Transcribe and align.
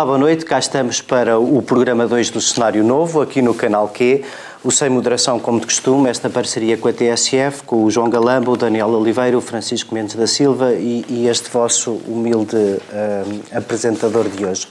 Olá, 0.00 0.06
boa 0.06 0.18
noite. 0.18 0.46
Cá 0.46 0.58
estamos 0.58 1.02
para 1.02 1.38
o 1.38 1.60
programa 1.60 2.06
2 2.06 2.30
do 2.30 2.40
Cenário 2.40 2.82
Novo, 2.82 3.20
aqui 3.20 3.42
no 3.42 3.52
canal 3.52 3.86
Q. 3.86 4.24
O 4.62 4.70
Sem 4.70 4.90
Moderação, 4.90 5.38
como 5.38 5.58
de 5.58 5.64
costume, 5.64 6.10
esta 6.10 6.28
parceria 6.28 6.76
com 6.76 6.86
a 6.86 6.92
TSF, 6.92 7.62
com 7.62 7.82
o 7.82 7.90
João 7.90 8.10
Galamba, 8.10 8.50
o 8.50 8.56
Daniel 8.58 8.90
Oliveira, 8.90 9.38
o 9.38 9.40
Francisco 9.40 9.94
Mendes 9.94 10.14
da 10.14 10.26
Silva 10.26 10.74
e, 10.74 11.02
e 11.08 11.28
este 11.28 11.48
vosso 11.48 11.92
humilde 12.06 12.56
uh, 12.56 13.40
apresentador 13.56 14.28
de 14.28 14.44
hoje. 14.44 14.68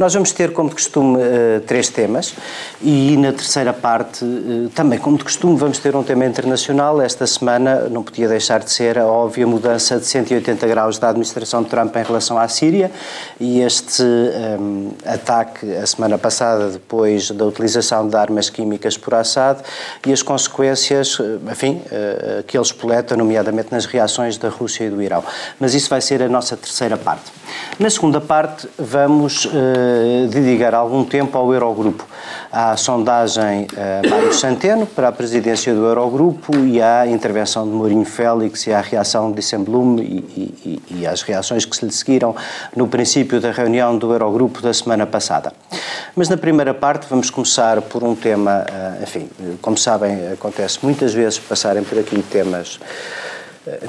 Nós 0.00 0.14
vamos 0.14 0.32
ter, 0.32 0.52
como 0.52 0.70
de 0.70 0.74
costume, 0.74 1.18
uh, 1.18 1.60
três 1.64 1.88
temas 1.88 2.34
e 2.82 3.16
na 3.18 3.32
terceira 3.32 3.72
parte, 3.72 4.24
uh, 4.24 4.68
também 4.74 4.98
como 4.98 5.16
de 5.16 5.22
costume, 5.22 5.56
vamos 5.56 5.78
ter 5.78 5.94
um 5.94 6.02
tema 6.02 6.26
internacional. 6.26 7.00
Esta 7.00 7.24
semana 7.24 7.88
não 7.88 8.02
podia 8.02 8.26
deixar 8.26 8.58
de 8.58 8.72
ser 8.72 8.98
a 8.98 9.06
óbvia 9.06 9.46
mudança 9.46 9.96
de 10.00 10.06
180 10.06 10.66
graus 10.66 10.98
da 10.98 11.08
administração 11.08 11.62
de 11.62 11.68
Trump 11.68 11.94
em 11.94 12.02
relação 12.02 12.36
à 12.36 12.48
Síria 12.48 12.90
e 13.38 13.60
este 13.60 14.02
um, 14.02 14.90
ataque 15.06 15.72
a 15.76 15.86
semana 15.86 16.18
passada, 16.18 16.68
depois 16.70 17.30
da 17.30 17.44
utilização 17.44 18.08
de 18.08 18.16
armas 18.16 18.50
químicas 18.50 18.96
por 18.96 19.19
Assad 19.20 19.60
e 20.06 20.12
as 20.12 20.22
consequências, 20.22 21.18
eh, 21.20 21.50
enfim, 21.50 21.82
eh, 21.90 22.44
que 22.46 22.56
ele 22.56 22.64
espoleta, 22.64 23.16
nomeadamente 23.16 23.68
nas 23.70 23.86
reações 23.86 24.36
da 24.36 24.48
Rússia 24.48 24.84
e 24.84 24.90
do 24.90 25.02
Irão. 25.02 25.22
Mas 25.58 25.74
isso 25.74 25.88
vai 25.88 26.00
ser 26.00 26.22
a 26.22 26.28
nossa 26.28 26.56
terceira 26.56 26.96
parte. 26.96 27.30
Na 27.78 27.90
segunda 27.90 28.20
parte, 28.20 28.68
vamos 28.78 29.46
uh, 29.46 30.28
dedicar 30.30 30.74
algum 30.74 31.04
tempo 31.04 31.36
ao 31.36 31.52
Eurogrupo, 31.52 32.06
à 32.52 32.76
sondagem 32.76 33.66
Mário 34.08 34.32
Centeno 34.32 34.86
para 34.86 35.08
a 35.08 35.12
presidência 35.12 35.74
do 35.74 35.84
Eurogrupo 35.84 36.56
e 36.56 36.80
à 36.80 37.06
intervenção 37.06 37.64
de 37.64 37.72
Mourinho 37.72 38.04
Félix 38.04 38.66
e 38.66 38.72
à 38.72 38.80
reação 38.80 39.30
de 39.30 39.36
Dissemblum 39.36 39.98
e, 39.98 40.02
e, 40.04 40.82
e 40.90 41.06
reações 41.26 41.64
que 41.64 41.76
se 41.76 41.84
lhe 41.84 41.92
seguiram 41.92 42.34
no 42.74 42.86
princípio 42.88 43.40
da 43.40 43.50
reunião 43.50 43.96
do 43.96 44.12
Eurogrupo 44.12 44.60
da 44.60 44.72
semana 44.72 45.06
passada. 45.06 45.52
Mas 46.14 46.28
na 46.28 46.36
primeira 46.36 46.74
parte 46.74 47.06
vamos 47.08 47.30
começar 47.30 47.80
por 47.82 48.02
um 48.02 48.14
tema, 48.14 48.64
enfim, 49.10 49.28
como 49.60 49.76
sabem, 49.76 50.28
acontece 50.32 50.78
muitas 50.82 51.12
vezes 51.12 51.38
passarem 51.38 51.82
por 51.82 51.98
aqui 51.98 52.22
temas 52.22 52.78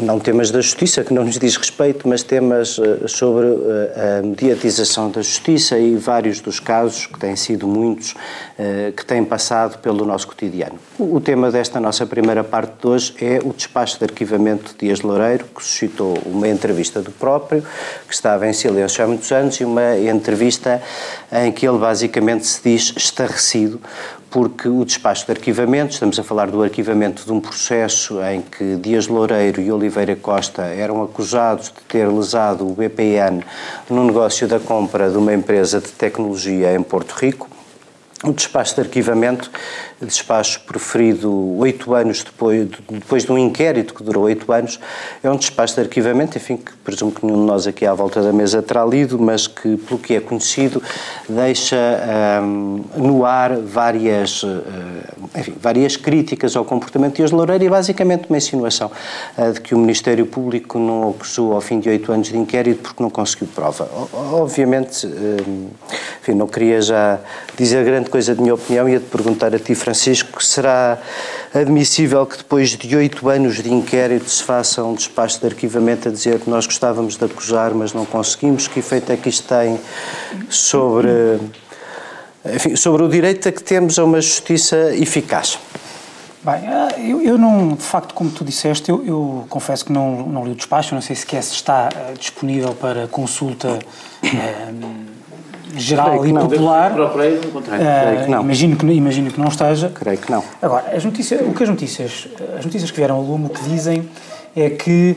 não 0.01 0.19
temas 0.19 0.51
da 0.51 0.59
justiça, 0.59 1.03
que 1.03 1.13
não 1.13 1.23
nos 1.23 1.39
diz 1.39 1.55
respeito, 1.55 2.07
mas 2.07 2.23
temas 2.23 2.77
eh, 2.77 3.07
sobre 3.07 3.47
eh, 3.47 4.19
a 4.19 4.21
mediatização 4.21 5.09
da 5.09 5.21
justiça 5.21 5.79
e 5.79 5.95
vários 5.95 6.41
dos 6.41 6.59
casos, 6.59 7.05
que 7.05 7.17
têm 7.17 7.37
sido 7.37 7.65
muitos, 7.65 8.13
eh, 8.59 8.91
que 8.95 9.05
têm 9.05 9.23
passado 9.23 9.77
pelo 9.79 10.05
nosso 10.05 10.27
cotidiano. 10.27 10.77
O 10.99 11.21
tema 11.21 11.49
desta 11.49 11.79
nossa 11.79 12.05
primeira 12.05 12.43
parte 12.43 12.81
de 12.81 12.87
hoje 12.87 13.15
é 13.21 13.39
o 13.43 13.53
despacho 13.53 13.97
de 13.97 14.03
arquivamento 14.03 14.73
de 14.73 14.87
Dias 14.87 15.01
Loureiro, 15.01 15.45
que 15.45 15.63
suscitou 15.63 16.17
uma 16.25 16.49
entrevista 16.49 17.01
do 17.01 17.11
próprio, 17.11 17.63
que 18.07 18.13
estava 18.13 18.47
em 18.47 18.53
silêncio 18.53 19.01
há 19.03 19.07
muitos 19.07 19.31
anos, 19.31 19.55
e 19.61 19.63
uma 19.63 19.97
entrevista 19.97 20.81
em 21.31 21.49
que 21.49 21.65
ele 21.65 21.77
basicamente 21.77 22.45
se 22.45 22.61
diz 22.61 22.93
estarrecido 22.97 23.79
porque 24.31 24.69
o 24.69 24.85
despacho 24.85 25.25
de 25.25 25.33
arquivamento, 25.33 25.91
estamos 25.91 26.17
a 26.17 26.23
falar 26.23 26.49
do 26.49 26.63
arquivamento 26.63 27.25
de 27.25 27.33
um 27.33 27.41
processo 27.41 28.23
em 28.23 28.41
que 28.41 28.77
Dias 28.77 29.07
Loureiro 29.07 29.61
e 29.61 29.69
Oliveira 29.69 30.15
Costa 30.15 30.61
eram 30.61 31.03
acusados 31.03 31.65
de 31.65 31.81
ter 31.81 32.07
lesado 32.07 32.65
o 32.65 32.73
BPN 32.73 33.43
no 33.89 34.05
negócio 34.05 34.47
da 34.47 34.57
compra 34.57 35.11
de 35.11 35.17
uma 35.17 35.33
empresa 35.33 35.81
de 35.81 35.89
tecnologia 35.89 36.73
em 36.73 36.81
Porto 36.81 37.11
Rico. 37.11 37.49
O 38.23 38.31
despacho 38.31 38.75
de 38.75 38.81
arquivamento 38.81 39.51
despacho 40.05 40.61
proferido 40.61 41.57
oito 41.57 41.93
anos 41.93 42.23
depois, 42.23 42.67
depois 42.89 43.25
de 43.25 43.31
um 43.31 43.37
inquérito 43.37 43.93
que 43.93 44.03
durou 44.03 44.23
oito 44.25 44.51
anos, 44.51 44.79
é 45.23 45.29
um 45.29 45.37
despacho 45.37 45.75
de 45.75 45.81
arquivamento, 45.81 46.37
enfim, 46.37 46.57
que 46.57 46.71
presumo 46.77 47.11
que 47.11 47.25
nenhum 47.25 47.39
de 47.41 47.45
nós 47.45 47.67
aqui 47.67 47.85
à 47.85 47.93
volta 47.93 48.21
da 48.21 48.33
mesa 48.33 48.61
terá 48.61 48.85
lido, 48.85 49.19
mas 49.19 49.47
que, 49.47 49.77
pelo 49.77 49.99
que 49.99 50.15
é 50.15 50.19
conhecido, 50.19 50.81
deixa 51.27 51.77
um, 52.43 52.83
no 52.97 53.25
ar 53.25 53.57
várias, 53.57 54.43
uh, 54.43 54.47
enfim, 55.35 55.53
várias 55.59 55.95
críticas 55.95 56.55
ao 56.55 56.65
comportamento 56.65 57.11
de 57.11 57.17
Dias 57.17 57.31
Loureiro 57.31 57.63
e 57.63 57.69
basicamente 57.69 58.25
uma 58.29 58.37
insinuação 58.37 58.91
uh, 59.37 59.53
de 59.53 59.61
que 59.61 59.75
o 59.75 59.77
Ministério 59.77 60.25
Público 60.25 60.79
não 60.79 61.09
acusou 61.09 61.53
ao 61.53 61.61
fim 61.61 61.79
de 61.79 61.89
oito 61.89 62.11
anos 62.11 62.27
de 62.29 62.37
inquérito 62.37 62.81
porque 62.81 63.03
não 63.03 63.09
conseguiu 63.09 63.47
prova. 63.53 63.89
Obviamente, 64.33 65.05
uh, 65.05 65.69
enfim, 66.21 66.33
não 66.33 66.47
queria 66.47 66.81
já 66.81 67.19
dizer 67.57 67.83
grande 67.85 68.09
coisa 68.09 68.33
de 68.33 68.41
minha 68.41 68.53
opinião 68.53 68.87
e 68.87 68.93
ia-te 68.93 69.05
perguntar 69.05 69.53
a 69.53 69.59
ti, 69.59 69.75
Francisco, 69.75 69.90
Francisco, 69.91 70.41
será 70.41 70.97
admissível 71.53 72.25
que 72.25 72.37
depois 72.37 72.69
de 72.69 72.95
oito 72.95 73.27
anos 73.27 73.61
de 73.61 73.71
inquérito 73.71 74.29
se 74.29 74.41
faça 74.41 74.81
um 74.81 74.93
despacho 74.93 75.39
de 75.41 75.47
arquivamento 75.47 76.07
a 76.07 76.11
dizer 76.11 76.39
que 76.39 76.49
nós 76.49 76.65
gostávamos 76.65 77.17
de 77.17 77.25
acusar, 77.25 77.73
mas 77.73 77.91
não 77.91 78.05
conseguimos? 78.05 78.69
Que 78.69 78.79
efeito 78.79 79.11
é 79.11 79.17
que 79.17 79.27
isto 79.27 79.47
tem 79.49 79.77
sobre, 80.49 81.09
enfim, 82.45 82.75
sobre 82.77 83.03
o 83.03 83.09
direito 83.09 83.49
a 83.49 83.51
que 83.51 83.61
temos 83.61 83.99
a 83.99 84.05
uma 84.05 84.21
justiça 84.21 84.95
eficaz? 84.95 85.59
Bem, 86.41 87.09
eu, 87.09 87.21
eu, 87.21 87.37
não, 87.37 87.75
de 87.75 87.83
facto, 87.83 88.13
como 88.13 88.31
tu 88.31 88.45
disseste, 88.45 88.89
eu, 88.89 89.05
eu, 89.05 89.45
confesso 89.49 89.83
que 89.85 89.91
não, 89.91 90.25
não 90.25 90.45
li 90.45 90.51
o 90.51 90.55
despacho, 90.55 90.95
não 90.95 91.01
sei 91.01 91.17
sequer 91.17 91.43
se 91.43 91.53
está 91.53 91.89
uh, 91.89 92.17
disponível 92.17 92.73
para 92.73 93.07
consulta 93.09 93.77
uh, 93.77 95.10
geral 95.75 96.25
e 96.25 96.33
popular. 96.33 96.91
Uh, 96.91 98.23
que 98.23 98.31
não. 98.31 98.41
Imagino, 98.41 98.75
que, 98.75 98.85
imagino 98.85 99.31
que 99.31 99.39
não 99.39 99.47
esteja. 99.47 99.89
Creio 99.89 100.17
que 100.17 100.31
não. 100.31 100.43
Agora, 100.61 100.95
as 100.95 101.03
notícias, 101.03 101.41
o 101.41 101.53
que 101.53 101.63
as 101.63 101.69
notícias, 101.69 102.27
as 102.57 102.65
notícias 102.65 102.91
que 102.91 102.97
vieram 102.97 103.15
ao 103.15 103.21
lume, 103.21 103.45
o 103.47 103.49
que 103.49 103.63
dizem 103.63 104.09
é 104.55 104.69
que 104.69 105.15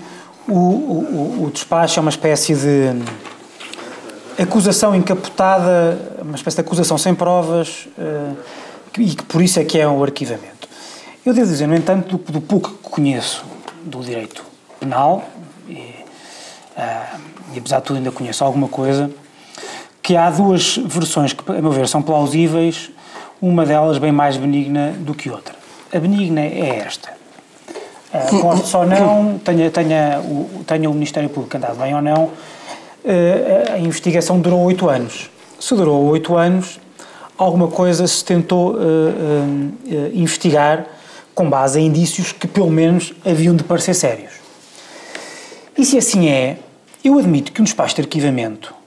o, 0.49 0.53
o, 0.53 1.45
o 1.45 1.51
despacho 1.51 1.99
é 1.99 2.03
uma 2.03 2.11
espécie 2.11 2.55
de 2.55 2.95
acusação 4.43 4.95
encapotada, 4.95 5.99
uma 6.21 6.37
espécie 6.37 6.57
de 6.57 6.61
acusação 6.63 6.99
sem 6.99 7.15
provas 7.15 7.89
uh, 7.99 8.37
e 8.99 9.15
que 9.15 9.25
por 9.25 9.43
isso 9.43 9.59
é 9.61 9.65
que 9.65 9.79
é 9.79 9.87
o 9.87 9.93
um 9.93 10.03
arquivamento. 10.03 10.69
Eu 11.25 11.33
devo 11.33 11.47
dizer, 11.47 11.67
no 11.67 11.75
entanto, 11.75 12.19
do, 12.19 12.33
do 12.33 12.41
pouco 12.41 12.71
que 12.71 12.91
conheço 12.91 13.45
do 13.85 14.01
direito 14.01 14.45
penal, 14.79 15.25
e, 15.69 15.73
uh, 15.73 17.21
e 17.55 17.59
apesar 17.59 17.81
de 17.81 17.85
tudo 17.87 17.97
ainda 17.97 18.11
conheço 18.11 18.45
alguma 18.45 18.69
coisa, 18.69 19.11
que 20.05 20.19
há 20.19 20.29
duas 20.29 20.77
versões 20.77 21.33
que, 21.33 21.51
a 21.51 21.63
meu 21.63 21.71
ver, 21.71 21.89
são 21.89 22.03
plausíveis, 22.03 22.91
uma 23.41 23.65
delas 23.65 23.97
bem 23.97 24.13
mais 24.13 24.37
benigna 24.37 24.93
do 24.99 25.15
que 25.15 25.31
outra. 25.31 25.55
A 25.91 25.99
benigna 25.99 26.43
é 26.43 26.83
esta. 26.85 27.09
Uh, 28.13 28.39
gosto 28.39 28.67
só 28.67 28.85
não, 28.85 29.39
tenha, 29.39 29.71
tenha, 29.71 30.21
o, 30.21 30.63
tenha 30.67 30.91
o 30.91 30.93
Ministério 30.93 31.31
Público 31.31 31.57
andado 31.57 31.79
bem 31.79 31.95
ou 31.95 32.03
não, 32.03 32.25
uh, 32.25 32.33
a 33.73 33.79
investigação 33.79 34.39
durou 34.39 34.61
oito 34.65 34.91
anos. 34.91 35.31
Se 35.59 35.75
durou 35.75 36.05
oito 36.11 36.37
anos, 36.37 36.79
alguma 37.39 37.69
coisa 37.69 38.07
se 38.07 38.23
tentou 38.23 38.75
uh, 38.75 38.77
uh, 38.77 40.11
investigar 40.13 40.85
com 41.35 41.49
base 41.49 41.81
em 41.81 41.87
indícios 41.87 42.31
que, 42.31 42.47
pelo 42.47 42.71
menos, 42.71 43.15
haviam 43.25 43.57
de 43.57 43.65
parecer 43.65 43.95
sérios. 43.95 44.35
E 45.79 45.83
se 45.83 45.97
assim 45.97 46.29
é, 46.29 46.59
eu 47.03 47.19
admito 47.19 47.53
que 47.53 47.63
um 47.63 47.65
despacho 47.65 47.95
de 47.95 48.03
arquivamento 48.03 48.84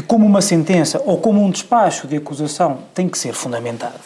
que, 0.00 0.02
como 0.02 0.26
uma 0.26 0.40
sentença 0.40 1.00
ou 1.04 1.18
como 1.18 1.44
um 1.44 1.50
despacho 1.50 2.06
de 2.06 2.16
acusação, 2.16 2.78
tem 2.94 3.08
que 3.08 3.18
ser 3.18 3.34
fundamentado. 3.34 4.00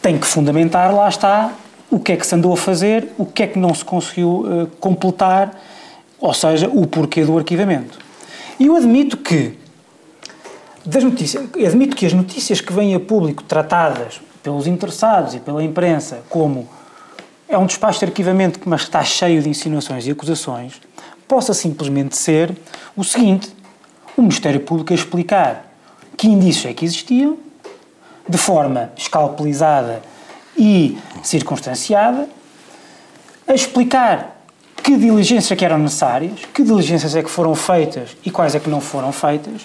Tem 0.00 0.16
que 0.16 0.26
fundamentar, 0.26 0.94
lá 0.94 1.08
está, 1.08 1.52
o 1.90 1.98
que 1.98 2.12
é 2.12 2.16
que 2.16 2.26
se 2.26 2.34
andou 2.34 2.52
a 2.52 2.56
fazer, 2.56 3.08
o 3.18 3.26
que 3.26 3.42
é 3.42 3.46
que 3.46 3.58
não 3.58 3.74
se 3.74 3.84
conseguiu 3.84 4.44
uh, 4.46 4.66
completar, 4.78 5.60
ou 6.18 6.32
seja, 6.32 6.68
o 6.68 6.86
porquê 6.86 7.24
do 7.24 7.36
arquivamento. 7.36 7.98
E 8.58 8.66
eu 8.66 8.76
admito 8.76 9.16
que, 9.16 9.58
das 10.86 11.02
notícias, 11.02 11.44
admito 11.66 11.96
que 11.96 12.06
as 12.06 12.12
notícias 12.12 12.60
que 12.60 12.72
vêm 12.72 12.94
a 12.94 13.00
público 13.00 13.42
tratadas 13.42 14.20
pelos 14.42 14.66
interessados 14.66 15.34
e 15.34 15.40
pela 15.40 15.62
imprensa 15.62 16.22
como 16.30 16.68
é 17.48 17.58
um 17.58 17.66
despacho 17.66 17.98
de 17.98 18.04
arquivamento, 18.06 18.60
mas 18.64 18.82
está 18.82 19.02
cheio 19.02 19.42
de 19.42 19.48
insinuações 19.48 20.06
e 20.06 20.10
acusações, 20.10 20.80
possa 21.26 21.52
simplesmente 21.52 22.16
ser 22.16 22.56
o 22.96 23.02
seguinte: 23.02 23.59
o 24.20 24.22
Ministério 24.22 24.60
Público 24.60 24.92
a 24.92 24.96
explicar 24.96 25.72
que 26.16 26.28
indícios 26.28 26.66
é 26.66 26.74
que 26.74 26.84
existiam, 26.84 27.38
de 28.28 28.36
forma 28.36 28.92
escalpelizada 28.96 30.02
e 30.56 30.98
circunstanciada, 31.22 32.28
a 33.48 33.54
explicar 33.54 34.36
que 34.82 34.96
diligências 34.96 35.50
é 35.50 35.56
que 35.56 35.64
eram 35.64 35.78
necessárias, 35.78 36.40
que 36.52 36.62
diligências 36.62 37.16
é 37.16 37.22
que 37.22 37.30
foram 37.30 37.54
feitas 37.54 38.16
e 38.24 38.30
quais 38.30 38.54
é 38.54 38.60
que 38.60 38.68
não 38.68 38.80
foram 38.80 39.10
feitas, 39.10 39.62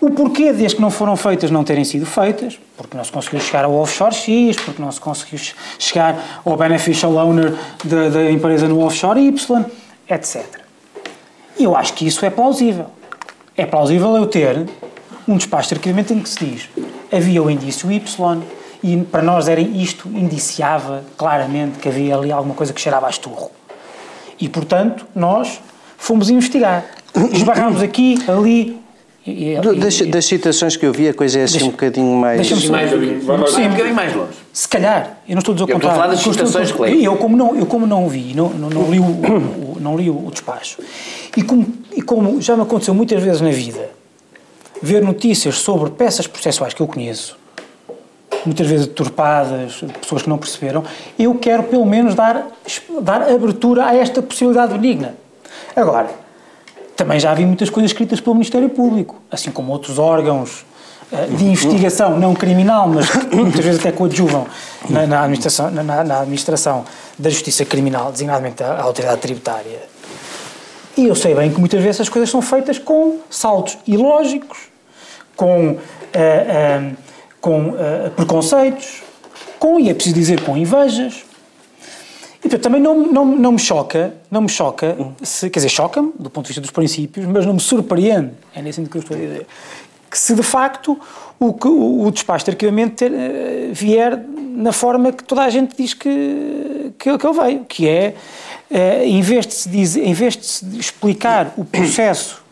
o 0.00 0.10
porquê 0.10 0.52
desde 0.52 0.76
que 0.76 0.82
não 0.82 0.90
foram 0.90 1.16
feitas 1.16 1.50
não 1.50 1.64
terem 1.64 1.84
sido 1.84 2.04
feitas, 2.04 2.58
porque 2.76 2.96
não 2.96 3.04
se 3.04 3.12
conseguiu 3.12 3.40
chegar 3.40 3.64
ao 3.64 3.74
offshore 3.74 4.14
X, 4.14 4.56
porque 4.56 4.82
não 4.82 4.90
se 4.92 5.00
conseguiu 5.00 5.38
chegar 5.78 6.40
ao 6.44 6.56
beneficial 6.56 7.14
owner 7.14 7.54
da, 7.84 8.08
da 8.08 8.30
empresa 8.30 8.68
no 8.68 8.84
offshore 8.84 9.20
Y, 9.26 9.64
etc. 10.08 10.44
Eu 11.58 11.74
acho 11.74 11.94
que 11.94 12.06
isso 12.06 12.24
é 12.26 12.30
plausível. 12.30 12.86
É 13.56 13.64
plausível 13.64 14.16
eu 14.16 14.26
ter 14.26 14.66
um 15.26 15.36
despacho 15.36 15.70
de 15.70 15.74
arquivamento 15.76 16.12
em 16.12 16.20
que 16.20 16.28
se 16.28 16.44
diz 16.44 16.68
havia 17.12 17.42
o 17.42 17.50
indício 17.50 17.90
Y 17.90 18.02
e 18.82 18.96
para 19.04 19.22
nós 19.22 19.48
era 19.48 19.60
isto 19.60 20.08
indiciava 20.08 21.02
claramente 21.16 21.78
que 21.78 21.88
havia 21.88 22.16
ali 22.16 22.30
alguma 22.30 22.54
coisa 22.54 22.72
que 22.72 22.80
cheirava 22.80 23.06
a 23.06 23.10
esturro. 23.10 23.50
E, 24.38 24.48
portanto, 24.48 25.06
nós 25.14 25.60
fomos 25.96 26.28
investigar. 26.28 26.84
Esbarramos 27.32 27.82
aqui, 27.82 28.18
ali 28.28 28.78
E, 29.26 29.58
Do, 29.60 29.74
das, 29.74 30.00
das, 30.02 30.24
citações 30.24 30.76
que 30.76 30.86
eu 30.86 30.92
vi, 30.92 31.08
a 31.08 31.14
coisa 31.14 31.40
é 31.40 31.42
assim 31.42 31.54
deixa, 31.54 31.66
um 31.66 31.70
bocadinho 31.72 32.16
mais. 32.16 32.36
Deixa-me 32.36 32.68
mais, 32.68 32.90
sim, 32.90 33.66
um 33.66 33.70
bocadinho 33.70 33.94
mais 33.94 34.14
longe. 34.14 34.32
Se 34.52 34.68
calhar, 34.68 35.18
eu 35.28 35.34
não 35.34 35.40
estou 35.40 35.52
a 35.52 35.56
dizer 35.56 35.64
o 35.64 35.66
contrário. 35.66 35.74
Eu 35.74 35.76
estou 35.76 35.90
a 35.90 35.94
falar 35.94 36.06
das 36.06 36.20
citações 36.20 36.70
que 36.70 37.04
Eu, 37.04 37.16
como 37.16 37.36
não, 37.36 37.56
eu 37.56 37.66
como 37.66 37.86
não 37.88 38.08
vi, 38.08 38.34
não, 38.34 38.50
não, 38.50 38.70
não 38.70 38.90
li, 38.90 39.00
o, 39.00 39.02
o, 39.02 39.78
não 39.80 39.96
li 39.96 40.08
o, 40.08 40.30
despacho, 40.30 40.78
e 41.36 41.42
como, 41.42 41.66
e 41.92 42.02
como 42.02 42.40
já 42.40 42.56
me 42.56 42.62
aconteceu 42.62 42.94
muitas 42.94 43.20
vezes 43.20 43.40
na 43.40 43.50
vida, 43.50 43.90
ver 44.80 45.02
notícias 45.02 45.56
sobre 45.56 45.90
peças 45.90 46.28
processuais 46.28 46.72
que 46.72 46.80
eu 46.80 46.86
conheço, 46.86 47.36
muitas 48.44 48.66
vezes 48.68 48.86
deturpadas, 48.86 49.82
pessoas 50.00 50.22
que 50.22 50.28
não 50.28 50.38
perceberam, 50.38 50.84
eu 51.18 51.34
quero 51.34 51.64
pelo 51.64 51.84
menos 51.84 52.14
dar, 52.14 52.46
dar 53.02 53.22
abertura 53.22 53.86
a 53.86 53.96
esta 53.96 54.22
possibilidade 54.22 54.72
benigna. 54.72 55.16
Agora, 55.74 56.25
também 56.96 57.20
já 57.20 57.30
havia 57.30 57.46
muitas 57.46 57.70
coisas 57.70 57.90
escritas 57.90 58.20
pelo 58.20 58.34
Ministério 58.34 58.68
Público, 58.70 59.20
assim 59.30 59.50
como 59.50 59.72
outros 59.72 59.98
órgãos 59.98 60.64
eh, 61.12 61.26
de 61.26 61.44
investigação 61.44 62.18
não 62.18 62.34
criminal, 62.34 62.88
mas 62.88 63.06
muitas 63.32 63.64
vezes 63.64 63.80
até 63.80 63.92
coadjuvam 63.92 64.46
na, 64.88 65.06
na, 65.06 65.20
administração, 65.20 65.70
na, 65.70 65.82
na, 65.82 66.20
administração 66.20 66.84
da 67.18 67.30
justiça 67.30 67.64
criminal, 67.64 68.10
designadamente 68.10 68.62
a 68.62 68.80
autoridade 68.82 69.20
tributária. 69.20 69.82
E 70.96 71.06
eu 71.06 71.14
sei 71.14 71.34
bem 71.34 71.52
que 71.52 71.60
muitas 71.60 71.80
vezes 71.80 71.96
essas 71.96 72.08
coisas 72.08 72.30
são 72.30 72.40
feitas 72.40 72.78
com 72.78 73.18
saltos 73.28 73.76
ilógicos, 73.86 74.58
com, 75.36 75.72
uh, 75.72 75.76
uh, 75.76 76.96
com 77.40 77.68
uh, 77.68 78.10
preconceitos, 78.16 79.02
com, 79.58 79.78
e 79.78 79.90
é 79.90 79.94
preciso 79.94 80.14
dizer, 80.14 80.40
com 80.40 80.56
invejas, 80.56 81.24
e 82.38 82.48
portanto, 82.48 82.62
também 82.62 82.80
não, 82.80 83.06
não, 83.10 83.24
não 83.24 83.52
me 83.52 83.58
choca, 83.58 84.14
não 84.30 84.42
me 84.42 84.48
choca, 84.48 84.96
se, 85.22 85.48
quer 85.50 85.60
dizer, 85.60 85.68
choca-me 85.68 86.12
do 86.18 86.30
ponto 86.30 86.44
de 86.44 86.48
vista 86.48 86.60
dos 86.60 86.70
princípios, 86.70 87.26
mas 87.26 87.46
não 87.46 87.54
me 87.54 87.60
surpreende, 87.60 88.32
é 88.54 88.62
nesse 88.62 88.76
sentido 88.76 88.92
que 88.92 88.98
eu 88.98 89.02
estou 89.02 89.16
a 89.16 89.20
dizer, 89.20 89.46
que 90.10 90.18
se 90.18 90.34
de 90.34 90.42
facto 90.42 90.98
o, 91.38 91.46
o, 91.46 92.06
o 92.06 92.10
despacho 92.10 92.44
de 92.44 92.50
arquivamento 92.52 92.96
ter, 92.96 93.10
uh, 93.10 93.72
vier 93.72 94.24
na 94.38 94.72
forma 94.72 95.12
que 95.12 95.24
toda 95.24 95.42
a 95.42 95.50
gente 95.50 95.76
diz 95.76 95.92
que, 95.92 96.92
que, 96.98 97.18
que 97.18 97.26
ele 97.26 97.40
veio, 97.40 97.64
que 97.64 97.88
é, 97.88 98.14
uh, 98.70 99.02
em, 99.04 99.20
vez 99.20 99.46
de 99.46 99.54
se 99.54 99.68
dizer, 99.68 100.04
em 100.04 100.14
vez 100.14 100.36
de 100.36 100.46
se 100.46 100.78
explicar 100.78 101.52
o 101.56 101.64
processo 101.64 102.44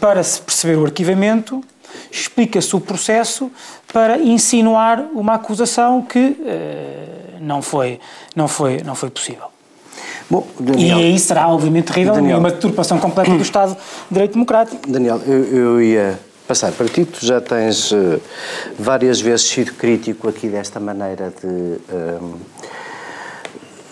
para 0.00 0.22
se 0.22 0.40
perceber 0.40 0.76
o 0.76 0.84
arquivamento, 0.84 1.62
explica-se 2.10 2.74
o 2.74 2.80
processo 2.80 3.50
para 3.92 4.18
insinuar 4.18 5.08
uma 5.14 5.34
acusação 5.34 6.02
que 6.02 6.18
uh, 6.18 7.40
não, 7.40 7.62
foi, 7.62 8.00
não, 8.34 8.48
foi, 8.48 8.82
não 8.82 8.94
foi 8.94 9.10
possível. 9.10 9.46
Bom, 10.30 10.46
Daniel, 10.60 10.98
e 10.98 11.02
aí 11.04 11.18
será, 11.18 11.48
obviamente, 11.48 11.86
terrível 11.86 12.14
Daniel, 12.14 12.38
uma 12.38 12.50
deturpação 12.50 12.98
completa 12.98 13.30
do 13.30 13.42
Estado 13.42 13.74
de 13.74 13.78
Direito 14.10 14.32
Democrático. 14.32 14.86
Daniel, 14.86 15.20
eu, 15.26 15.44
eu 15.44 15.82
ia 15.82 16.18
passar 16.46 16.72
para 16.72 16.86
ti. 16.86 17.04
Tu 17.04 17.24
já 17.24 17.40
tens 17.40 17.92
uh, 17.92 18.20
várias 18.78 19.20
vezes 19.20 19.46
sido 19.46 19.74
crítico 19.74 20.28
aqui 20.28 20.48
desta 20.48 20.80
maneira 20.80 21.32
de 21.40 21.46
uh, 21.46 22.34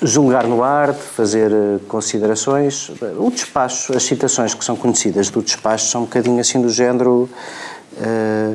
julgar 0.03 0.47
no 0.47 0.63
ar, 0.63 0.93
de 0.93 1.03
fazer 1.03 1.53
uh, 1.53 1.81
considerações. 1.89 2.91
O 3.19 3.31
despacho, 3.31 3.95
as 3.97 4.03
citações 4.03 4.55
que 4.55 4.65
são 4.65 4.75
conhecidas 4.75 5.29
do 5.31 5.43
despacho 5.43 5.87
são 5.87 6.03
um 6.03 6.05
bocadinho 6.05 6.41
assim 6.41 6.61
do 6.61 6.71
género 6.71 7.29
呃， 8.01 8.55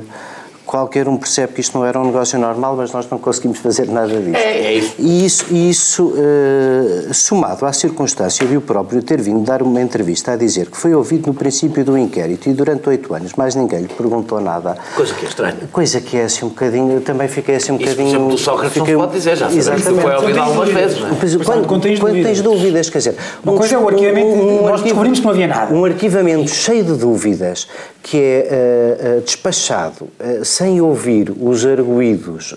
qualquer 0.66 1.08
um 1.08 1.18
percebe 1.18 1.54
que 1.54 1.62
isto 1.62 1.78
não 1.78 1.86
era 1.86 2.00
um 2.00 2.06
negócio 2.06 2.38
normal, 2.40 2.76
mas 2.76 2.92
nós 2.92 3.10
não 3.10 3.18
conseguimos 3.18 3.60
fazer 3.60 3.88
nada 3.88 4.20
disso. 4.20 4.36
É, 4.36 4.58
é 4.58 4.74
isso. 4.74 4.96
E 5.00 5.26
isso, 5.26 5.46
e 5.52 5.70
isso 5.70 6.08
uh, 6.08 7.14
somado 7.14 7.66
à 7.66 7.74
circunstância 7.74 8.46
de 8.46 8.56
o 8.58 8.62
próprio 8.62 9.02
ter 9.02 9.22
vindo 9.22 9.42
dar 9.42 9.62
uma 9.62 9.82
entrevista 9.82 10.32
a 10.32 10.36
dizer 10.36 10.70
que 10.70 10.78
foi 10.78 10.94
ouvido 10.94 11.28
no 11.28 11.34
princípio 11.34 11.84
do 11.84 11.98
inquérito 11.98 12.50
e 12.50 12.54
durante 12.54 12.88
oito 12.90 13.14
anos 13.14 13.34
mais 13.34 13.56
ninguém 13.56 13.82
lhe 13.82 13.88
perguntou 13.88 14.40
nada. 14.40 14.78
Coisa 14.96 15.14
que 15.14 15.26
é 15.26 15.30
estranha. 15.30 15.58
Coisa 15.72 16.02
que 16.02 16.18
é 16.18 16.24
assim 16.24 16.46
um 16.46 16.50
bocadinho, 16.50 16.94
eu 16.94 17.02
também 17.02 17.28
fiquei 17.28 17.56
assim 17.56 17.72
um 17.72 17.76
isso, 17.76 17.90
bocadinho... 17.90 18.10
Por 18.10 18.16
exemplo, 18.16 18.30
do 18.30 18.38
Sócrates 18.38 18.74
fiquei, 18.78 18.94
não 18.94 19.02
se 19.02 19.08
pode 19.08 19.18
dizer, 19.18 19.36
já 19.38 19.48
que 19.48 19.82
foi 19.82 20.16
ouvido 20.16 20.40
algumas 20.40 20.70
vezes, 20.70 21.00
não 21.00 21.08
é? 21.08 21.12
Quando, 21.12 21.46
quando, 21.46 21.68
quando, 21.68 21.82
tens, 21.82 22.00
quando 22.00 22.14
dúvidas. 22.14 22.32
tens 22.32 22.42
dúvidas, 22.42 22.90
quer 22.90 22.98
dizer... 22.98 23.16
Uma 23.44 23.54
um, 23.54 23.58
coisa 23.58 23.76
é 23.76 23.78
o 23.78 23.88
arquivamento, 23.88 24.28
um, 24.28 24.60
um 24.60 24.68
nós 24.68 24.82
descobrimos 24.82 25.20
que 25.20 25.26
não 25.26 25.32
havia 25.32 25.48
nada. 25.48 25.74
Um 25.74 25.86
arquivamento 25.86 26.50
cheio 26.50 26.84
de 26.84 26.94
dúvidas 26.94 27.68
que 28.04 28.18
é 28.18 28.48
uh, 28.50 29.18
uh, 29.18 29.22
despachado 29.22 30.06
uh, 30.20 30.44
sem 30.62 30.80
ouvir 30.80 31.34
os 31.40 31.66
arguídos, 31.66 32.54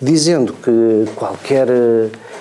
dizendo 0.00 0.52
que 0.52 1.10
qualquer, 1.16 1.68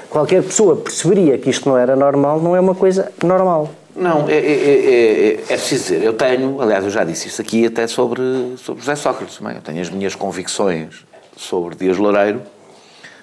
qualquer 0.10 0.44
pessoa 0.44 0.76
perceberia 0.76 1.38
que 1.38 1.50
isto 1.50 1.70
não 1.70 1.78
era 1.78 1.96
normal, 1.96 2.42
não 2.42 2.54
é 2.54 2.60
uma 2.60 2.76
coisa 2.76 3.10
normal. 3.24 3.72
Não, 3.96 4.28
é, 4.28 4.34
é, 4.34 4.38
é, 4.38 5.34
é, 5.34 5.56
preciso 5.56 5.84
dizer, 5.84 6.04
eu 6.04 6.12
tenho, 6.12 6.62
aliás, 6.62 6.84
eu 6.84 6.90
já 6.90 7.06
disse 7.06 7.30
isso 7.30 7.42
aqui 7.42 7.66
até 7.66 7.88
sobre, 7.88 8.22
sobre 8.58 8.82
José 8.82 8.96
Sócrates 8.96 9.38
também, 9.38 9.56
eu 9.56 9.62
tenho 9.62 9.80
as 9.80 9.90
minhas 9.90 10.16
convicções 10.16 11.06
sobre 11.38 11.76
Dias 11.76 11.98
Loureiro, 11.98 12.42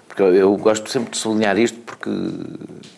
porque 0.08 0.22
eu, 0.22 0.34
eu 0.34 0.56
gosto 0.56 0.88
sempre 0.90 1.10
de 1.10 1.18
sublinhar 1.18 1.58
isto, 1.58 1.78
porque 1.80 2.10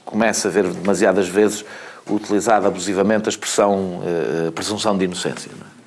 começo 0.04 0.46
a 0.46 0.50
ver 0.52 0.68
demasiadas 0.68 1.28
vezes 1.28 1.64
utilizada 2.08 2.68
abusivamente 2.68 3.28
a 3.28 3.30
expressão 3.30 4.00
presunção 4.54 4.96
de 4.96 5.04
inocência. 5.04 5.50
Não 5.56 5.66
é? 5.66 5.77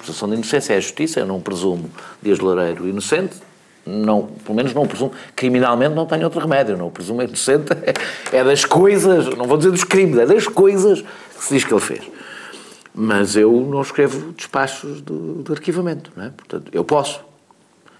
Presunção 0.00 0.28
de 0.28 0.34
inocência 0.34 0.74
é 0.74 0.76
a 0.76 0.80
justiça, 0.80 1.20
eu 1.20 1.26
não 1.26 1.40
presumo 1.40 1.90
Dias 2.22 2.38
Loureiro 2.38 2.88
inocente, 2.88 3.36
não, 3.86 4.26
pelo 4.44 4.54
menos 4.54 4.74
não 4.74 4.86
presumo, 4.86 5.12
criminalmente 5.34 5.94
não 5.94 6.06
tenho 6.06 6.24
outro 6.24 6.40
remédio, 6.40 6.76
não 6.76 6.90
presumo 6.90 7.22
inocente, 7.22 7.72
é, 7.72 7.94
é 8.38 8.44
das 8.44 8.64
coisas, 8.64 9.26
não 9.36 9.46
vou 9.46 9.56
dizer 9.56 9.70
dos 9.70 9.84
crimes, 9.84 10.18
é 10.18 10.26
das 10.26 10.46
coisas 10.46 11.00
que 11.00 11.44
se 11.44 11.54
diz 11.54 11.64
que 11.64 11.72
ele 11.72 11.80
fez. 11.80 12.02
Mas 12.94 13.36
eu 13.36 13.52
não 13.52 13.80
escrevo 13.82 14.32
despachos 14.32 15.00
de, 15.02 15.42
de 15.44 15.52
arquivamento, 15.52 16.10
não 16.16 16.24
é? 16.24 16.30
Portanto, 16.30 16.70
eu 16.72 16.84
posso. 16.84 17.20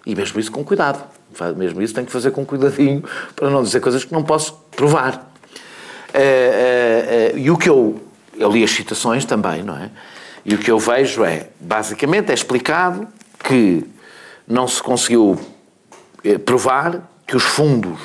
E 0.04 0.14
mesmo 0.14 0.40
isso 0.40 0.50
com 0.50 0.64
cuidado. 0.64 1.04
Mesmo 1.56 1.80
isso 1.80 1.94
tenho 1.94 2.06
que 2.06 2.12
fazer 2.12 2.32
com 2.32 2.44
cuidadinho 2.44 3.04
para 3.36 3.48
não 3.50 3.62
dizer 3.62 3.80
coisas 3.80 4.04
que 4.04 4.12
não 4.12 4.24
posso 4.24 4.54
provar. 4.76 5.32
Uh, 6.08 7.34
uh, 7.34 7.36
uh, 7.36 7.38
e 7.38 7.50
o 7.50 7.56
que 7.56 7.68
eu. 7.68 8.00
Eu 8.36 8.50
li 8.50 8.64
as 8.64 8.70
citações 8.70 9.24
também, 9.24 9.62
não 9.62 9.76
é? 9.76 9.90
E 10.44 10.54
o 10.54 10.58
que 10.58 10.70
eu 10.70 10.78
vejo 10.78 11.24
é, 11.24 11.48
basicamente, 11.60 12.30
é 12.30 12.34
explicado 12.34 13.06
que 13.44 13.84
não 14.46 14.66
se 14.66 14.82
conseguiu 14.82 15.38
eh, 16.24 16.38
provar 16.38 17.08
que 17.26 17.36
os 17.36 17.42
fundos 17.42 18.00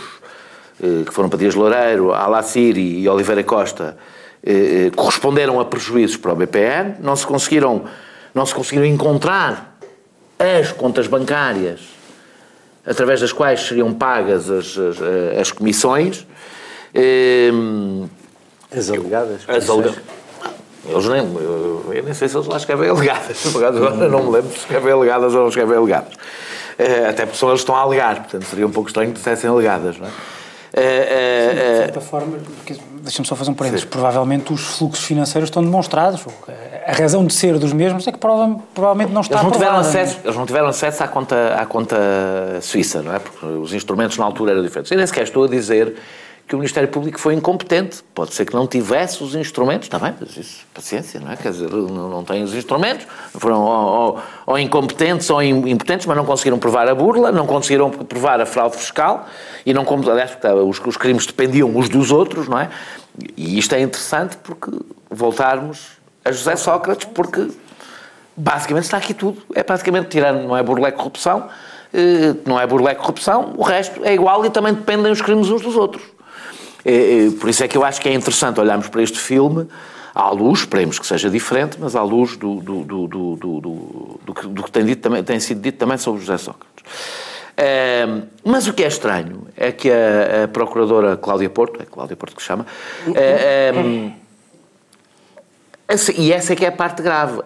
eh, 0.81 1.03
que 1.05 1.13
foram 1.13 1.29
para 1.29 1.39
Dias 1.39 1.55
Loureiro, 1.55 2.13
Alaciri 2.13 2.99
e 2.99 3.09
Oliveira 3.09 3.43
Costa 3.43 3.97
eh, 4.43 4.91
corresponderam 4.95 5.59
a 5.59 5.65
prejuízos 5.65 6.17
para 6.17 6.33
o 6.33 6.35
BPN, 6.35 6.97
não 6.99 7.15
se 7.15 7.25
conseguiram, 7.25 7.85
não 8.33 8.45
se 8.45 8.53
conseguiram 8.53 8.85
encontrar 8.85 9.77
as 10.37 10.71
contas 10.71 11.07
bancárias 11.07 11.81
através 12.85 13.21
das 13.21 13.31
quais 13.31 13.61
seriam 13.61 13.93
pagas 13.93 14.49
as, 14.49 14.77
as, 14.77 14.97
as 15.41 15.51
comissões. 15.51 16.27
As 18.71 18.89
alegadas. 18.89 19.41
As 19.47 19.69
alegadas. 19.69 20.24
Eles 20.87 21.05
nem, 21.07 21.21
eu, 21.35 21.85
eu, 21.91 22.03
nem 22.03 22.13
sei 22.13 22.27
se 22.27 22.37
eles 22.37 22.47
lá 22.47 22.57
escrevem 22.57 22.89
alegadas. 22.89 23.41
Por 23.51 23.63
acaso 23.63 23.85
agora 23.85 24.09
não 24.09 24.23
me 24.23 24.31
lembro 24.31 24.51
se 24.51 24.59
escrevem 24.59 24.93
alegadas 24.93 25.33
ou 25.33 25.41
não 25.41 25.49
escrevem 25.49 25.77
alegadas. 25.77 26.13
Uh, 26.13 27.09
até 27.09 27.25
porque 27.25 27.37
são 27.37 27.49
eles 27.49 27.61
estão 27.61 27.75
a 27.75 27.79
alegar, 27.79 28.15
portanto 28.17 28.43
seria 28.45 28.67
um 28.67 28.71
pouco 28.71 28.89
estranho 28.89 29.11
que 29.11 29.17
dissessem 29.17 29.49
alegadas, 29.49 29.97
não 29.97 30.07
é? 30.07 30.09
Uh, 30.09 30.77
uh, 30.77 31.71
de 31.71 31.77
certa 31.77 32.01
forma, 32.01 32.37
deixa-me 33.01 33.25
só 33.25 33.33
fazer 33.33 33.49
um 33.49 33.53
parênteses, 33.53 33.85
provavelmente 33.85 34.51
os 34.51 34.61
fluxos 34.77 35.05
financeiros 35.05 35.47
estão 35.47 35.63
demonstrados. 35.63 36.25
A 36.85 36.91
razão 36.91 37.25
de 37.25 37.33
ser 37.33 37.57
dos 37.57 37.71
mesmos 37.71 38.05
é 38.05 38.11
que 38.11 38.17
prova, 38.17 38.59
provavelmente 38.73 39.13
não 39.13 39.21
está 39.21 39.35
eles 39.35 39.43
não 39.45 39.51
tiveram 39.51 39.77
aprovada, 39.77 40.01
acesso 40.01 40.19
Eles 40.21 40.35
não 40.35 40.45
tiveram 40.45 40.67
acesso 40.67 41.03
à 41.03 41.07
conta, 41.07 41.55
à 41.55 41.65
conta 41.65 41.95
suíça, 42.61 43.01
não 43.01 43.15
é? 43.15 43.19
Porque 43.19 43.45
os 43.45 43.73
instrumentos 43.73 44.17
na 44.17 44.25
altura 44.25 44.51
eram 44.51 44.61
diferentes. 44.61 44.91
Eu 44.91 44.97
nem 44.97 45.07
sequer 45.07 45.23
estou 45.23 45.45
a 45.45 45.47
dizer 45.47 45.95
que 46.47 46.53
o 46.53 46.59
Ministério 46.59 46.87
Público 46.89 47.19
foi 47.19 47.33
incompetente. 47.33 48.03
Pode 48.13 48.33
ser 48.33 48.45
que 48.45 48.53
não 48.53 48.67
tivesse 48.67 49.23
os 49.23 49.33
instrumentos, 49.33 49.87
está 49.87 49.97
bem, 49.97 50.13
mas 50.19 50.37
isso, 50.37 50.65
paciência, 50.73 51.19
não 51.19 51.31
é? 51.31 51.35
Quer 51.35 51.51
dizer, 51.51 51.69
não, 51.69 52.09
não 52.09 52.23
tem 52.23 52.43
os 52.43 52.53
instrumentos, 52.53 53.07
foram 53.33 53.61
ou, 53.61 54.15
ou, 54.15 54.19
ou, 54.45 54.59
incompetentes 54.59 55.29
ou 55.29 55.41
impotentes, 55.41 56.05
mas 56.05 56.15
não 56.15 56.25
conseguiram 56.25 56.59
provar 56.59 56.87
a 56.87 56.93
burla, 56.93 57.31
não 57.31 57.47
conseguiram 57.47 57.89
provar 57.89 58.39
a 58.39 58.45
fraude 58.45 58.77
fiscal, 58.77 59.27
e 59.65 59.73
não, 59.73 59.85
aliás, 60.09 60.37
os, 60.67 60.79
os 60.85 60.97
crimes 60.97 61.25
dependiam 61.25 61.69
uns 61.75 61.89
dos 61.89 62.11
outros, 62.11 62.47
não 62.47 62.59
é? 62.59 62.69
E 63.35 63.57
isto 63.57 63.73
é 63.73 63.81
interessante 63.81 64.37
porque 64.37 64.71
voltarmos 65.09 65.97
a 66.23 66.31
José 66.31 66.55
Sócrates, 66.55 67.07
porque 67.11 67.49
basicamente 68.35 68.83
está 68.83 68.97
aqui 68.97 69.13
tudo. 69.13 69.41
É 69.55 69.63
praticamente, 69.63 70.09
tirando, 70.09 70.45
não 70.47 70.55
é 70.55 70.61
burla, 70.61 70.89
é 70.89 70.91
corrupção, 70.91 71.47
eh, 71.93 72.35
não 72.45 72.59
é 72.59 72.67
burla, 72.67 72.91
é 72.91 72.95
corrupção, 72.95 73.53
o 73.57 73.63
resto 73.63 74.03
é 74.03 74.13
igual 74.13 74.45
e 74.45 74.49
também 74.49 74.73
dependem 74.73 75.11
os 75.11 75.21
crimes 75.21 75.49
uns 75.49 75.61
dos 75.61 75.75
outros. 75.75 76.14
É, 76.85 77.25
é, 77.25 77.31
por 77.31 77.49
isso 77.49 77.63
é 77.63 77.67
que 77.67 77.75
eu 77.75 77.83
acho 77.83 77.99
que 77.99 78.07
é 78.07 78.13
interessante 78.13 78.59
olharmos 78.59 78.87
para 78.87 79.01
este 79.01 79.19
filme 79.19 79.67
à 80.13 80.29
luz, 80.29 80.59
esperemos 80.59 80.97
que 80.97 81.05
seja 81.05 81.29
diferente, 81.29 81.77
mas 81.79 81.95
à 81.95 82.03
luz 82.03 82.37
do, 82.37 82.61
do, 82.61 82.83
do, 82.83 83.07
do, 83.07 83.35
do, 83.35 83.59
do, 83.59 84.49
do 84.49 84.63
que 84.63 84.71
tem, 84.71 84.85
dito, 84.85 85.01
também, 85.01 85.21
tem 85.23 85.39
sido 85.39 85.59
dito 85.59 85.77
também 85.77 85.97
sobre 85.97 86.21
José 86.21 86.37
Sócrates. 86.37 86.85
É, 87.57 88.07
mas 88.43 88.67
o 88.67 88.73
que 88.73 88.83
é 88.83 88.87
estranho 88.87 89.47
é 89.57 89.71
que 89.71 89.89
a, 89.89 90.43
a, 90.43 90.47
procuradora 90.47 91.17
Cláudia 91.17 91.49
Porto, 91.49 91.81
é 91.81 91.85
Cláudia 91.85 92.15
Porto 92.15 92.35
que 92.35 92.41
chama, 92.41 92.65
é, 93.13 93.71
é, 95.89 95.95
e 96.17 96.31
essa 96.31 96.53
é 96.53 96.55
que 96.55 96.65
é 96.65 96.69
a 96.69 96.71
parte 96.71 97.01
grave, 97.01 97.41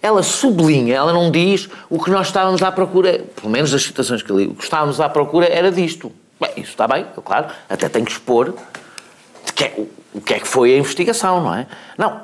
ela 0.00 0.22
sublinha, 0.22 0.94
ela 0.94 1.12
não 1.12 1.30
diz 1.30 1.68
o 1.88 2.02
que 2.02 2.10
nós 2.10 2.26
estávamos 2.26 2.62
à 2.62 2.72
procura, 2.72 3.20
pelo 3.36 3.50
menos 3.50 3.70
das 3.70 3.82
citações 3.82 4.22
que 4.22 4.30
eu 4.30 4.38
li, 4.38 4.46
o 4.46 4.54
que 4.54 4.64
estávamos 4.64 5.00
à 5.00 5.08
procura 5.08 5.46
era 5.46 5.70
disto. 5.70 6.12
Bem, 6.42 6.50
isso 6.56 6.72
está 6.72 6.88
bem, 6.88 7.06
claro, 7.24 7.54
até 7.68 7.88
tem 7.88 8.04
que 8.04 8.10
expor 8.10 8.52
que 9.54 9.62
é, 9.62 9.86
o 10.12 10.20
que 10.20 10.34
é 10.34 10.40
que 10.40 10.48
foi 10.48 10.74
a 10.74 10.78
investigação, 10.78 11.40
não 11.40 11.54
é? 11.54 11.68
Não, 11.96 12.22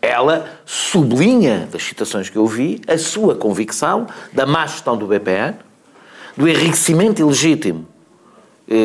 ela 0.00 0.48
sublinha, 0.64 1.66
das 1.72 1.82
citações 1.82 2.30
que 2.30 2.36
eu 2.36 2.46
vi, 2.46 2.80
a 2.86 2.96
sua 2.96 3.34
convicção 3.34 4.06
da 4.32 4.46
má 4.46 4.68
gestão 4.68 4.96
do 4.96 5.08
BPN, 5.08 5.56
do 6.36 6.48
enriquecimento 6.48 7.20
ilegítimo. 7.20 7.88
E, 8.68 8.76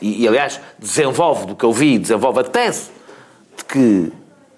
e, 0.00 0.06
e, 0.06 0.22
e, 0.22 0.28
aliás, 0.28 0.60
desenvolve, 0.78 1.46
do 1.46 1.56
que 1.56 1.64
eu 1.64 1.72
vi, 1.72 1.98
desenvolve 1.98 2.40
a 2.40 2.44
tese 2.44 2.90
de 3.56 3.64
que 3.64 4.12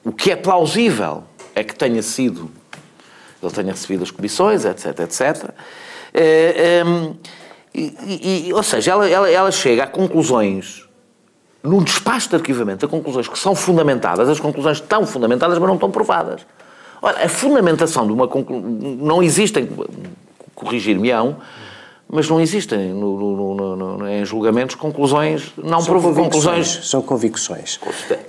o 0.04 0.12
que 0.12 0.30
é 0.30 0.36
plausível 0.36 1.24
é 1.54 1.64
que 1.64 1.74
tenha 1.74 2.02
sido, 2.02 2.50
ele 3.42 3.52
tenha 3.52 3.72
recebido 3.72 4.02
as 4.02 4.10
comissões, 4.10 4.66
etc, 4.66 5.00
etc. 5.00 5.50
É, 6.12 6.82
ou 8.54 8.62
seja, 8.62 8.92
ela, 8.92 9.08
ela, 9.08 9.30
ela 9.30 9.52
chega 9.52 9.84
a 9.84 9.86
conclusões 9.86 10.86
num 11.62 11.82
despacho 11.82 12.28
de 12.28 12.36
arquivamento 12.36 12.86
a 12.86 12.88
conclusões 12.88 13.26
que 13.26 13.38
são 13.38 13.54
fundamentadas, 13.54 14.28
as 14.28 14.38
conclusões 14.38 14.78
estão 14.78 15.04
fundamentadas, 15.04 15.58
mas 15.58 15.66
não 15.66 15.74
estão 15.74 15.90
provadas. 15.90 16.46
Ora, 17.02 17.24
a 17.24 17.28
fundamentação 17.28 18.06
de 18.06 18.12
uma 18.12 18.28
conclusão. 18.28 18.62
Não 19.00 19.22
existem, 19.22 19.68
corrigir-me-ão, 20.54 21.36
mas 22.08 22.28
não 22.28 22.40
existem 22.40 22.90
no, 22.92 23.54
no, 23.54 23.76
no, 23.76 24.08
em 24.08 24.24
julgamentos 24.24 24.76
conclusões, 24.76 25.52
não 25.56 25.80
são 25.80 26.00
conclusões. 26.14 26.88
São 26.88 27.02
convicções. 27.02 27.80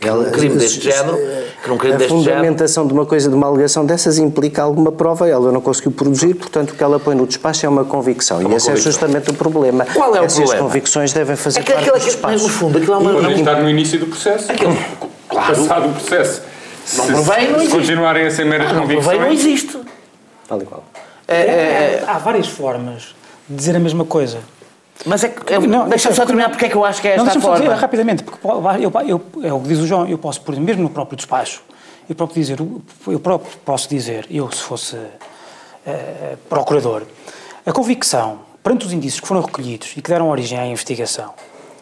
Que 0.02 0.10
num 0.10 0.32
crime 0.32 0.58
deste 0.58 0.82
género, 0.82 1.16
que 1.62 1.70
num 1.70 1.78
crime 1.78 1.94
a 1.94 1.98
deste 1.98 2.12
fundamentação 2.12 2.84
género, 2.84 2.96
de 2.96 3.00
uma 3.00 3.06
coisa, 3.06 3.30
de 3.30 3.36
uma 3.36 3.46
alegação 3.46 3.86
dessas, 3.86 4.18
implica 4.18 4.64
alguma 4.64 4.92
prova, 4.92 5.30
ela 5.30 5.52
não 5.52 5.62
conseguiu 5.62 5.92
produzir, 5.92 6.34
portanto 6.34 6.72
o 6.72 6.76
que 6.76 6.84
ela 6.84 7.00
põe 7.00 7.16
no 7.16 7.28
despacho 7.28 7.68
é 7.68 7.70
uma 7.70 7.86
convicção. 7.86 8.38
É 8.38 8.46
uma 8.46 8.54
e 8.54 8.56
esse 8.56 8.66
convicção. 8.66 8.90
é 8.90 8.94
justamente 8.94 9.30
o 9.30 9.34
problema. 9.36 9.86
Qual 9.94 10.16
é 10.16 10.22
o 10.22 10.24
Essas 10.24 10.40
problema? 10.40 10.64
convicções 10.64 11.14
devem 11.14 11.36
fazer 11.36 11.60
é 11.60 11.64
que, 11.64 11.72
parte 11.72 11.88
aquilo, 11.88 12.00
do 12.00 12.06
despacho. 12.06 12.44
No 12.44 12.50
fundo, 12.50 12.78
aquilo 12.80 12.94
é 12.94 12.98
uma... 12.98 13.14
Podem 13.14 13.40
estar 13.40 13.62
no 13.62 13.70
início 13.70 14.00
do 14.00 14.08
processo. 14.08 14.52
Aquilo, 14.52 14.76
claro. 15.30 15.56
Passado 15.56 15.90
o 15.90 15.94
processo. 15.94 16.42
Não 16.96 17.06
se, 17.06 17.12
provém, 17.12 17.48
não 17.52 17.60
se 17.60 17.66
existe. 17.66 17.78
continuarem 17.78 18.26
a 18.26 18.32
ser 18.32 18.46
meras 18.46 18.72
Não 18.72 18.82
convicções... 18.82 19.06
provém, 19.06 19.22
não 19.22 19.32
existe. 19.32 19.80
Tal 20.48 20.62
e 20.62 20.66
qual. 20.66 20.84
É, 21.28 21.36
é, 21.36 21.42
é, 21.42 22.04
Há 22.08 22.18
várias 22.18 22.48
formas 22.48 23.14
dizer 23.50 23.76
a 23.76 23.80
mesma 23.80 24.06
coisa. 24.06 24.40
mas 25.06 25.24
é 25.24 25.30
que... 25.30 25.58
Não, 25.68 25.88
Deixa-me 25.88 26.16
só 26.16 26.26
terminar 26.26 26.50
porque 26.50 26.66
é 26.66 26.70
que 26.70 26.76
eu 26.76 26.84
acho 26.86 27.02
que 27.02 27.08
é 27.08 27.18
Não, 27.18 27.26
esta 27.26 27.32
a 27.32 27.34
deixa-me 27.34 27.44
só 27.46 27.54
dizer 27.54 27.66
forma. 27.68 27.82
rapidamente, 27.82 28.24
porque 28.24 28.40
po- 28.40 28.52
eu, 28.80 28.92
eu, 29.08 29.22
é 29.44 29.54
o 29.54 29.60
que 29.60 29.68
diz 29.68 29.80
o 29.80 29.88
João, 29.88 30.08
eu 30.08 30.18
posso, 30.18 30.42
mesmo 30.60 30.84
no 30.84 30.90
próprio 30.90 31.16
despacho, 31.16 31.62
eu 32.10 32.16
próprio 32.16 32.42
dizer, 32.42 32.58
eu 33.08 33.20
próprio 33.20 33.52
posso 33.66 33.90
dizer, 33.90 34.26
eu 34.30 34.50
se 34.52 34.62
fosse 34.62 34.98
eh, 35.86 36.36
procurador, 36.50 37.04
a 37.66 37.72
convicção, 37.72 38.40
perante 38.64 38.86
os 38.86 38.94
indícios 38.94 39.20
que 39.22 39.28
foram 39.28 39.42
recolhidos 39.42 39.92
e 39.96 40.02
que 40.02 40.10
deram 40.10 40.30
origem 40.30 40.58
à 40.58 40.66
investigação, 40.66 41.34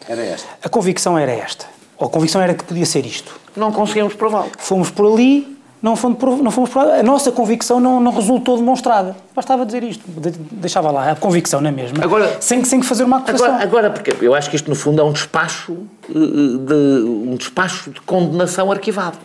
Era 0.08 0.22
esta. 0.24 0.48
a 0.62 0.68
convicção 0.68 1.16
era 1.18 1.32
esta, 1.32 1.66
ou 1.98 2.06
a 2.08 2.10
convicção 2.10 2.40
era 2.42 2.54
que 2.54 2.64
podia 2.64 2.86
ser 2.86 3.06
isto. 3.06 3.38
Não 3.56 3.72
conseguimos 3.72 4.14
prová-lo. 4.14 4.50
Fomos 4.58 4.90
por 4.90 5.10
ali, 5.12 5.55
não 5.82 5.94
fomos 5.94 6.18
não 6.42 6.50
fomos 6.50 6.74
a 6.76 7.02
nossa 7.02 7.30
convicção 7.30 7.78
não, 7.78 8.00
não 8.00 8.12
resultou 8.12 8.56
demonstrada. 8.56 9.14
Bastava 9.34 9.64
dizer 9.66 9.82
isto, 9.84 10.02
de- 10.08 10.30
deixava 10.30 10.90
lá 10.90 11.10
a 11.12 11.14
convicção 11.16 11.60
na 11.60 11.70
mesma, 11.70 12.02
Agora- 12.02 12.36
sem, 12.40 12.64
sem 12.64 12.80
que 12.80 12.86
fazer 12.86 13.04
uma 13.04 13.18
acusação. 13.18 13.46
Agora, 13.46 13.62
agora, 13.62 13.90
porque 13.90 14.14
eu 14.24 14.34
acho 14.34 14.48
que 14.50 14.56
isto, 14.56 14.68
no 14.68 14.74
fundo, 14.76 15.00
é 15.00 15.04
um 15.04 15.12
despacho 15.12 15.76
eh, 16.08 16.12
de, 16.14 16.74
um 17.04 17.36
despacho 17.36 17.90
de 17.90 18.00
condenação 18.00 18.72
arquivado. 18.72 19.18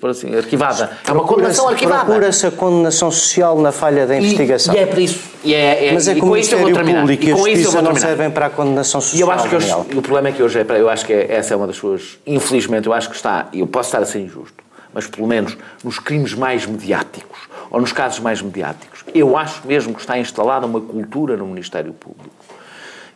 Por 0.00 0.10
assim, 0.10 0.34
arquivada. 0.36 0.90
É 1.08 1.12
uma 1.12 1.24
condenação 1.24 1.66
arquivada. 1.68 2.04
Procura-se 2.04 2.46
a 2.46 2.50
condenação 2.50 3.10
social 3.10 3.58
na 3.58 3.72
falha 3.72 4.06
da 4.06 4.14
E- 4.14 4.18
investigação. 4.18 4.74
E, 4.74 4.78
é 4.78 4.84
por 4.86 4.98
isso. 4.98 5.20
E 5.42 5.54
é, 5.54 5.86
é, 5.88 5.92
Mas 5.94 6.06
é 6.08 6.10
e 6.10 6.14
que 6.14 6.18
o 6.20 6.22
com 6.22 6.26
vou 6.26 6.34
Ministério. 6.36 6.66
Público 7.00 7.24
e 7.24 7.28
E 7.28 7.32
a 7.32 7.34
com 7.34 7.38
isso 7.40 7.48
eu 7.48 7.54
Justiça 7.56 7.80
vou 7.80 7.82
não 7.90 7.96
servem 7.96 8.30
para 8.30 8.46
a 8.46 8.50
condenação 8.50 8.98
E 9.00 9.02
social, 9.02 9.28
eu 9.28 9.34
acho 9.34 9.48
que 9.48 9.56
hoje, 9.56 9.72
o 9.72 10.02
problema 10.02 10.28
é 10.28 10.32
que 10.32 10.42
hoje, 10.42 10.58
é, 10.58 10.66
eu 10.80 10.90
acho 10.90 11.06
que 11.06 11.12
é- 11.12 11.32
essa 11.36 11.54
é 11.54 11.56
uma 11.56 11.66
das 11.66 11.76
suas, 11.76 12.18
infelizmente, 12.26 12.86
eu 12.86 12.92
acho 12.92 13.08
que 13.08 13.16
está, 13.16 13.46
e 13.52 13.60
eu 13.60 13.66
posso 13.66 13.88
estar 13.88 14.02
a 14.02 14.04
ser 14.04 14.18
injusto, 14.20 14.63
mas 14.94 15.06
pelo 15.06 15.26
menos 15.26 15.56
nos 15.82 15.98
crimes 15.98 16.32
mais 16.34 16.64
mediáticos, 16.64 17.38
ou 17.70 17.80
nos 17.80 17.92
casos 17.92 18.20
mais 18.20 18.40
mediáticos, 18.40 19.04
eu 19.12 19.36
acho 19.36 19.66
mesmo 19.66 19.92
que 19.92 20.00
está 20.00 20.18
instalada 20.18 20.64
uma 20.66 20.80
cultura 20.80 21.36
no 21.36 21.46
Ministério 21.46 21.92
Público, 21.92 22.30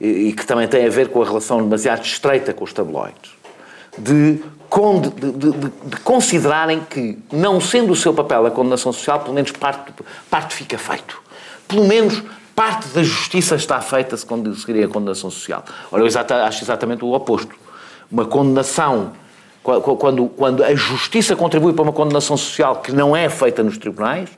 e, 0.01 0.07
e 0.29 0.33
que 0.33 0.45
também 0.45 0.67
tem 0.69 0.85
a 0.87 0.91
ver 0.91 1.09
com 1.09 1.23
a 1.23 1.25
relação 1.25 1.59
demasiado 1.63 2.05
estreita 2.05 2.53
com 2.53 2.65
os 2.65 2.73
tabloides, 2.73 3.31
de, 3.97 4.35
de- 4.35 5.31
de- 5.33 5.33
de- 5.53 5.73
de 5.87 5.97
considerarem 6.05 6.81
que, 6.89 7.19
não 7.33 7.61
sendo 7.61 7.93
o 7.93 7.97
seu 7.97 8.13
papel 8.13 8.45
a 8.47 8.51
condenação 8.51 8.93
social, 8.93 9.21
pelo 9.21 9.35
menos 9.35 9.51
parte, 9.53 9.93
parte 10.31 10.55
fica 10.55 10.77
feito. 10.77 11.21
Pelo 11.67 11.85
menos 11.87 12.23
parte 12.55 12.89
da 12.89 13.03
justiça 13.03 13.55
está 13.55 13.81
feita 13.81 14.17
se 14.17 14.27
conseguirem 14.27 14.85
a 14.85 14.89
condenação 14.89 15.31
social. 15.31 15.65
Ora, 15.91 16.03
eu 16.03 16.07
exata- 16.07 16.45
acho 16.45 16.63
exatamente 16.65 17.05
o 17.05 17.13
oposto. 17.13 17.55
Uma 18.11 18.25
condenação, 18.27 19.13
quando, 19.63 20.27
quando 20.29 20.65
a 20.65 20.75
justiça 20.75 21.37
contribui 21.37 21.73
para 21.73 21.83
uma 21.83 21.93
condenação 21.93 22.37
social 22.37 22.77
que 22.77 22.93
não 22.93 23.17
é 23.17 23.29
feita 23.29 23.63
nos 23.63 23.79
tribunais, 23.79 24.29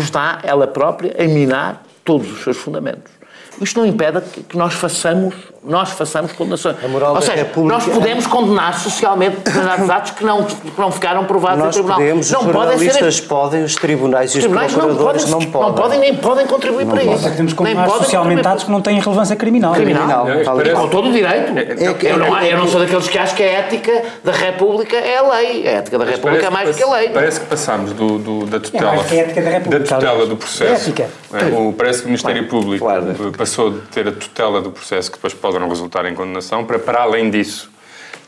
está 0.00 0.40
ela 0.42 0.66
própria 0.66 1.14
a 1.18 1.26
minar 1.26 1.84
todos 2.04 2.30
os 2.30 2.42
seus 2.42 2.56
fundamentos. 2.56 3.12
Isto 3.60 3.80
não 3.80 3.86
impede 3.86 4.20
que 4.48 4.56
nós 4.56 4.74
façamos, 4.74 5.34
nós 5.64 5.90
façamos 5.90 6.32
condenações. 6.32 6.76
A 6.84 6.88
moral 6.88 7.10
Ou 7.10 7.14
da 7.16 7.20
seja, 7.20 7.36
República- 7.36 7.74
nós 7.74 7.84
podemos 7.86 8.26
condenar 8.26 8.78
socialmente 8.78 9.36
determinados 9.38 9.90
atos 9.90 10.10
que 10.12 10.24
não, 10.24 10.44
que 10.44 10.80
não 10.80 10.90
ficaram 10.92 11.24
provados 11.24 11.58
Nós 11.58 11.66
no 11.68 11.72
tribunal. 11.72 11.98
podemos, 11.98 12.30
não 12.30 12.40
os 12.40 12.46
podem 12.46 12.78
ser 12.78 12.84
jornalistas 12.84 13.20
podem, 13.20 13.64
os 13.64 13.74
tribunais 13.74 14.30
e 14.30 14.32
os 14.32 14.34
os 14.36 14.40
tribunais 14.44 14.72
não 14.72 14.78
podem, 14.80 14.94
procuradores 14.96 15.30
não 15.30 15.38
podem. 15.40 15.68
não 15.68 15.74
podem 15.74 15.98
nem 16.00 16.14
podem 16.16 16.46
contribuir 16.46 16.86
para 16.86 17.02
isso. 17.02 17.22
Podemos 17.22 17.38
nem 17.38 17.54
condenar 17.54 17.86
podem 17.86 18.02
socialmente 18.02 18.46
atos 18.48 18.64
que 18.64 18.70
não 18.70 18.80
têm 18.80 19.00
relevância 19.00 19.36
criminal. 19.36 19.72
Criminal. 19.74 20.24
Criminal, 20.26 20.56
Não, 20.56 20.64
qual. 20.64 20.82
com 20.84 20.88
todo 20.88 21.08
o 21.08 21.12
direito. 21.12 21.58
É 21.58 21.94
que- 21.94 22.06
eu, 22.06 22.16
não, 22.18 22.38
eu 22.40 22.58
não 22.58 22.68
sou 22.68 22.80
daqueles 22.80 23.08
que 23.08 23.18
acham 23.18 23.36
que 23.36 23.42
a 23.42 23.46
ética 23.46 24.02
da 24.24 24.32
República 24.32 24.96
é 24.96 25.18
a 25.18 25.28
lei. 25.34 25.66
A 25.66 25.70
ética 25.72 25.98
da 25.98 26.04
República 26.04 26.46
é 26.46 26.50
mais 26.50 26.70
do 26.70 26.76
que 26.76 26.82
a 26.82 26.90
lei. 26.90 27.08
Parece 27.10 27.40
que 27.40 27.46
passámos 27.46 27.92
do, 27.92 28.18
do- 28.18 28.46
da 28.46 28.60
tutela, 28.60 28.92
mais 28.94 29.06
que 29.08 29.18
a 29.18 29.22
ética 29.22 29.42
da 29.42 29.50
República, 29.50 29.84
tutela 29.96 30.26
do 30.26 30.36
processo. 30.36 30.90
Ética. 30.90 31.08
É, 31.32 31.44
o, 31.58 31.72
parece 31.72 31.98
que 32.00 32.04
o 32.04 32.08
Ministério 32.08 32.46
Público 32.48 32.84
claro. 32.84 33.14
passou 33.36 33.70
de 33.70 33.78
ter 33.88 34.06
a 34.08 34.12
tutela 34.12 34.60
do 34.62 34.70
processo, 34.70 35.10
que 35.10 35.16
depois 35.18 35.34
pode 35.34 35.47
não 35.56 35.68
resultar 35.68 36.04
em 36.06 36.14
condenação, 36.14 36.64
para, 36.64 36.78
para 36.78 37.02
além 37.02 37.30
disso, 37.30 37.70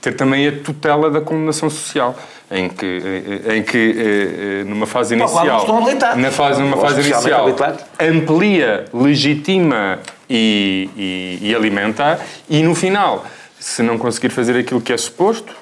ter 0.00 0.14
também 0.14 0.48
a 0.48 0.52
tutela 0.52 1.10
da 1.10 1.20
condenação 1.20 1.68
social. 1.68 2.16
Em 2.52 2.68
que, 2.68 2.84
eh, 3.46 3.56
em 3.56 3.62
que 3.62 3.78
eh, 3.78 4.60
eh, 4.62 4.64
numa 4.64 4.84
fase 4.84 5.14
inicial, 5.14 5.64
na 6.16 6.32
fase, 6.32 6.60
numa 6.60 6.78
fase 6.78 7.00
inicial, 7.00 7.46
amplia, 8.00 8.86
legitima 8.92 10.00
e, 10.28 10.90
e, 10.96 11.48
e 11.48 11.54
alimenta, 11.54 12.18
e 12.48 12.60
no 12.64 12.74
final, 12.74 13.24
se 13.56 13.84
não 13.84 13.96
conseguir 13.96 14.30
fazer 14.30 14.58
aquilo 14.58 14.80
que 14.80 14.92
é 14.92 14.96
suposto, 14.96 15.54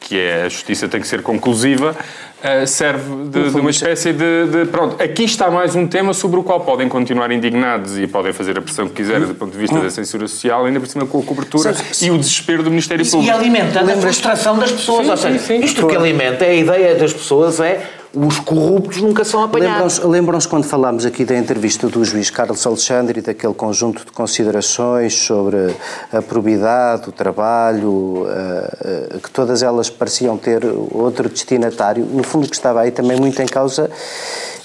que 0.00 0.18
é 0.18 0.44
a 0.44 0.48
justiça 0.48 0.88
tem 0.88 1.02
que 1.02 1.06
ser 1.06 1.20
conclusiva, 1.20 1.94
eh, 2.42 2.66
serve 2.66 3.28
de, 3.28 3.50
de 3.50 3.56
uma 3.60 3.70
espécie 3.70 4.12
de, 4.12 4.46
de- 4.46 4.66
Pronto, 4.66 5.02
aqui 5.02 5.24
está 5.24 5.50
mais 5.50 5.74
um 5.76 5.86
tema 5.86 6.12
sobre 6.12 6.40
o 6.40 6.42
qual 6.42 6.60
podem 6.60 6.88
continuar 6.88 7.30
indignados 7.30 7.98
e 7.98 8.06
podem 8.06 8.32
fazer 8.32 8.58
a 8.58 8.62
pressão 8.62 8.88
que 8.88 8.94
quiserem 8.94 9.26
do 9.26 9.34
ponto 9.34 9.52
de 9.52 9.58
vista 9.58 9.78
da 9.78 9.90
censura 9.90 10.26
social, 10.26 10.64
ainda 10.66 10.80
por 10.80 10.86
cima 10.88 11.06
com 11.06 11.20
a 11.20 11.22
cobertura 11.22 11.74
e 12.02 12.10
o 12.10 12.18
desespero 12.18 12.62
do 12.62 12.70
Ministério 12.70 13.04
E 13.06 13.10
Público. 13.10 13.32
alimenta 13.34 13.80
a 13.80 13.96
frustração 13.96 14.58
das 14.58 14.72
pessoas. 14.72 15.04
Sim, 15.06 15.10
Ou 15.10 15.16
seja, 15.16 15.38
sim, 15.38 15.58
sim. 15.60 15.64
isto 15.64 15.86
que 15.86 15.96
alimenta, 15.96 16.44
a 16.44 16.52
ideia 16.52 16.94
das 16.96 17.12
pessoas 17.12 17.60
é 17.60 17.80
os 18.14 18.38
corruptos 18.40 19.00
nunca 19.00 19.24
são 19.24 19.42
apanhados. 19.42 19.98
Lembram-se 19.98 20.22
lembram-se 20.22 20.48
quando 20.48 20.64
falámos 20.64 21.06
aqui 21.06 21.24
da 21.24 21.36
entrevista 21.36 21.88
do 21.88 22.04
juiz 22.04 22.30
Carlos 22.30 22.66
Alexandre 22.66 23.20
e 23.20 23.22
daquele 23.22 23.54
conjunto 23.54 24.04
de 24.04 24.12
considerações 24.12 25.14
sobre 25.14 25.74
a 26.12 26.20
probidade, 26.20 27.08
o 27.08 27.12
trabalho, 27.12 28.26
eh, 28.28 29.08
eh, 29.14 29.18
que 29.22 29.30
todas 29.30 29.62
elas 29.62 29.88
pareciam 29.88 30.36
ter 30.36 30.62
outro 30.90 31.28
destinatário. 31.28 32.04
No 32.04 32.22
fundo, 32.22 32.48
que 32.48 32.54
estava 32.54 32.80
aí 32.82 32.90
também 32.90 33.18
muito 33.18 33.40
em 33.40 33.46
causa 33.46 33.90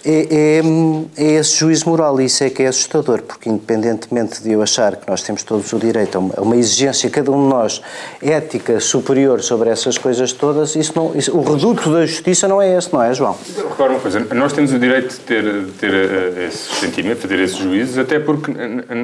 é, 0.09 0.61
é, 1.19 1.23
é 1.23 1.31
esse 1.39 1.57
juízo 1.57 1.89
moral, 1.89 2.19
e 2.21 2.25
isso 2.25 2.43
é 2.43 2.49
que 2.49 2.63
é 2.63 2.67
assustador, 2.67 3.21
porque 3.21 3.49
independentemente 3.49 4.41
de 4.41 4.51
eu 4.51 4.61
achar 4.61 4.95
que 4.95 5.07
nós 5.09 5.21
temos 5.21 5.43
todos 5.43 5.71
o 5.73 5.77
direito 5.79 6.15
a 6.15 6.19
uma, 6.19 6.33
a 6.37 6.41
uma 6.41 6.55
exigência, 6.55 7.09
cada 7.09 7.31
um 7.31 7.43
de 7.43 7.49
nós, 7.49 7.81
ética 8.21 8.79
superior 8.79 9.41
sobre 9.41 9.69
essas 9.69 9.97
coisas 9.97 10.31
todas, 10.31 10.75
isso 10.75 10.93
não, 10.95 11.15
isso- 11.15 11.35
o 11.37 11.41
reduto 11.43 11.91
da 11.91 12.05
justiça 12.05 12.47
não 12.47 12.61
é 12.61 12.77
esse, 12.77 12.91
não 12.93 13.03
é, 13.03 13.13
João? 13.13 13.35
Repara 13.69 13.91
uma 13.91 13.99
coisa, 13.99 14.19
nós 14.33 14.53
temos 14.53 14.71
o 14.73 14.79
direito 14.79 15.09
de 15.13 15.19
ter, 15.19 15.43
de 15.43 15.71
ter 15.73 15.93
eh, 15.93 16.45
esse 16.47 16.75
sentimento, 16.79 17.21
de 17.21 17.27
ter 17.27 17.39
esses 17.39 17.57
juízes, 17.57 17.97
até 17.97 18.19
porque 18.19 18.51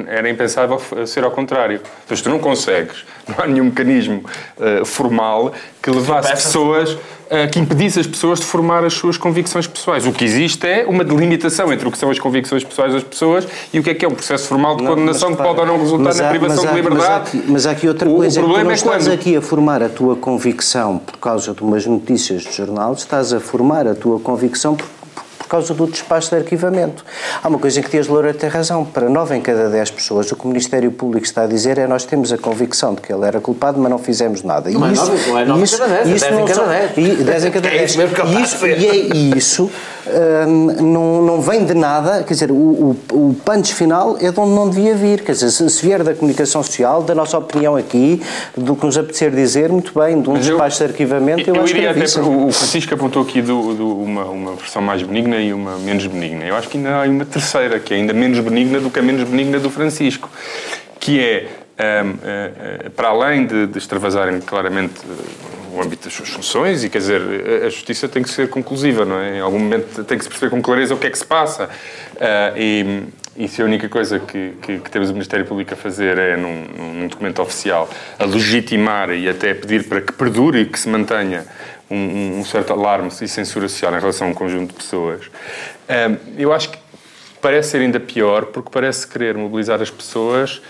era 0.08 0.28
impensável 0.28 0.78
f- 0.78 1.06
ser 1.06 1.24
ao 1.24 1.30
contrário. 1.30 1.80
Então, 2.04 2.16
se 2.16 2.22
tu 2.22 2.30
não 2.30 2.38
consegues, 2.38 3.04
não 3.28 3.36
há 3.44 3.46
nenhum 3.46 3.64
mecanismo 3.66 4.24
eh, 4.60 4.84
formal 4.84 5.52
que 5.82 5.90
levasse 5.90 6.30
pessoas, 6.32 6.96
eh, 7.30 7.46
que 7.46 7.58
impedisse 7.58 8.00
as 8.00 8.06
pessoas 8.06 8.40
de 8.40 8.46
formar 8.46 8.84
as 8.84 8.94
suas 8.94 9.16
convicções 9.16 9.66
pessoais. 9.66 10.06
O 10.06 10.12
que 10.12 10.24
existe 10.24 10.66
é 10.66 10.84
uma 10.94 11.04
delimitação 11.04 11.72
entre 11.72 11.86
o 11.86 11.90
que 11.90 11.98
são 11.98 12.10
as 12.10 12.18
convicções 12.18 12.64
pessoais 12.64 12.92
das 12.92 13.02
pessoas 13.02 13.46
e 13.72 13.78
o 13.78 13.82
que 13.82 13.90
é 13.90 13.94
que 13.94 14.04
é 14.04 14.08
um 14.08 14.12
processo 14.14 14.46
formal 14.48 14.76
de 14.76 14.84
Não, 14.84 14.92
condenação 14.94 15.30
mas 15.30 15.38
que 15.38 15.44
pode 15.44 15.60
ou 15.60 15.66
não 15.66 15.78
resultar 15.78 16.04
mas 16.04 16.18
na 16.20 16.26
há- 16.26 16.30
privação 16.30 16.64
há- 16.64 16.68
de 16.68 16.74
liberdade. 16.76 17.04
Mas 17.04 17.10
há 17.10 17.16
aqui, 17.16 17.44
mas 17.48 17.66
há 17.66 17.70
aqui 17.72 17.88
outra 17.88 18.08
O- 18.08 18.16
coisa, 18.16 18.24
o 18.24 18.28
é 18.28 18.30
que 18.30 18.40
tu 18.40 18.44
problema 18.44 18.64
não 18.64 18.70
é 18.70 18.74
estás 18.74 19.04
quando- 19.04 19.12
aqui 19.14 19.36
a 19.36 19.42
formar 19.42 19.82
a 19.82 19.88
tua 19.88 20.16
convicção 20.16 20.98
por 20.98 21.18
causa 21.18 21.52
de 21.52 21.62
umas 21.62 21.84
notícias 21.86 22.42
de 22.42 22.52
jornal, 22.52 22.94
estás 22.94 23.32
a 23.32 23.40
formar 23.40 23.86
a 23.88 23.94
tua 23.94 24.18
convicção 24.20 24.74
por, 24.76 24.86
por- 25.44 25.54
causa 25.54 25.72
do 25.74 25.86
despacho 25.86 26.30
de 26.30 26.36
arquivamento. 26.36 27.04
Há 27.42 27.48
uma 27.48 27.58
coisa 27.58 27.78
em 27.78 27.82
que 27.82 27.90
Dias 27.90 28.08
Loura 28.08 28.34
tem 28.34 28.48
razão. 28.48 28.84
Para 28.84 29.08
9 29.08 29.36
em 29.36 29.40
cada 29.40 29.68
10 29.68 29.90
pessoas, 29.90 30.30
o 30.32 30.36
que 30.36 30.44
o 30.44 30.48
Ministério 30.48 30.90
Público 30.90 31.24
está 31.26 31.42
a 31.42 31.46
dizer 31.46 31.78
é 31.78 31.86
nós 31.86 32.04
temos 32.04 32.32
a 32.32 32.38
convicção 32.38 32.94
de 32.94 33.00
que 33.02 33.12
ele 33.12 33.24
era 33.24 33.40
culpado, 33.40 33.78
mas 33.80 33.90
não 33.90 33.98
fizemos 33.98 34.42
nada. 34.42 34.68
Não 34.70 34.86
é 34.86 34.92
isso, 34.92 35.04
nove, 35.06 35.30
não 35.30 35.38
é 35.38 35.44
nove 35.44 35.60
em 35.60 35.64
isso- 35.64 35.78
cada 35.78 35.94
dez, 35.94 36.08
é 36.08 36.14
isso 36.14 36.24
dez 36.24 36.34
em 36.34 36.38
não 36.40 36.46
cada 36.46 36.64
dez. 36.66 36.90
e 37.20 37.24
10 37.24 37.44
em 37.44 37.50
cada 37.50 37.68
É 37.68 37.70
10. 37.70 37.90
isso 37.90 37.98
mesmo 37.98 38.14
que 38.14 38.20
ele 38.20 38.28
está 38.30 38.40
a 38.40 38.42
isso, 38.42 38.66
e 38.66 38.86
é 39.32 39.36
isso 39.36 39.70
hum, 40.48 40.66
não, 40.80 41.22
não 41.22 41.40
vem 41.40 41.64
de 41.64 41.74
nada, 41.74 42.22
quer 42.22 42.34
dizer, 42.34 42.50
o, 42.50 42.54
o, 42.54 42.96
o 43.12 43.36
punch 43.44 43.74
final 43.74 44.16
é 44.20 44.30
de 44.30 44.38
onde 44.40 44.50
não 44.54 44.68
devia 44.68 44.94
vir, 44.94 45.20
quer 45.22 45.32
dizer, 45.32 45.50
se, 45.50 45.68
se 45.70 45.84
vier 45.84 46.02
da 46.02 46.14
comunicação 46.14 46.62
social, 46.62 47.02
da 47.02 47.14
nossa 47.14 47.38
opinião 47.38 47.76
aqui, 47.76 48.20
do 48.56 48.74
que 48.76 48.84
nos 48.84 48.96
apetecer 48.98 49.30
dizer, 49.30 49.70
muito 49.70 49.92
bem, 49.98 50.20
de 50.20 50.28
um 50.28 50.34
despacho 50.34 50.78
de 50.78 50.84
arquivamento, 50.84 51.48
eu, 51.48 51.54
eu 51.56 51.62
acho 51.62 51.74
que 51.74 51.80
é 51.80 51.88
até 51.90 52.04
isso. 52.04 52.20
o 52.20 52.52
Francisco 52.52 52.94
apontou 52.94 53.22
aqui 53.22 53.40
do, 53.40 53.74
do- 53.74 53.94
uma, 54.02 54.24
uma 54.24 54.52
versão 54.54 54.82
mais 54.82 55.02
benigna 55.02 55.33
e 55.40 55.52
uma 55.52 55.78
menos 55.78 56.06
benigna. 56.06 56.44
Eu 56.44 56.56
acho 56.56 56.68
que 56.68 56.76
ainda 56.76 56.96
há 56.96 57.08
uma 57.08 57.24
terceira, 57.24 57.78
que 57.80 57.92
é 57.94 57.96
ainda 57.96 58.12
menos 58.12 58.38
benigna 58.40 58.80
do 58.80 58.90
que 58.90 58.98
a 58.98 59.02
menos 59.02 59.28
benigna 59.28 59.58
do 59.58 59.70
Francisco, 59.70 60.30
que 61.00 61.20
é, 61.20 62.02
hum, 62.04 62.14
eh, 62.22 62.50
eh, 62.84 62.88
para 62.90 63.08
além 63.08 63.46
de, 63.46 63.66
de 63.66 63.78
extravasarem 63.78 64.40
claramente 64.40 64.94
eh, 65.04 65.76
o 65.76 65.82
âmbito 65.82 66.04
das 66.04 66.12
suas 66.14 66.28
funções, 66.28 66.84
e 66.84 66.88
quer 66.88 66.98
dizer, 66.98 67.20
a- 67.20 67.66
a 67.66 67.68
justiça 67.68 68.08
tem 68.08 68.22
que 68.22 68.30
ser 68.30 68.48
conclusiva, 68.48 69.04
não 69.04 69.18
é? 69.20 69.38
Em 69.38 69.40
algum 69.40 69.58
momento 69.58 70.04
tem 70.04 70.16
que 70.16 70.24
se 70.24 70.30
perceber 70.30 70.50
com 70.50 70.62
clareza 70.62 70.94
o 70.94 70.96
que 70.98 71.06
é 71.06 71.10
que 71.10 71.18
se 71.18 71.26
passa. 71.26 71.68
Ah, 72.20 72.52
e, 72.56 73.02
e 73.36 73.48
se 73.48 73.60
a 73.60 73.64
única 73.64 73.88
coisa 73.88 74.20
que, 74.20 74.52
que, 74.62 74.78
que 74.78 74.88
temos 74.90 75.10
o 75.10 75.12
Ministério 75.12 75.44
Público 75.44 75.74
a 75.74 75.76
fazer 75.76 76.16
é, 76.16 76.36
num, 76.36 76.64
num 76.78 77.08
documento 77.08 77.42
oficial, 77.42 77.90
a 78.16 78.24
legitimar 78.24 79.10
e 79.10 79.28
até 79.28 79.52
pedir 79.52 79.82
para 79.88 80.00
que 80.00 80.12
perdure 80.12 80.60
e 80.60 80.64
que 80.66 80.78
se 80.78 80.88
mantenha 80.88 81.44
um, 81.90 82.40
um 82.40 82.44
certo 82.44 82.72
alarme 82.72 83.08
e 83.08 83.28
censura 83.28 83.68
social 83.68 83.94
em 83.94 84.00
relação 84.00 84.28
a 84.28 84.30
um 84.30 84.34
conjunto 84.34 84.70
de 84.70 84.74
pessoas, 84.74 85.30
ah, 85.88 86.16
eu 86.36 86.52
acho 86.52 86.70
que 86.70 86.78
parece 87.40 87.70
ser 87.70 87.78
ainda 87.82 88.00
pior 88.00 88.46
porque 88.46 88.70
parece 88.70 89.06
querer 89.06 89.36
mobilizar 89.36 89.80
as 89.82 89.90
pessoas 89.90 90.62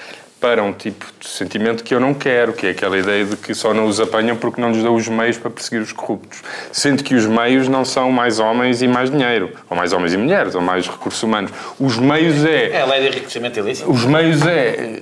para 0.45 0.63
um 0.63 0.75
tipo 0.75 1.07
de 1.19 1.27
sentimento 1.27 1.83
que 1.83 1.95
eu 1.95 1.99
não 1.99 2.13
quero, 2.13 2.53
que 2.53 2.67
é 2.67 2.71
aquela 2.71 2.99
ideia 2.99 3.25
de 3.25 3.35
que 3.35 3.55
só 3.55 3.73
não 3.73 3.87
os 3.87 3.99
apanham 3.99 4.37
porque 4.37 4.61
não 4.61 4.73
lhes 4.73 4.83
dão 4.83 4.95
os 4.95 5.09
meios 5.09 5.39
para 5.39 5.51
perseguir 5.51 5.81
os 5.81 5.91
corruptos. 5.91 6.43
Sendo 6.71 7.03
que 7.03 7.15
os 7.15 7.25
meios 7.25 7.67
não 7.67 7.83
são 7.83 8.11
mais 8.11 8.39
homens 8.39 8.83
e 8.83 8.87
mais 8.87 9.11
dinheiro, 9.11 9.53
ou 9.71 9.75
mais 9.75 9.95
homens 9.95 10.13
e 10.13 10.19
mulheres, 10.19 10.55
ou 10.55 10.61
mais 10.61 10.87
recursos 10.87 11.23
humanos. 11.23 11.51
Os 11.81 11.97
meios 11.97 12.45
é... 12.45 12.73
É 12.73 12.83
a 12.83 12.85
lei 12.85 13.01
de 13.01 13.07
enriquecimento 13.07 13.59
ilícito. 13.59 13.91
Os 13.91 14.05
meios 14.05 14.47
é... 14.47 15.01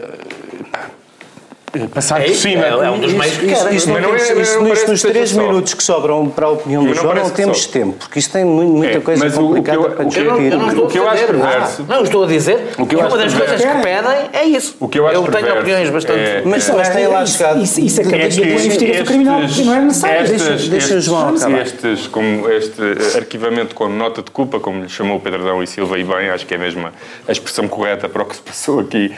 é, 1.75 1.87
Passar 1.87 2.21
É 2.21 2.25
por 2.25 2.31
isso, 2.33 2.43
cima. 2.43 2.65
é- 2.67 2.69
é 2.87 2.91
um 2.91 2.99
dos 3.01 3.13
meios 3.13 3.37
que 3.37 3.47
Isso, 3.47 3.63
querem. 3.63 3.77
isso 3.77 3.89
não 3.89 3.95
não 4.01 4.09
temos- 4.11 4.23
é- 4.31 4.41
isso 4.43 4.61
não 4.61 4.69
nos- 4.69 5.03
três 5.03 5.33
minutos 5.33 5.75
que 5.75 5.83
sobram 5.83 6.29
para 6.29 6.47
a 6.47 6.51
opinião 6.51 6.83
do 6.85 6.89
não 6.89 6.95
João 6.95 7.15
não 7.15 7.31
temos 7.31 7.67
tempo, 7.67 7.95
porque 7.99 8.19
isto 8.19 8.31
tem 8.33 8.45
mu- 8.45 8.63
muita 8.65 8.99
É, 8.99 9.01
coisa 9.01 9.31
complicada 9.31 9.79
eu- 9.79 9.91
para 9.91 10.05
o 10.07 10.09
que 10.11 10.19
eu 10.19 10.25
Eu 10.25 10.31
não, 10.31 10.41
eu 10.41 10.43
não 10.43 10.49
discutir. 10.51 10.69
estou 10.73 10.85
O 10.85 10.89
que 10.91 10.99
eu 10.99 11.09
a 11.09 11.13
acho 11.13 11.27
perverso- 11.27 11.87
Não, 11.89 12.03
estou 12.03 12.25
a 12.25 12.27
dizer 12.27 12.69
O 12.79 12.87
que 12.87 12.95
eu 12.95 13.01
uma 13.01 13.17
das 13.17 13.35
coisas 13.35 13.61
que 13.61 13.67
pedem 13.67 14.29
é 14.33 14.45
isso. 14.45 14.77
O 14.81 14.89
que 14.89 14.99
eu 14.99 15.07
acho 15.07 15.15
tenho 15.15 15.33
perverso 15.33 15.59
opiniões 15.61 15.91
bastante. 15.91 16.19
é- 16.21 16.43
Mas, 16.45 16.69
mas 16.71 16.89
tem 16.91 17.07
lá 17.07 17.25
chegado. 17.27 17.63
Isso, 17.63 17.81
isso 17.81 18.01
acabaria 18.01 18.27
É 18.27 18.29
que 18.29 18.37
com 18.37 18.43
a 18.43 18.51
investigação 18.65 19.05
criminal, 19.07 19.41
e 19.43 19.63
não 19.65 19.75
é 19.75 19.81
necessário. 19.81 20.35
estes- 20.35 20.69
Deixa- 20.69 20.95
o 20.97 21.01
João 21.01 21.29
acabar. 21.35 21.63
Estes, 21.63 22.07
como 22.07 22.49
este 22.51 22.83
arquivamento 23.17 23.75
com 23.75 23.89
nota 23.89 24.23
de 24.23 24.31
culpa, 24.31 24.61
como 24.61 24.83
lhe 24.83 24.89
chamou 24.89 25.17
o 25.17 25.21
Pedradão 25.21 25.63
e 25.63 25.67
Silva, 25.67 25.99
e 25.99 26.05
bem, 26.05 26.31
acho 26.31 26.45
que 26.47 26.55
é 26.55 26.59
mesmo 26.59 26.87
a, 27.27 27.33
expressão 27.33 27.67
correta 27.67 28.09
para 28.09 28.23
o 28.23 28.27
que 28.27 28.37
se 28.37 28.43
passou 28.43 28.81
aqui 28.81 29.13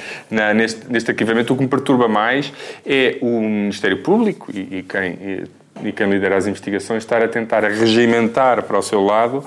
neste 0.89 1.11
arquivamento. 1.11 1.53
O 1.53 1.57
que 1.57 1.63
me 1.63 1.69
perturba 1.69 2.07
mais 2.09 2.44
é 2.87 3.19
o 3.21 3.41
Ministério 3.41 3.99
Público 4.03 4.51
e, 4.53 4.79
e 4.79 4.83
quem. 4.83 5.13
e- 5.13 5.45
e 5.83 5.91
quem 5.91 6.09
lidera 6.09 6.37
as 6.37 6.47
investigações 6.47 7.03
estar 7.03 7.21
a 7.21 7.27
tentar 7.27 7.65
regimentar 7.65 8.63
para 8.63 8.79
o 8.79 8.83
seu 8.83 9.05
lado 9.05 9.45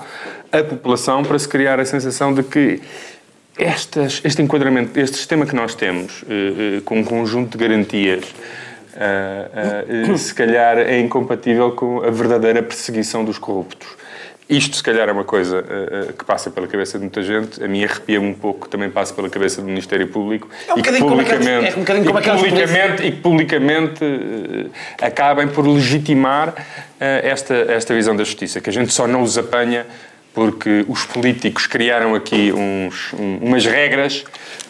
a 0.52 0.62
população 0.62 1.24
para 1.24 1.38
se 1.38 1.48
criar 1.48 1.80
a 1.80 1.86
sensação 1.86 2.34
de 2.34 2.42
que 2.42 2.82
estas, 3.56 4.20
este 4.22 4.42
enquadramento, 4.42 5.00
este 5.00 5.16
sistema 5.16 5.46
que 5.46 5.54
nós 5.56 5.74
temos, 5.74 6.22
eh, 6.28 6.76
eh, 6.76 6.80
com 6.84 6.98
um 6.98 7.02
conjunto 7.02 7.56
de 7.56 7.64
garantias, 7.66 8.24
eh, 8.94 10.16
se 10.18 10.34
calhar 10.34 10.76
é 10.78 11.00
incompatível 11.00 11.72
com 11.72 12.02
a 12.04 12.10
verdadeira 12.10 12.62
perseguição 12.62 13.24
dos 13.24 13.38
corruptos. 13.38 13.88
Isto, 14.48 14.76
se 14.76 14.82
calhar, 14.82 15.08
é 15.08 15.12
uma 15.12 15.24
coisa 15.24 15.62
ah, 15.68 16.08
ah, 16.08 16.12
que 16.12 16.24
passa 16.24 16.50
pela 16.50 16.66
cabeça 16.66 16.96
de 16.96 17.02
muita 17.04 17.22
gente. 17.22 17.62
A 17.62 17.68
mim 17.68 17.84
arrepia-me 17.84 18.26
um 18.26 18.32
pouco, 18.32 18.64
que 18.64 18.70
também 18.70 18.88
passa 18.88 19.12
pela 19.12 19.28
cabeça 19.28 19.60
do 19.60 19.66
Ministério 19.68 20.08
Público. 20.08 20.48
É 20.66 20.72
um 20.72 20.78
e 20.78 20.82
que 20.82 20.92
como 20.98 21.10
publicamente, 21.10 21.66
é 21.66 21.76
um 21.76 21.82
e 21.82 21.84
que 21.84 22.30
publicamente, 22.30 23.02
e 23.06 23.10
que 23.12 23.20
publicamente 23.20 24.04
eh, 24.04 25.06
acabem 25.06 25.48
por 25.48 25.66
legitimar 25.66 26.54
esta, 26.98 27.54
esta 27.54 27.94
visão 27.94 28.16
da 28.16 28.24
justiça, 28.24 28.60
que 28.60 28.70
a 28.70 28.72
gente 28.72 28.92
só 28.92 29.06
não 29.06 29.22
os 29.22 29.36
apanha 29.36 29.86
porque 30.34 30.84
os 30.88 31.04
políticos 31.04 31.66
criaram 31.66 32.14
aqui 32.14 32.52
uns, 32.52 33.12
um- 33.12 33.38
umas 33.42 33.66
regras 33.66 34.24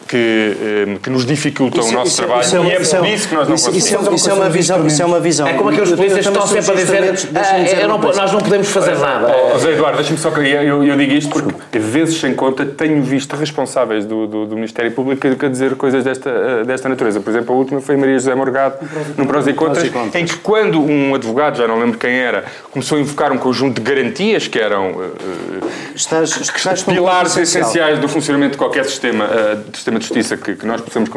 que, 0.08 0.56
eh, 0.60 0.96
que 1.02 1.10
nos 1.10 1.24
dificultam 1.26 1.84
o 1.86 1.92
nosso 1.92 2.16
trabalho 2.16 2.40
isso 2.40 2.56
é 2.56 2.60
uma- 2.60 2.68
e 2.68 2.72
é 2.72 2.80
isso 2.80 2.96
é 2.96 2.98
por 2.98 3.06
um- 3.06 3.14
isso 3.14 3.28
que 3.28 3.34
nós 3.34 3.48
não 3.48 3.54
isso- 3.54 3.70
isso 3.70 3.88
é- 3.88 3.96
conseguimos. 3.96 4.20
Isso 4.20 4.30
é 4.30 4.32
uma 4.34 4.48
visão. 4.48 4.86
Isso 4.86 5.02
é 5.02 5.04
uma 5.06 5.20
visão. 5.20 5.46
É 5.46 5.52
como 5.52 5.68
aqueles 5.70 5.90
polícias 5.92 6.26
que 6.26 6.32
também 6.32 6.44
estão 6.44 6.62
sempre 6.62 6.72
a 6.72 6.84
dizer, 6.84 7.30
"Ah, 7.36 7.58
dizer 7.58 7.80
eu 7.82 7.88
não- 7.88 7.98
nós 7.98 8.32
não 8.32 8.40
podemos 8.40 8.68
fazer 8.68 8.96
nada. 8.98 9.34
Oh, 9.36 9.52
José 9.58 9.72
Eduardo, 9.72 9.96
deixa-me 9.98 10.18
só 10.18 10.30
que 10.30 10.40
eu, 10.40 10.84
eu, 10.84 10.96
digo 10.96 11.12
isto 11.12 11.30
porque, 11.30 11.78
vezes 11.78 12.18
sem 12.20 12.34
conta, 12.34 12.64
tenho 12.64 13.02
visto 13.02 13.36
responsáveis 13.36 14.04
do, 14.04 14.26
do, 14.26 14.46
do 14.46 14.54
Ministério 14.54 14.90
Público 14.92 15.26
a 15.26 15.48
dizer 15.48 15.74
coisas 15.76 16.02
desta, 16.04 16.30
eh, 16.30 16.64
desta 16.64 16.88
natureza. 16.88 17.20
Por 17.20 17.30
exemplo, 17.30 17.54
a 17.54 17.58
última 17.58 17.80
foi 17.80 17.96
Maria 17.96 18.14
José 18.18 18.34
Morgado, 18.34 18.76
no 19.16 19.26
Prós 19.26 19.46
e 19.46 19.52
Contras, 19.52 19.84
em 20.14 20.24
que 20.24 20.36
quando 20.38 20.80
um 20.80 21.14
advogado, 21.14 21.56
já 21.58 21.68
não 21.68 21.78
lembro 21.78 21.98
quem 21.98 22.18
era, 22.18 22.44
começou 22.70 22.96
a 22.98 23.00
invocar 23.00 23.30
um 23.32 23.38
conjunto 23.38 23.80
de 23.80 23.82
garantias 23.90 24.48
que 24.48 24.58
eram 24.58 24.90
eh, 25.02 25.68
Estás, 25.94 26.36
estás 26.40 26.82
pilares 26.82 27.36
essenciais 27.36 27.98
do 27.98 28.08
funcionamento 28.08 28.52
de 28.52 28.58
qualquer 28.58 28.84
sistema, 28.84 29.24
eh, 29.24 29.56
de 29.70 29.78
sistema 29.98 30.22
de 30.22 30.28
justiça 30.28 30.36
que, 30.36 30.54
que 30.54 30.66
nós 30.66 30.80
possamos 30.80 31.08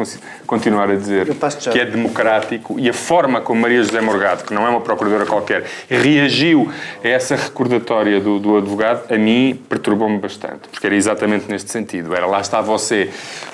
continuar 0.52 0.90
a 0.90 0.94
dizer 0.94 1.26
que 1.72 1.78
é 1.80 1.84
democrático 1.86 2.78
e 2.78 2.86
a 2.86 2.92
forma 2.92 3.40
como 3.40 3.62
Maria 3.62 3.82
José 3.82 4.02
Morgado, 4.02 4.44
que 4.44 4.52
não 4.52 4.66
é 4.66 4.68
uma 4.68 4.82
procuradora 4.82 5.24
qualquer, 5.24 5.64
reagiu 5.88 6.70
a 7.02 7.08
essa 7.08 7.34
recordatória 7.34 8.20
do, 8.20 8.38
do 8.38 8.58
advogado, 8.58 9.10
a 9.10 9.16
mim 9.16 9.58
perturbou-me 9.66 10.18
bastante, 10.18 10.68
porque 10.70 10.86
era 10.86 10.94
exatamente 10.94 11.46
neste 11.48 11.70
sentido. 11.70 12.14
Era 12.14 12.26
lá 12.26 12.38
está 12.40 12.60
você 12.60 13.08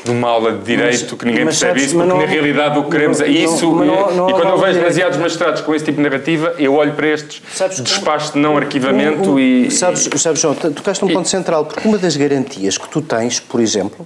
numa 0.04 0.28
aula 0.28 0.50
de 0.52 0.64
direito 0.64 1.06
Mas- 1.10 1.20
que 1.20 1.24
ninguém 1.26 1.44
percebe 1.44 1.80
isso, 1.84 1.94
porque 1.94 2.08
não- 2.08 2.18
na 2.18 2.26
realidade 2.26 2.78
o 2.80 2.84
que 2.84 2.90
queremos 2.90 3.20
é 3.20 3.26
não- 3.26 3.32
isso. 3.32 3.72
mas 3.72 3.86
e- 3.86 3.90
não- 3.90 4.10
não 4.16 4.28
e 4.30 4.32
quando 4.32 4.48
eu 4.48 4.58
vejo 4.58 4.58
direito. 4.58 4.78
demasiados 4.80 5.18
magistrados 5.18 5.60
com 5.60 5.72
esse 5.74 5.84
tipo 5.84 5.98
de 5.98 6.02
narrativa, 6.02 6.54
eu 6.58 6.74
olho 6.74 6.94
para 6.94 7.06
estes 7.06 7.40
Sabes 7.54 7.78
despachos 7.80 8.32
de 8.32 8.40
não 8.40 8.56
arquivamento 8.56 9.30
Um- 9.30 9.34
um- 9.34 9.38
e. 9.38 9.70
Sabes, 9.70 10.08
sabes, 10.16 10.40
João, 10.40 10.54
tu- 10.56 10.72
tocaste 10.72 11.04
num 11.04 11.12
ponto 11.12 11.28
central, 11.28 11.64
porque 11.64 11.86
uma 11.86 11.96
das 11.98 12.16
garantias 12.16 12.76
que 12.76 12.88
tu 12.88 13.00
tens, 13.00 13.38
por 13.38 13.60
exemplo, 13.60 14.04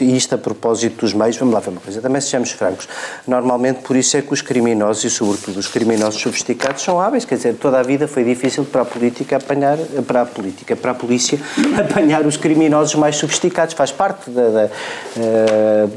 e 0.00 0.16
isto 0.16 0.34
a 0.34 0.38
propósito 0.38 1.00
dos 1.02 1.12
meios, 1.12 1.36
vamos 1.36 1.52
lá 1.52 1.60
ver 1.60 1.68
uma 1.70 1.80
coisa, 1.80 2.00
também 2.00 2.20
sejamos 2.30 2.50
francos, 2.52 2.88
normalmente 3.26 3.80
por 3.82 3.96
isso 3.96 4.16
é 4.16 4.22
que 4.22 4.32
os 4.32 4.40
criminosos, 4.40 5.04
e 5.04 5.10
sobretudo 5.10 5.58
os 5.58 5.68
criminosos 5.68 6.20
sofisticados, 6.20 6.82
são 6.82 7.00
hábeis, 7.00 7.24
quer 7.24 7.36
dizer, 7.36 7.54
toda 7.54 7.78
a 7.78 7.82
vida 7.82 8.06
foi 8.08 8.24
difícil 8.24 8.64
para 8.64 8.82
a 8.82 8.84
política 8.84 9.36
apanhar, 9.36 9.76
para 10.06 10.22
a 10.22 10.26
política, 10.26 10.76
para 10.76 10.92
a 10.92 10.94
polícia, 10.94 11.38
apanhar 11.78 12.26
os 12.26 12.36
criminosos 12.36 12.94
mais 12.94 13.16
sofisticados, 13.16 13.74
faz 13.74 13.90
parte 13.92 14.30
da... 14.30 14.48
da, 14.48 14.70
eh, 15.16 15.88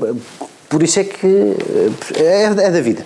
por 0.69 0.81
isso 0.81 0.99
é 0.99 1.03
que 1.03 1.55
eh, 2.15 2.19
é, 2.19 2.43
é 2.45 2.71
da 2.71 2.81
vida. 2.81 3.05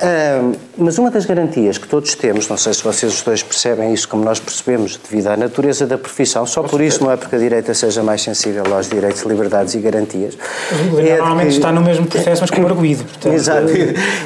Ah, 0.00 0.52
mas 0.76 0.98
uma 0.98 1.10
das 1.10 1.24
garantias 1.24 1.78
que 1.78 1.88
todos 1.88 2.14
temos, 2.14 2.48
não 2.48 2.56
sei 2.58 2.74
se 2.74 2.84
vocês 2.84 3.14
os 3.14 3.22
dois 3.22 3.42
percebem 3.42 3.94
isso 3.94 4.06
como 4.08 4.22
nós 4.24 4.38
percebemos, 4.38 4.96
devido 4.98 5.28
à 5.28 5.36
natureza 5.36 5.86
da 5.86 5.96
profissão, 5.96 6.44
só 6.44 6.62
por 6.62 6.82
isso 6.82 7.02
não 7.02 7.10
é 7.10 7.16
porque 7.16 7.34
a 7.34 7.38
direita 7.38 7.72
seja 7.72 8.02
mais 8.02 8.20
sensível 8.20 8.62
aos 8.74 8.88
direitos, 8.88 9.22
liberdades 9.22 9.74
e 9.74 9.78
garantias. 9.78 10.36
É 10.98 11.16
normalmente 11.16 11.48
que- 11.48 11.54
está 11.56 11.72
no 11.72 11.80
mesmo 11.80 12.06
processo, 12.06 12.42
mas 12.42 12.50
como 12.50 12.66
arguído. 12.66 13.04
Portanto, 13.04 13.32
Exato. 13.32 13.68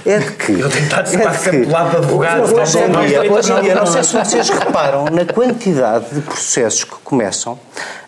É 0.04 0.18
de 0.18 0.30
que. 0.33 0.52
Eu 0.61 0.68
tenho 0.68 0.83
estado 0.85 1.14
é 1.14 1.18
quase 1.18 1.38
de 1.38 1.44
sempre 1.44 1.61
que- 1.61 1.66
do 1.66 1.72
lado 1.72 1.90
de 1.90 1.96
advogados, 1.98 2.50
Hoje 2.52 2.78
em 2.78 2.80
não, 2.83 2.88
não, 2.88 3.06
dia, 3.06 3.22
não, 3.24 3.33
hoje 3.35 3.50
não, 3.50 3.61
dia, 3.62 3.74
não 3.76 3.85
não. 3.85 3.92
sei 3.92 4.02
se 4.02 4.12
vocês 4.16 4.48
reparam 4.48 5.04
na 5.04 5.24
quantidade 5.24 6.06
de 6.12 6.20
processos 6.22 6.83
que 6.85 6.96
começam 7.04 7.59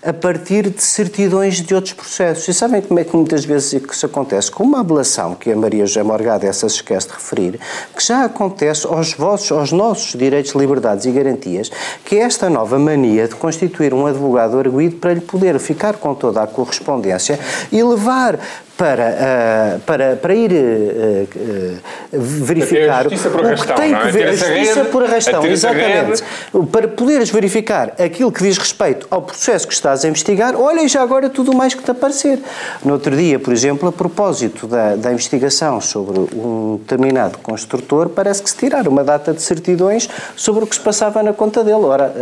a 0.05 0.12
partir 0.12 0.68
de 0.68 0.83
certidões 0.83 1.61
de 1.61 1.75
outros 1.75 1.94
processos. 1.94 2.48
E 2.48 2.53
sabem 2.55 2.83
como 2.83 2.98
é 2.98 3.05
que 3.05 3.14
muitas 3.14 3.44
vezes 3.44 3.72
isso 3.88 4.05
acontece? 4.07 4.51
Com 4.51 4.64
uma 4.64 4.81
ablação 4.81 5.37
que 5.37 5.53
a 5.53 5.55
Maria 5.57 5.87
José 5.87 6.03
Morgado 6.03 6.44
essa 6.44 6.68
se 6.68 6.75
esquece 6.77 7.07
de 7.07 7.14
referir, 7.14 7.51
que 7.58 8.04
já 8.04 8.24
acontece 8.24 8.86
aos 8.86 9.14
vossos, 9.14 9.52
aos 9.52 9.72
nossos 9.72 10.18
direitos, 10.18 10.52
liberdades 10.52 11.06
e 11.06 11.10
garantias, 11.10 11.70
que 12.04 12.16
é 12.16 12.20
esta 12.20 12.48
nova 12.48 12.78
mania 12.78 13.28
de 13.28 13.34
constituir 13.34 13.94
um 13.94 14.06
advogado 14.06 14.58
arguído 14.58 14.96
para 14.96 15.14
lhe 15.14 15.20
poder 15.20 15.58
ficar 15.58 15.94
com 15.94 16.14
toda 16.14 16.42
a 16.42 16.46
correspondência 16.46 17.38
e 17.70 17.82
levar 17.82 18.38
para, 18.76 19.76
uh, 19.76 19.80
para, 19.80 20.16
para 20.16 20.35
ir 20.35 20.50
uh, 20.50 21.24
uh, 21.24 22.20
verificar 22.20 23.06
a 23.06 23.11
justiça 23.11 23.30
por 23.30 23.44
arrastão, 23.44 23.74
o 23.74 23.78
que 23.78 23.82
tem 23.82 23.94
é? 23.94 24.00
que 24.00 24.11
ver, 24.11 24.28
a 24.28 24.32
justiça 24.32 24.74
rede, 24.74 24.90
por 24.90 25.04
arrastão, 25.04 25.46
exatamente, 25.46 26.22
para 26.70 26.88
poderes 26.88 27.30
verificar 27.30 27.94
aquilo 27.98 28.32
que 28.32 28.42
diz 28.42 28.58
respeito 28.58 29.06
ao 29.11 29.22
processo 29.22 29.68
que 29.68 29.74
estás 29.74 30.04
a 30.04 30.08
investigar, 30.08 30.56
olha 30.56 30.87
já 30.88 31.02
agora 31.02 31.28
tudo 31.28 31.54
mais 31.54 31.74
que 31.74 31.82
te 31.82 31.90
aparecer. 31.90 32.38
No 32.85 32.94
outro 32.94 33.14
dia, 33.16 33.38
por 33.38 33.52
exemplo, 33.52 33.88
a 33.88 33.92
propósito 33.92 34.66
da, 34.66 34.96
da 34.96 35.12
investigação 35.12 35.80
sobre 35.80 36.18
um 36.35 36.78
determinado 36.78 37.38
construtor, 37.38 38.08
parece 38.08 38.42
que 38.42 38.50
se 38.50 38.56
tiraram 38.56 38.90
uma 38.90 39.04
data 39.04 39.32
de 39.32 39.42
certidões 39.42 40.08
sobre 40.35 40.64
o 40.64 40.66
que 40.66 40.74
se 40.74 40.80
passava 40.80 41.22
na 41.22 41.32
conta 41.32 41.62
dele. 41.62 41.85
Ora, 41.85 42.12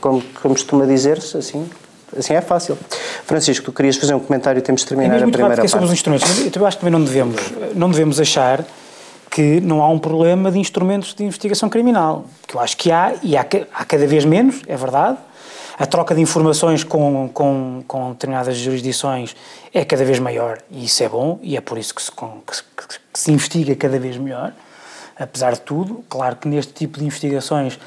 como, 0.00 0.22
como 0.42 0.54
costuma 0.54 0.84
dizer-se, 0.84 1.36
assim, 1.36 1.68
assim 2.18 2.34
é 2.34 2.40
fácil. 2.40 2.78
Francisco, 3.24 3.66
tu 3.66 3.72
querias 3.72 3.96
fazer 3.96 4.14
um 4.14 4.20
comentário 4.20 4.58
e 4.58 4.62
temos 4.62 4.82
de 4.82 4.88
terminar 4.88 5.14
é 5.14 5.24
a 5.24 5.28
primeira 5.28 5.56
parte. 5.56 5.68
sobre 5.68 5.86
os 5.86 5.92
instrumentos. 5.92 6.28
Eu 6.54 6.66
acho 6.66 6.76
que 6.76 6.84
também 6.84 6.98
não 6.98 7.04
devemos, 7.04 7.40
não 7.74 7.90
devemos 7.90 8.20
achar 8.20 8.64
que 9.30 9.60
não 9.60 9.82
há 9.82 9.88
um 9.88 9.98
problema 9.98 10.50
de 10.50 10.58
instrumentos 10.58 11.14
de 11.14 11.24
investigação 11.24 11.68
criminal. 11.68 12.24
Que 12.46 12.56
eu 12.56 12.60
acho 12.60 12.76
que 12.76 12.90
há, 12.90 13.14
e 13.22 13.36
há, 13.36 13.46
há 13.74 13.84
cada 13.84 14.06
vez 14.06 14.24
menos, 14.24 14.62
é 14.66 14.76
verdade. 14.76 15.18
A 15.78 15.84
troca 15.84 16.14
de 16.14 16.22
informações 16.22 16.82
com, 16.82 17.28
com, 17.34 17.84
com 17.86 18.12
determinadas 18.12 18.56
jurisdições 18.56 19.36
é 19.74 19.84
cada 19.84 20.06
vez 20.06 20.18
maior 20.18 20.58
e 20.70 20.86
isso 20.86 21.02
é 21.02 21.08
bom 21.08 21.38
e 21.42 21.54
é 21.54 21.60
por 21.60 21.76
isso 21.76 21.94
que 21.94 22.02
se, 22.02 22.10
que, 22.10 22.22
que, 22.24 22.98
que 23.12 23.20
se 23.20 23.30
investiga 23.30 23.74
cada 23.76 23.98
vez 23.98 24.16
melhor. 24.16 24.54
Apesar 25.18 25.52
de 25.52 25.60
tudo, 25.60 26.02
claro 26.08 26.36
que 26.36 26.48
neste 26.48 26.72
tipo 26.72 26.98
de 26.98 27.04
investigações 27.04 27.78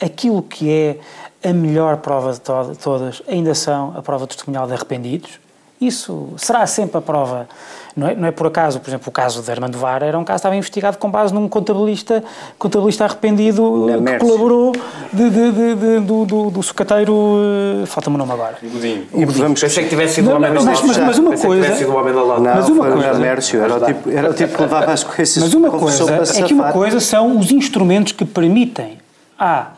aquilo 0.00 0.42
que 0.42 0.70
é 0.70 0.98
a 1.46 1.52
melhor 1.52 1.98
prova 1.98 2.32
de 2.32 2.40
to 2.40 2.76
todas 2.82 3.22
ainda 3.28 3.54
são 3.54 3.94
a 3.96 4.02
prova 4.02 4.26
testemunhal 4.26 4.66
de 4.66 4.72
arrependidos. 4.74 5.38
Isso 5.80 6.30
será 6.38 6.66
sempre 6.66 6.96
a 6.96 7.00
prova. 7.02 7.46
Não 7.94 8.08
é, 8.08 8.14
não 8.14 8.28
é 8.28 8.30
por 8.30 8.46
acaso, 8.46 8.80
por 8.80 8.88
exemplo, 8.88 9.08
o 9.08 9.12
caso 9.12 9.42
de 9.42 9.50
Armando 9.50 9.78
Vara 9.78 10.06
era 10.06 10.18
um 10.18 10.24
caso 10.24 10.36
que 10.36 10.40
estava 10.40 10.56
investigado 10.56 10.98
com 10.98 11.10
base 11.10 11.32
num 11.32 11.48
contabilista, 11.48 12.24
contabilista 12.58 13.04
arrependido 13.04 13.86
Na 14.00 14.12
que 14.12 14.18
colaborou 14.18 14.72
de, 15.12 15.30
de, 15.30 15.52
de, 15.52 16.00
do, 16.00 16.24
do, 16.24 16.50
do 16.50 16.62
sucateiro. 16.62 17.12
Uh, 17.12 17.86
Falta-me 17.86 18.16
o 18.16 18.18
nome 18.18 18.32
agora. 18.32 18.56
Godinho. 18.62 19.06
Vamos... 19.12 19.60
Pensei 19.60 19.84
que 19.84 19.90
tivesse 19.90 20.16
sido 20.16 20.30
o 20.30 20.36
homem 20.36 20.52
da 20.52 20.60
mas, 20.62 20.82
mas, 20.82 20.96
mas 20.98 21.18
uma 21.18 21.36
coisa. 21.36 21.74
Sido 21.74 21.90
o 21.90 21.96
homem 21.96 22.14
da 22.14 22.20
Não, 22.20 22.40
mas 22.40 22.68
uma 22.68 22.90
coisa. 22.90 23.14
Mércio, 23.14 23.62
era, 23.62 23.76
o 23.76 23.80
tipo, 23.84 24.10
era 24.10 24.30
o 24.30 24.34
tipo 24.34 24.56
que 24.56 24.62
levava 24.62 24.92
as 24.92 25.04
coisas. 25.04 25.42
Mas 25.42 25.54
uma 25.54 25.70
coisa 25.70 26.38
é 26.38 26.42
que 26.42 26.54
uma 26.54 26.72
coisa 26.72 27.00
são 27.00 27.38
os 27.38 27.50
instrumentos 27.50 28.12
que 28.12 28.24
permitem 28.24 28.98
à 29.38 29.75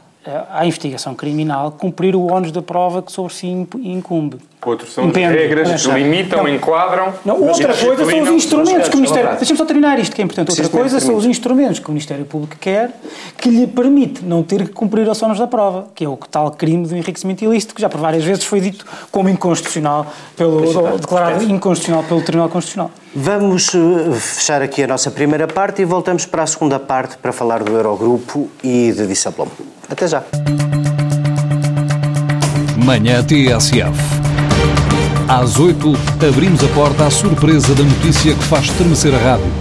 à 0.51 0.67
investigação 0.67 1.15
criminal 1.15 1.73
cumprir 1.73 2.15
o 2.15 2.31
ónus 2.31 2.53
da 2.53 2.63
prova 2.63 3.03
que 3.03 3.13
sobre 3.13 3.33
si 3.33 3.47
incumbe. 3.47 4.39
Outros 4.65 4.93
são 4.93 5.07
Impende. 5.07 5.35
regras 5.35 5.83
que 5.83 5.91
limitam, 5.93 6.43
não. 6.43 6.49
enquadram. 6.49 7.15
Não, 7.25 7.41
outra 7.41 7.75
coisa 7.75 8.05
são 8.05 8.23
os 8.23 8.29
instrumentos 8.29 8.89
que 8.89 8.95
o 8.95 8.99
Ministério. 8.99 9.37
Deixa-me 9.37 9.57
só 9.57 9.65
terminar 9.65 9.99
isto, 9.99 10.15
que 10.15 10.21
é 10.21 10.25
importante. 10.25 10.51
Outra 10.51 10.69
coisa 10.69 11.01
são 11.01 11.15
os 11.15 11.25
instrumentos 11.25 11.79
que 11.79 11.87
o 11.87 11.93
Ministério 11.93 12.25
Público 12.25 12.57
quer 12.61 12.91
que 13.37 13.49
lhe 13.49 13.67
permite 13.67 14.25
não 14.25 14.43
ter 14.43 14.65
que 14.65 14.73
cumprir 14.73 15.09
os 15.09 15.23
ónus 15.23 15.39
da 15.39 15.47
prova, 15.47 15.87
que 15.95 16.05
é 16.05 16.09
o 16.09 16.17
tal 16.17 16.51
crime 16.51 16.87
do 16.87 16.95
enriquecimento 16.95 17.45
ilícito, 17.45 17.75
que 17.75 17.81
já 17.81 17.89
por 17.89 18.01
várias 18.01 18.25
vezes 18.25 18.45
foi 18.45 18.61
dito 18.61 18.85
como 19.11 19.29
inconstitucional, 19.29 20.07
pelo, 20.37 20.99
declarado 20.99 21.45
inconstitucional 21.45 22.03
pelo 22.03 22.21
Tribunal 22.23 22.49
Constitucional. 22.49 22.91
Vamos 23.15 23.75
eh, 23.75 24.13
fechar 24.19 24.61
aqui 24.61 24.83
a 24.83 24.87
nossa 24.87 25.11
primeira 25.11 25.47
parte 25.47 25.83
e 25.83 25.85
voltamos 25.85 26.27
para 26.27 26.43
a 26.43 26.47
segunda 26.47 26.79
parte 26.79 27.17
para 27.17 27.33
falar 27.33 27.63
do 27.63 27.73
Eurogrupo 27.73 28.51
e 28.63 28.93
de 28.93 29.07
Dissablom. 29.07 29.49
Até 29.89 30.07
já. 30.07 30.23
Manhã 32.85 33.23
TSF. 33.23 34.28
Às 35.29 35.61
8, 35.61 35.93
abrimos 36.27 36.65
a 36.65 36.69
porta 36.69 37.05
à 37.05 37.11
surpresa 37.11 37.75
da 37.75 37.83
notícia 37.83 38.35
que 38.35 38.45
faz 38.45 38.65
estremecer 38.65 39.15
a 39.15 39.19
rádio. 39.19 39.53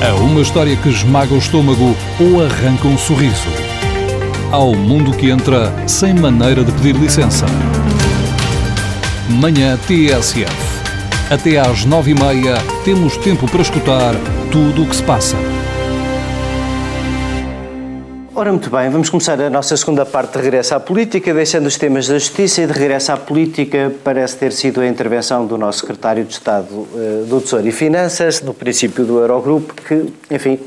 A 0.00 0.14
uma 0.14 0.40
história 0.40 0.74
que 0.74 0.88
esmaga 0.88 1.34
o 1.34 1.38
estômago 1.38 1.94
ou 2.18 2.42
arranca 2.42 2.88
um 2.88 2.96
sorriso. 2.96 3.46
Ao 4.50 4.74
mundo 4.74 5.12
que 5.12 5.28
entra 5.28 5.70
sem 5.86 6.14
maneira 6.14 6.64
de 6.64 6.72
pedir 6.72 6.96
licença. 6.96 7.44
Manhã 9.28 9.78
TSF. 9.86 10.50
Até 11.28 11.58
às 11.58 11.84
nove 11.84 12.12
e 12.12 12.14
meia 12.14 12.56
temos 12.86 13.18
tempo 13.18 13.46
para 13.46 13.60
escutar 13.60 14.14
tudo 14.50 14.84
o 14.84 14.86
que 14.86 14.96
se 14.96 15.02
passa. 15.02 15.36
Ora, 18.38 18.50
muito 18.52 18.68
bem, 18.68 18.90
vamos 18.90 19.08
começar 19.08 19.40
a 19.40 19.48
nossa 19.48 19.74
segunda 19.78 20.04
parte 20.04 20.32
de 20.36 20.44
regresso 20.44 20.74
à 20.74 20.78
política, 20.78 21.32
deixando 21.32 21.64
os 21.64 21.78
temas 21.78 22.06
da 22.06 22.18
justiça 22.18 22.60
e 22.60 22.66
de 22.66 22.72
regresso 22.74 23.10
à 23.10 23.16
política 23.16 23.90
parece 24.04 24.36
ter 24.36 24.52
sido 24.52 24.82
a 24.82 24.86
intervenção 24.86 25.46
do 25.46 25.56
nosso 25.56 25.78
secretário 25.78 26.22
de 26.22 26.34
Estado 26.34 26.66
uh, 26.70 27.24
do 27.26 27.40
Tesouro 27.40 27.66
e 27.66 27.72
Finanças, 27.72 28.42
no 28.42 28.52
princípio 28.52 29.06
do 29.06 29.20
Eurogrupo, 29.20 29.74
que, 29.74 30.12
enfim, 30.30 30.60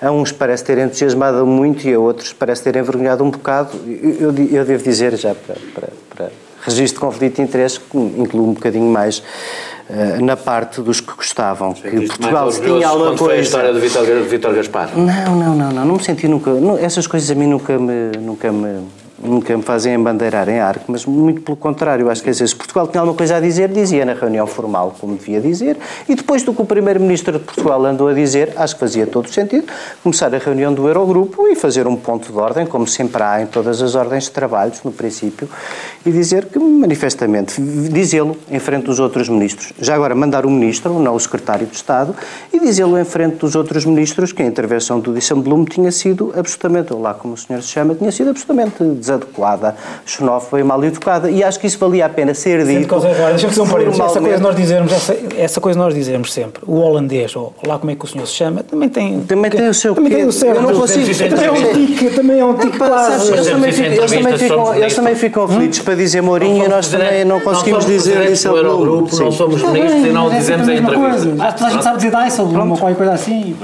a 0.00 0.10
uns 0.10 0.32
parece 0.32 0.64
ter 0.64 0.78
entusiasmado 0.78 1.46
muito 1.46 1.86
e 1.86 1.94
a 1.94 2.00
outros 2.00 2.32
parece 2.32 2.64
ter 2.64 2.74
envergonhado 2.74 3.22
um 3.22 3.30
bocado. 3.30 3.78
Eu, 3.86 4.32
eu, 4.32 4.48
eu 4.50 4.64
devo 4.64 4.82
dizer, 4.82 5.16
já 5.16 5.32
para, 5.32 5.54
para 5.72 5.88
registro 6.62 7.00
de 7.00 7.06
conflito 7.06 7.36
de 7.36 7.42
interesse, 7.42 7.78
que 7.78 7.98
inclui 7.98 8.42
um 8.42 8.52
bocadinho 8.54 8.86
mais 8.86 9.22
eh, 9.90 10.18
na 10.20 10.36
parte 10.36 10.80
dos 10.80 11.00
que 11.00 11.12
gostavam 11.14 11.74
que 11.74 12.06
Portugal 12.06 12.50
tinha 12.50 12.88
alguma 12.88 13.10
coisa. 13.10 13.24
Foi 13.24 13.38
a 13.38 13.40
história 13.40 13.72
do 13.72 13.80
Vítor, 13.80 14.04
Vítor 14.22 14.54
Gaspar? 14.54 14.90
Não, 14.96 15.36
não, 15.36 15.54
não, 15.54 15.72
não, 15.72 15.84
não 15.84 15.94
me 15.96 16.02
senti 16.02 16.26
nunca. 16.28 16.50
Não, 16.50 16.78
essas 16.78 17.06
coisas 17.06 17.30
a 17.30 17.34
mim 17.34 17.46
nunca 17.46 17.78
me, 17.78 18.12
nunca 18.18 18.50
me 18.50 18.86
nunca 19.22 19.56
me 19.56 19.62
fazem 19.62 19.94
embandeirar 19.94 20.48
em 20.48 20.58
arco, 20.58 20.84
mas 20.88 21.06
muito 21.06 21.40
pelo 21.42 21.56
contrário. 21.56 22.10
Acho 22.10 22.22
que 22.22 22.30
às 22.30 22.38
vezes 22.38 22.52
Portugal 22.52 22.88
tinha 22.88 23.00
alguma 23.00 23.16
coisa 23.16 23.36
a 23.36 23.40
dizer, 23.40 23.68
dizia 23.68 24.04
na 24.04 24.14
reunião 24.14 24.46
formal 24.46 24.94
como 24.98 25.16
devia 25.16 25.40
dizer, 25.40 25.78
e 26.08 26.14
depois 26.14 26.42
do 26.42 26.52
que 26.52 26.60
o 26.60 26.64
Primeiro-Ministro 26.64 27.38
de 27.38 27.44
Portugal 27.44 27.84
andou 27.84 28.08
a 28.08 28.12
dizer, 28.12 28.52
acho 28.56 28.74
que 28.74 28.80
fazia 28.80 29.06
todo 29.06 29.26
o 29.26 29.32
sentido, 29.32 29.66
começar 30.02 30.34
a 30.34 30.38
reunião 30.38 30.74
do 30.74 30.86
Eurogrupo 30.88 31.46
e 31.48 31.54
fazer 31.54 31.86
um 31.86 31.96
ponto 31.96 32.32
de 32.32 32.38
ordem, 32.38 32.66
como 32.66 32.86
sempre 32.86 33.22
há 33.22 33.40
em 33.40 33.46
todas 33.46 33.80
as 33.80 33.94
ordens 33.94 34.24
de 34.24 34.32
trabalhos, 34.32 34.82
no 34.82 34.92
princípio, 34.92 35.48
e 36.04 36.10
dizer 36.10 36.46
que, 36.46 36.58
manifestamente, 36.58 37.60
dizê-lo 37.60 38.36
em 38.50 38.58
frente 38.58 38.84
dos 38.84 38.98
outros 38.98 39.28
ministros. 39.28 39.72
Já 39.78 39.94
agora, 39.94 40.14
mandar 40.14 40.44
o 40.44 40.50
Ministro, 40.50 40.98
não 40.98 41.14
o 41.14 41.20
Secretário 41.20 41.66
de 41.66 41.76
Estado, 41.76 42.14
e 42.52 42.58
dizê-lo 42.58 42.98
em 42.98 43.04
frente 43.04 43.36
dos 43.36 43.54
outros 43.54 43.84
ministros 43.84 44.32
que 44.32 44.42
a 44.42 44.46
intervenção 44.46 44.98
do 44.98 45.12
Dissemblum 45.14 45.64
tinha 45.64 45.92
sido 45.92 46.32
absolutamente, 46.36 46.92
ou 46.92 47.00
lá 47.00 47.14
como 47.14 47.34
o 47.34 47.36
senhor 47.36 47.62
se 47.62 47.68
chama, 47.68 47.94
tinha 47.94 48.10
sido 48.10 48.30
absolutamente 48.30 48.82
desagradável 48.82 49.11
desadequada, 49.12 49.74
xenófoba 50.04 50.60
e 50.60 50.64
mal 50.64 50.82
educada, 50.84 51.30
e 51.30 51.42
acho 51.42 51.58
que 51.58 51.66
isso 51.66 51.78
valia 51.78 52.06
a 52.06 52.08
pena 52.08 52.34
ser 52.34 52.64
dito. 52.64 53.00
Deixa-me 53.00 53.38
fazer 53.38 53.60
um 53.60 53.68
parênteses. 53.68 54.00
Essa 54.00 54.20
coisa 54.20 54.38
nós 54.42 54.56
dizermos, 54.56 54.92
essa, 54.92 55.16
essa, 55.36 55.60
coisa 55.60 55.78
nós 55.78 55.94
dizemos 55.94 56.32
sempre. 56.32 56.62
O 56.66 56.76
holandês, 56.76 57.34
ou 57.36 57.54
lá 57.66 57.78
como 57.78 57.90
é 57.90 57.94
que 57.94 58.04
o 58.04 58.08
senhor 58.08 58.26
se 58.26 58.34
chama, 58.34 58.62
também 58.62 58.88
tem. 58.88 59.20
Também 59.20 59.50
tem 59.50 59.68
o 59.68 59.74
seu. 59.74 59.94
Também 59.94 60.12
tem 60.12 60.24
o 60.24 60.32
seu. 60.32 60.54
Eu 60.54 60.62
não 60.62 60.74
consigo. 60.74 61.02
Também 61.12 61.44
é 61.44 61.50
um 61.50 61.72
tique, 61.72 62.10
também 62.10 62.40
é 62.40 62.44
um 62.44 62.54
tique 62.54 62.78
quase. 62.78 63.32
Eles 63.32 63.46
também 63.46 63.72
ficam, 63.72 64.74
eles 64.74 64.94
também 64.94 65.14
ficam 65.14 65.44
aflitos 65.44 65.78
para 65.80 65.94
dizer 65.94 66.20
Mourinho 66.20 66.64
e 66.64 66.68
nós 66.68 66.88
também 66.88 67.24
não 67.24 67.40
conseguimos 67.40 67.86
dizer 67.86 68.30
isso 68.30 68.48
ao 68.48 68.78
grupo. 68.78 69.16
Não 69.16 69.32
somos 69.32 69.62
ministros 69.62 70.04
e 70.04 70.10
não 70.10 70.30
dizemos 70.30 70.68
a 70.68 70.74
entrevista. 70.74 71.44
Acho 71.44 71.56
que 71.56 71.64
a 71.64 71.70
gente 71.70 71.84
sabe 71.84 71.96
dizer 71.96 72.12
Dijsselbloem 72.12 72.70
ou 72.70 72.76
qualquer 72.76 72.96
coisa 72.96 73.12
assim. 73.12 73.56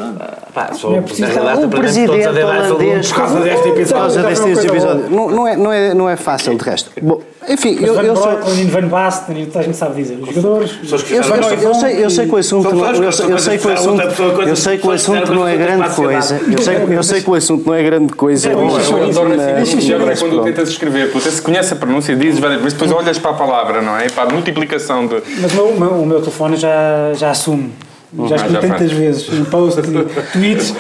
Pá, 0.55 0.73
sou, 0.73 0.97
é 0.97 1.01
preciso, 1.01 1.31
o 1.65 1.69
presidente 1.69 2.27
holandês, 2.27 3.13
por 3.13 3.17
causa 3.17 3.41
deste 3.41 3.69
episódio, 3.69 5.11
não, 5.11 5.38
é, 5.47 5.57
não, 5.57 5.73
é, 5.73 5.95
não 5.95 6.09
é 6.09 6.17
fácil 6.17 6.57
de 6.57 6.65
resto. 6.65 6.91
Bom, 7.01 7.21
enfim, 7.49 7.79
eu, 7.81 7.95
eu 7.95 8.17
sou. 8.17 8.39
Van 8.71 8.89
Basten, 8.89 9.47
toda 9.47 9.61
a 9.61 9.63
gente 9.63 9.77
sabe 9.77 10.03
dizer. 10.03 10.19
Os 10.21 10.29
jogadores. 10.29 10.79
Eu, 11.11 11.19
eu, 11.69 11.75
sei, 11.75 12.05
eu 12.05 12.11
sei 12.11 12.27
que 12.27 12.35
o 12.35 12.37
assunto 12.37 12.75
não, 12.75 12.87
eu, 12.87 13.05
eu 13.05 13.39
sei 13.39 13.59
que 13.59 13.67
o 13.67 13.73
assunto, 13.73 14.03
eu 14.47 14.57
sei 14.57 14.79
que 14.79 14.87
o 14.87 14.91
assunto 14.91 15.35
não 15.35 15.49
é 15.49 15.57
grande 15.57 15.89
coisa. 15.91 16.41
Eu 16.51 16.59
sei, 16.59 16.77
eu 16.97 17.03
sei 17.03 17.23
que 17.23 17.31
o 17.31 17.35
assunto 17.35 17.67
não 17.67 17.75
é 17.75 17.83
grande 17.83 18.13
coisa. 18.13 18.51
Eu 18.51 19.05
adoro 19.05 19.33
assim. 19.61 20.29
Quando 20.29 20.45
tentas 20.45 20.69
escrever, 20.69 21.13
tu 21.13 21.21
se 21.21 21.41
conhece 21.43 21.73
a 21.73 21.77
pronúncia, 21.77 22.17
dizes 22.17 22.41
várias 22.41 22.61
vezes, 22.61 22.79
depois 22.79 22.93
olhas 22.93 23.19
para 23.19 23.31
a 23.31 23.35
palavra, 23.35 23.81
não 23.81 23.97
é? 23.97 24.09
Para 24.09 24.31
a 24.31 24.33
multiplicação 24.33 25.07
de. 25.07 25.23
Mas 25.41 25.55
o 25.55 26.07
meu 26.07 26.21
telefone 26.21 26.57
já, 26.57 27.13
já 27.15 27.31
assume 27.31 27.73
já 28.29 28.37
escrevi 28.37 28.69
tantas 28.69 28.93
vezes 28.93 29.33
em 29.33 29.45
posts, 29.45 29.85
tweets. 30.33 30.75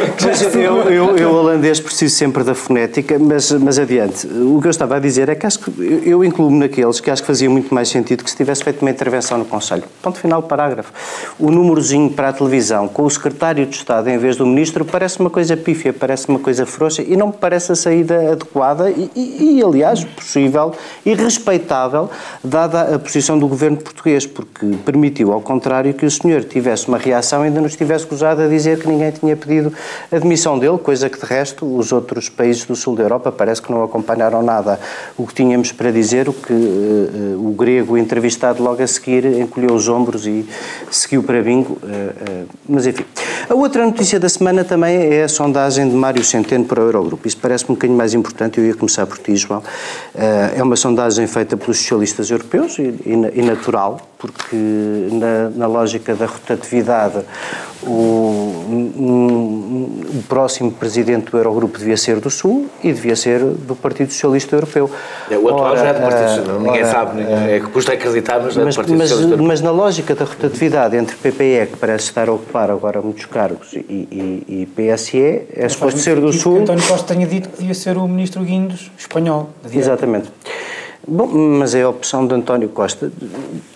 Eu, 0.55 0.91
eu, 0.91 1.17
eu, 1.17 1.35
holandês, 1.35 1.79
preciso 1.79 2.14
sempre 2.14 2.43
da 2.43 2.55
fonética, 2.55 3.19
mas, 3.19 3.53
mas 3.53 3.79
adiante. 3.79 4.27
O 4.27 4.61
que 4.61 4.67
eu 4.67 4.71
estava 4.71 4.97
a 4.97 4.99
dizer 4.99 5.29
é 5.29 5.35
que 5.35 5.47
acho 5.47 5.59
que 5.59 6.03
eu 6.07 6.25
incluo-me 6.25 6.59
naqueles 6.59 7.01
que 7.01 7.11
acho 7.11 7.23
que 7.23 7.27
fazia 7.27 7.51
muito 7.51 7.75
mais 7.75 7.88
sentido 7.88 8.25
que 8.25 8.31
se 8.31 8.37
tivesse 8.37 8.64
feito 8.64 8.81
uma 8.81 8.91
intervenção 8.91 9.37
no 9.37 9.45
Conselho. 9.45 9.85
Ponto 10.03 10.19
final, 10.19 10.43
parágrafo. 10.43 10.93
O 11.38 11.51
númerozinho 11.51 12.11
para 12.11 12.31
a 12.31 12.33
televisão 12.33 12.88
com 12.88 13.05
o 13.05 13.11
secretário 13.11 13.67
de 13.67 13.77
Estado 13.77 14.09
em 14.09 14.17
vez 14.17 14.37
do 14.37 14.47
ministro 14.47 14.85
parece 14.85 15.21
uma 15.21 15.31
coisa 15.31 15.57
pífia, 15.57 15.93
parece 15.93 16.29
uma 16.29 16.38
coisa 16.38 16.64
frouxa 16.64 17.03
e 17.03 17.17
não 17.17 17.29
me 17.29 17.35
parece 17.35 17.73
a 17.73 17.75
saída 17.75 18.33
adequada 18.33 18.91
e, 18.91 19.11
e, 19.14 19.59
e 19.59 19.62
aliás, 19.62 20.03
possível 20.03 20.73
e 21.05 21.14
respeitável, 21.14 22.11
dada 22.43 22.95
a 22.95 22.99
posição 22.99 23.38
do 23.38 23.47
governo 23.47 23.77
português, 23.77 24.27
porque 24.27 24.67
permitiu, 24.85 25.33
ao 25.33 25.41
contrário, 25.41 25.93
que 25.93 26.07
o 26.07 26.11
senhor 26.11 26.45
tivesse 26.45 26.88
uma 26.88 26.97
reação 26.97 27.18
reação 27.19 27.43
ainda 27.43 27.61
nos 27.61 27.77
tivesse 27.77 28.07
gozado 28.07 28.43
a 28.43 28.49
dizer 28.49 28.79
que 28.79 28.89
ninguém 28.89 29.11
tinha 29.11 29.37
pedido 29.37 29.73
a 30.11 30.19
demissão 30.19 30.59
dele, 30.59 30.79
coisa 30.79 31.11
que 31.11 31.19
de 31.19 31.27
resto 31.27 31.67
os 31.77 31.93
outros 31.93 32.29
países 32.29 32.65
do 32.65 32.77
sul 32.77 32.95
da 32.95 33.03
Europa 33.03 33.33
parece 33.33 33.61
que 33.61 33.71
não 33.71 33.83
acompanharam 33.83 34.43
nada 34.43 34.79
o 35.17 35.27
que 35.27 35.35
tínhamos 35.35 35.73
para 35.73 35.91
dizer, 35.91 36.29
o 36.29 36.33
que 36.33 36.53
uh, 36.53 37.49
o 37.49 37.53
grego 37.53 37.99
entrevistado 37.99 38.63
logo 38.63 38.83
a 38.83 38.87
seguir 38.87 39.25
encolheu 39.25 39.75
os 39.75 39.89
ombros 39.89 40.27
e 40.27 40.47
seguiu 40.91 41.23
para 41.23 41.43
bingo, 41.43 41.73
uh, 41.83 41.87
uh, 41.87 42.49
mas 42.69 42.87
enfim. 42.87 43.05
A 43.49 43.55
outra 43.55 43.85
notícia 43.85 44.21
da 44.21 44.29
semana 44.29 44.65
também 44.65 44.97
é 44.97 45.25
a 45.25 45.29
sondagem 45.29 45.89
de 45.89 45.95
Mário 45.95 46.23
Centeno 46.23 46.65
para 46.65 46.81
o 46.83 46.87
Eurogrupo. 46.87 47.27
Isso 47.27 47.39
parece-me 47.39 47.73
um 47.73 47.75
bocadinho 47.75 47.99
mais 47.99 48.15
importante, 48.15 48.59
eu 48.59 48.67
ia 48.67 48.75
começar 48.75 49.07
por 49.07 49.19
ti, 49.19 49.35
João. 49.37 49.63
É 50.15 50.63
uma 50.63 50.77
sondagem 50.77 51.27
feita 51.27 51.57
pelos 51.57 51.79
socialistas 51.79 52.31
europeus 52.31 52.79
e, 52.79 52.95
e 53.35 53.43
natural, 53.43 54.01
porque 54.19 54.57
na, 55.13 55.51
na 55.51 55.67
lógica 55.67 56.15
da 56.15 56.27
rotatividade 56.27 57.25
o, 57.83 58.65
um, 58.69 60.01
o 60.19 60.23
próximo 60.29 60.73
presidente 60.73 61.31
do 61.31 61.37
Eurogrupo 61.39 61.79
devia 61.79 61.97
ser 61.97 62.19
do 62.19 62.29
Sul 62.29 62.69
e 62.83 62.93
devia 62.93 63.15
ser 63.15 63.41
do 63.41 63.77
Partido 63.77 64.13
Socialista 64.13 64.57
Europeu. 64.57 64.91
É, 65.31 65.39
o 65.39 65.49
atual 65.49 65.71
ora, 65.71 65.77
já 65.79 65.87
é 65.87 65.93
do 65.95 66.01
Partido 66.01 66.29
Socialista, 66.29 66.59
ninguém 66.59 66.83
ora, 66.83 66.91
sabe, 66.91 67.17
ninguém, 67.21 67.55
é 67.55 67.61
que 67.61 67.67
custa 67.67 67.93
acreditar, 67.93 68.41
mas, 68.41 68.57
mas 68.57 68.67
é 68.67 68.71
do 68.71 68.75
Partido 68.75 68.99
mas, 68.99 69.11
Socialista 69.11 69.43
Mas 69.43 69.61
na 69.61 69.71
lógica 69.71 70.15
da 70.15 70.25
rotatividade 70.25 70.97
entre 70.97 71.17
PPE, 71.17 71.69
que 71.73 71.77
parece 71.79 72.07
estar 72.07 72.29
a 72.29 72.33
ocupar 72.33 72.71
agora 72.71 73.01
muitos 73.01 73.27
cargos, 73.27 73.73
e, 73.73 73.79
e, 73.79 74.45
e 74.49 74.67
PSE, 74.67 75.47
é 75.55 75.69
suposto 75.69 76.01
ser 76.01 76.21
do 76.21 76.33
Sul... 76.33 76.63
António 76.63 76.85
Costa 76.87 77.15
tenha 77.15 77.27
dito 77.27 77.49
que 77.49 77.59
devia 77.59 77.75
ser 77.75 77.97
o 77.97 78.09
Ministro 78.09 78.43
Guindos 78.43 78.91
espanhol. 78.99 79.51
Exatamente. 79.73 80.29
Bom, 81.07 81.27
mas 81.27 81.75
é 81.75 81.83
a 81.83 81.89
opção 81.89 82.27
de 82.27 82.35
António 82.35 82.69
Costa. 82.69 83.11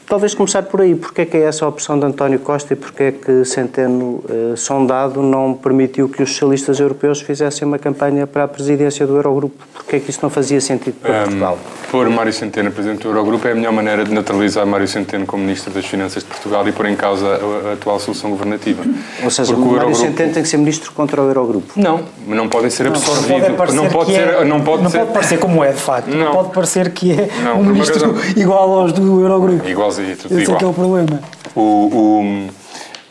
Talvez 0.07 0.35
começar 0.35 0.63
por 0.65 0.83
aí. 0.83 0.95
Porquê 0.95 1.23
é 1.23 1.25
que 1.25 1.37
é 1.39 1.45
essa 1.45 1.65
a 1.65 1.69
opção 1.69 1.99
de 1.99 2.05
António 2.05 2.39
Costa 2.39 2.75
e 2.75 2.77
porquê 2.77 3.05
é 3.05 3.13
que 3.13 3.47
Centeno, 3.47 4.23
eh, 4.29 4.55
sondado, 4.57 5.23
não 5.23 5.55
permitiu 5.55 6.07
que 6.07 6.23
os 6.23 6.31
socialistas 6.31 6.81
europeus 6.81 7.23
fizessem 7.23 7.67
uma 7.67 7.79
campanha 7.79 8.27
para 8.27 8.45
a 8.45 8.49
presidência 8.49 9.07
do 9.07 9.17
Eurogrupo? 9.17 9.65
Porquê 9.73 9.97
é 9.97 10.01
que 10.01 10.11
isso 10.11 10.19
não 10.23 10.29
fazia 10.29 10.61
sentido 10.61 10.97
para 11.01 11.21
um, 11.21 11.23
Portugal? 11.23 11.59
Pôr 11.91 12.11
Mário 12.11 12.33
Centeno 12.33 12.71
presidente 12.71 13.05
do 13.05 13.09
Eurogrupo 13.09 13.49
é 13.49 13.53
a 13.53 13.55
melhor 13.55 13.73
maneira 13.73 14.05
de 14.05 14.13
neutralizar 14.13 14.67
Mário 14.67 14.87
Centeno 14.87 15.25
como 15.25 15.45
ministro 15.45 15.73
das 15.73 15.87
Finanças 15.87 16.23
de 16.23 16.29
Portugal 16.29 16.69
e 16.69 16.73
pôr 16.73 16.87
em 16.87 16.97
causa 16.97 17.27
a, 17.27 17.71
a 17.71 17.73
atual 17.73 17.99
solução 17.99 18.29
governativa. 18.29 18.83
Ou 19.25 19.31
seja, 19.31 19.55
Porque 19.55 19.67
o 19.67 19.73
Mário 19.73 19.85
Eurogrupo... 19.85 20.11
Centeno 20.11 20.35
tem 20.35 20.43
que 20.43 20.49
ser 20.51 20.59
ministro 20.59 20.93
contra 20.93 21.23
o 21.23 21.29
Eurogrupo? 21.29 21.73
Não, 21.75 22.03
não 22.27 22.51
podem 22.51 22.69
ser 22.69 22.89
absorvidos. 22.89 23.75
Não, 23.75 23.89
pode, 23.89 24.13
ser, 24.13 24.29
é, 24.29 24.45
não 24.45 24.61
pode, 24.61 24.83
não 24.83 24.91
ser... 24.91 24.99
pode 24.99 25.13
parecer 25.13 25.39
como 25.39 25.65
é, 25.65 25.73
de 25.73 25.81
facto. 25.81 26.09
Não, 26.09 26.27
não 26.27 26.33
pode 26.33 26.51
parecer 26.51 26.91
que 26.91 27.13
é 27.13 27.22
não, 27.43 27.61
um 27.61 27.65
ministro 27.65 28.15
igual 28.37 28.81
aos 28.81 28.93
do 28.93 29.21
Eurogrupo. 29.21 29.67
Igualzinho, 29.69 30.17
tudo 30.17 30.35
Esse 30.35 30.43
igual. 30.43 30.57
É 30.57 30.59
que 30.59 30.65
é 30.65 30.69
o 30.69 30.73
problema. 30.73 31.21
O, 31.55 31.61
o, 31.61 32.49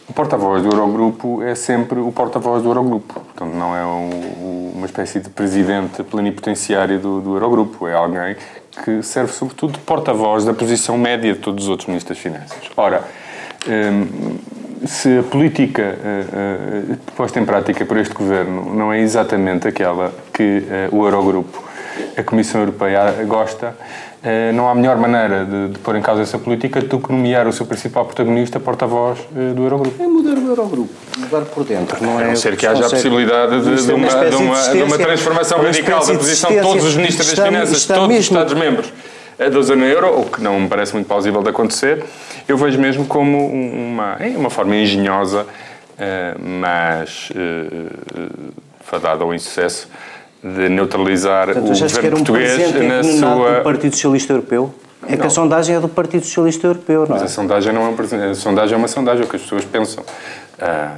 o 0.10 0.13
porta-voz 0.13 0.63
do 0.63 0.69
Eurogrupo 0.69 1.41
é 1.43 1.56
sempre 1.56 2.00
o 2.00 2.12
porta-voz 2.12 2.63
do 2.63 2.69
Eurogrupo. 2.69 3.13
Portanto, 3.13 3.56
não 3.56 3.76
é 3.76 3.86
um, 3.86 4.71
uma 4.76 4.86
espécie 4.86 5.19
de 5.19 5.30
presidente 5.30 6.04
plenipotenciário 6.04 7.00
do, 7.00 7.21
do 7.21 7.36
Eurogrupo. 7.36 7.88
É 7.88 7.93
alguém 7.93 8.36
que 8.84 9.02
serve, 9.04 9.32
sobretudo, 9.32 9.74
de 9.74 9.80
porta-voz 9.80 10.43
da 10.43 10.54
posição 10.54 10.97
média 10.97 11.34
de 11.34 11.39
todos 11.39 11.65
os 11.65 11.69
outros 11.69 11.88
ministros 11.88 12.17
das 12.17 12.24
Finanças. 12.24 12.58
Ora, 12.76 13.04
hum, 13.67 14.38
se 14.86 15.19
a 15.19 15.24
política 15.24 15.95
uh, 15.97 16.93
uh, 16.93 16.97
posta 17.15 17.39
em 17.39 17.45
prática 17.45 17.86
por 17.86 17.97
este 17.97 18.13
governo 18.13 18.74
não 18.74 18.91
é 18.91 19.00
exatamente 19.00 19.67
aquela 19.67 20.12
que 20.34 20.63
o 20.91 21.06
Eurogrupo, 21.06 21.63
a 22.17 22.23
Comissão 22.23 22.62
Europeia, 22.62 23.13
gosta, 23.25 23.75
eh, 24.23 24.51
não 24.51 24.69
há 24.69 24.75
melhor 24.75 24.97
maneira 24.97 25.43
de, 25.45 25.69
de, 25.69 25.80
pôr 25.80 25.95
em 25.95 26.01
causa 26.01 26.21
essa 26.21 26.38
política 26.38 26.80
do 26.80 26.99
que 26.99 27.12
nomear 27.12 27.47
o 27.47 27.51
seu 27.51 27.65
principal 27.65 28.06
protagonista 28.06 28.60
porta-voz 28.60 29.17
eh, 29.36 29.54
do 29.54 29.63
Eurogrupo. 29.63 30.01
É 30.01 30.06
mudar 30.06 30.38
o 30.38 30.47
Eurogrupo, 30.47 30.93
mudar 31.17 31.41
por 31.45 31.63
dentro, 31.63 32.04
não 32.04 32.19
é? 32.19 32.25
A 32.25 32.27
não 32.27 32.36
ser 32.36 32.56
que 32.56 32.67
haja 32.67 32.86
a 32.86 32.89
possibilidade 32.89 33.60
de, 33.62 33.84
de, 33.84 33.91
uma, 33.91 34.08
de, 34.08 34.36
uma, 34.36 34.69
de 34.69 34.84
uma 34.84 34.97
transformação 34.99 35.63
radical 35.63 36.06
da 36.06 36.13
posição 36.13 36.51
de 36.51 36.62
todos 36.62 36.86
os 36.86 36.95
ministros 36.95 37.34
das 37.34 37.47
Finanças, 37.47 37.82
de 37.82 37.88
todos 37.88 38.08
mesmo... 38.08 38.19
os 38.19 38.25
Estados-membros 38.25 38.93
eh, 39.39 39.49
da 39.49 39.62
zona 39.63 39.86
euro, 39.86 40.19
o 40.19 40.25
que 40.25 40.39
não 40.39 40.60
me 40.60 40.67
parece 40.67 40.93
muito 40.93 41.08
plausível 41.08 41.41
de 41.41 41.49
acontecer, 41.49 42.04
eu 42.47 42.58
vejo 42.58 42.77
mesmo 42.77 43.06
como 43.06 43.47
uma, 43.47 44.17
uma 44.38 44.49
forma 44.51 44.75
engenhosa, 44.75 45.47
mas 46.39 47.32
fadada 48.80 49.23
ao 49.23 49.34
insucesso, 49.34 49.88
de 50.43 50.69
neutralizar 50.69 51.45
Portanto, 51.45 51.65
o 51.65 51.80
governo 51.80 52.10
um 52.10 52.23
português 52.23 52.84
na 52.88 53.04
sua... 53.04 53.58
do 53.58 53.63
Partido 53.63 53.93
Socialista 53.93 54.34
Europeu? 54.34 54.73
É 55.08 55.12
não. 55.12 55.17
que 55.17 55.27
a 55.27 55.30
sondagem 55.30 55.75
é 55.75 55.80
do 55.80 55.89
Partido 55.89 56.25
Socialista 56.25 56.67
Europeu, 56.67 57.06
não 57.08 57.15
é? 57.15 57.19
Mas 57.19 57.23
a 57.23 57.27
sondagem 57.27 57.73
não 57.73 57.82
é 57.82 57.89
uma, 57.89 58.32
a 58.32 58.36
sondagem 58.36 58.73
é 58.75 58.77
uma 58.77 58.88
sondagem, 58.88 59.23
é 59.23 59.25
o 59.25 59.27
que 59.27 59.36
as 59.36 59.41
pessoas 59.41 59.65
pensam. 59.65 60.04
Ah, 60.60 60.95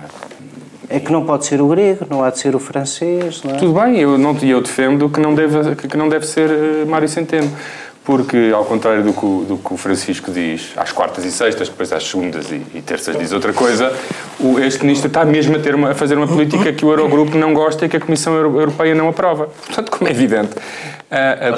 é 0.89 0.99
que 0.99 1.11
não 1.11 1.25
pode 1.25 1.45
ser 1.45 1.61
o 1.61 1.67
grego, 1.67 2.05
não 2.09 2.23
há 2.23 2.29
de 2.29 2.39
ser 2.39 2.55
o 2.55 2.59
francês, 2.59 3.41
não 3.43 3.55
é? 3.55 3.57
Tudo 3.57 3.79
bem, 3.79 3.99
eu, 3.99 4.17
não, 4.17 4.37
eu 4.41 4.61
defendo 4.61 5.09
que 5.09 5.19
não 5.19 5.33
deve, 5.33 5.75
que 5.75 5.97
não 5.97 6.09
deve 6.09 6.25
ser 6.27 6.49
uh, 6.49 6.87
Mário 6.87 7.07
Centeno 7.07 7.49
porque, 8.03 8.51
ao 8.53 8.65
contrário 8.65 9.03
do 9.03 9.13
que, 9.13 9.25
o, 9.25 9.45
do 9.47 9.57
que 9.57 9.73
o 9.73 9.77
Francisco 9.77 10.29
diz, 10.31 10.71
às 10.75 10.91
quartas 10.91 11.23
e 11.23 11.31
sextas, 11.31 11.69
depois 11.69 11.91
às 11.93 12.03
segundas 12.03 12.51
e, 12.51 12.61
e 12.75 12.81
terças 12.81 13.17
diz 13.17 13.31
outra 13.31 13.53
coisa, 13.53 13.93
o, 14.39 14.59
este 14.59 14.83
ministro 14.83 15.07
está 15.07 15.23
mesmo 15.23 15.55
a, 15.55 15.75
uma, 15.75 15.91
a 15.91 15.95
fazer 15.95 16.17
uma 16.17 16.27
política 16.27 16.73
que 16.73 16.85
o 16.85 16.91
Eurogrupo 16.91 17.37
não 17.37 17.53
gosta 17.53 17.85
e 17.85 17.89
que 17.89 17.97
a 17.97 17.99
Comissão 17.99 18.35
Europeia 18.35 18.93
não 18.93 19.07
aprova. 19.07 19.47
Portanto, 19.65 19.91
como 19.91 20.09
é 20.09 20.11
evidente, 20.11 20.51
a, 21.13 21.49
a 21.49 21.51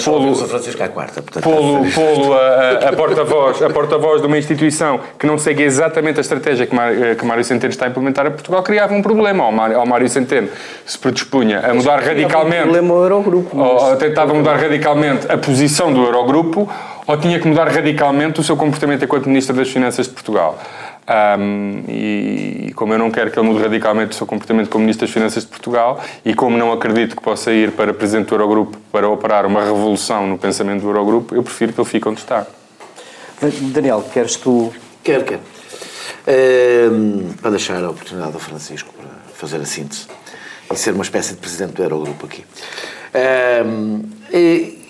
Polo, 1.42 1.86
Polo 1.92 2.34
a, 2.34 2.90
a 2.90 2.94
porta-voz 2.94 3.62
a 3.62 3.70
porta-voz 3.70 4.20
de 4.20 4.28
uma 4.28 4.38
instituição 4.38 5.00
que 5.18 5.26
não 5.26 5.38
segue 5.38 5.64
exatamente 5.64 6.18
a 6.18 6.22
estratégia 6.22 6.68
que, 6.68 6.76
Mar, 6.76 6.92
que 7.18 7.26
Mário 7.26 7.44
Centeno 7.44 7.72
está 7.72 7.86
a 7.86 7.88
implementar 7.88 8.26
a 8.28 8.32
Portugal 8.32 8.62
criava 8.64 8.94
um 8.94 9.02
problema 9.02 9.46
ao 9.46 9.52
Mário, 9.52 9.80
ao 9.80 9.86
Mário 9.86 10.10
Centeno. 10.10 10.50
Se 10.86 11.00
predispunha 11.00 11.60
a 11.60 11.74
mudar 11.74 12.02
radicalmente 12.02 12.60
um 12.60 12.64
problema 12.64 12.94
ao 12.94 13.04
Eurogrupo, 13.04 13.56
mas... 13.56 13.68
ou, 13.68 13.90
ou 13.90 13.96
tentava 13.96 14.34
mudar 14.34 14.58
radicalmente 14.58 15.32
a 15.32 15.38
posição 15.38 15.94
do 15.94 16.04
Eurogrupo 16.04 16.70
ou 17.08 17.18
tinha 17.18 17.40
que 17.40 17.48
mudar 17.48 17.68
radicalmente 17.70 18.40
o 18.40 18.44
seu 18.44 18.58
comportamento 18.58 19.06
enquanto 19.06 19.28
Ministro 19.28 19.56
das 19.56 19.70
Finanças 19.70 20.08
de 20.08 20.14
Portugal 20.14 20.58
um, 21.08 21.84
e, 21.88 22.68
e, 22.68 22.74
como 22.74 22.94
eu 22.94 22.98
não 22.98 23.12
quero 23.12 23.30
que 23.30 23.38
ele 23.38 23.48
mude 23.48 23.62
radicalmente 23.62 24.14
o 24.14 24.16
seu 24.16 24.26
comportamento 24.26 24.70
como 24.70 24.84
Ministro 24.84 25.06
das 25.06 25.14
Finanças 25.14 25.44
de 25.44 25.50
Portugal 25.50 26.04
e 26.24 26.34
como 26.34 26.58
não 26.58 26.72
acredito 26.72 27.16
que 27.16 27.22
possa 27.22 27.52
ir 27.52 27.72
para 27.72 27.94
Presidente 27.94 28.30
do 28.30 28.36
Eurogrupo 28.36 28.78
para 28.92 29.08
operar 29.08 29.46
uma 29.46 29.64
revolução 29.64 30.26
no 30.26 30.38
pensamento 30.38 30.82
do 30.82 30.90
Eurogrupo, 30.90 31.36
eu 31.36 31.44
prefiro 31.44 31.74
que 31.74 31.80
ele 31.80 31.88
fique 31.88 32.08
onde 32.08 32.22
está. 32.22 32.48
Daniel, 33.72 34.04
queres 34.12 34.36
tu... 34.36 34.74
Quero, 35.04 35.24
quero. 35.24 35.42
Um, 36.28 37.34
para 37.40 37.52
deixar 37.52 37.84
a 37.84 37.90
oportunidade 37.92 38.34
ao 38.34 38.40
Francisco 38.40 38.92
para 38.98 39.10
fazer 39.36 39.58
a 39.58 39.66
síntese 39.66 40.08
e 40.72 40.76
ser 40.76 40.96
uma 40.96 41.04
espécie 41.04 41.34
de 41.34 41.40
Presidente 41.40 41.74
do 41.74 41.84
Eurogrupo 41.84 42.26
aqui. 42.26 42.44
Um, 43.64 44.02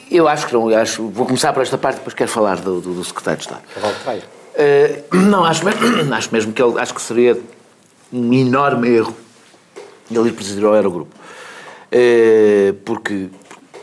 eu 0.10 0.28
acho 0.30 0.48
que 0.48 0.54
não, 0.54 0.70
acho, 0.70 1.10
vou 1.10 1.26
começar 1.26 1.52
por 1.52 1.62
esta 1.62 1.78
parte, 1.78 1.98
depois 1.98 2.14
quero 2.14 2.30
falar 2.30 2.56
do, 2.58 2.80
do, 2.80 2.94
do 2.94 3.04
Secretário 3.04 3.38
de 3.38 3.46
Estado. 3.46 3.64
Uh, 4.56 5.16
não, 5.16 5.44
acho 5.44 5.66
mesmo, 5.66 5.82
acho 6.16 6.34
mesmo 6.34 6.54
que 6.54 6.62
ele, 6.62 6.80
acho 6.80 6.94
que 6.94 7.02
seria 7.02 7.40
um 8.12 8.34
enorme 8.34 8.90
erro 8.90 9.16
ele 10.10 10.30
ir 10.30 10.34
presidir 10.34 10.64
o 10.64 10.76
Eurogrupo. 10.76 11.14
Uh, 11.92 12.74
porque 12.86 13.30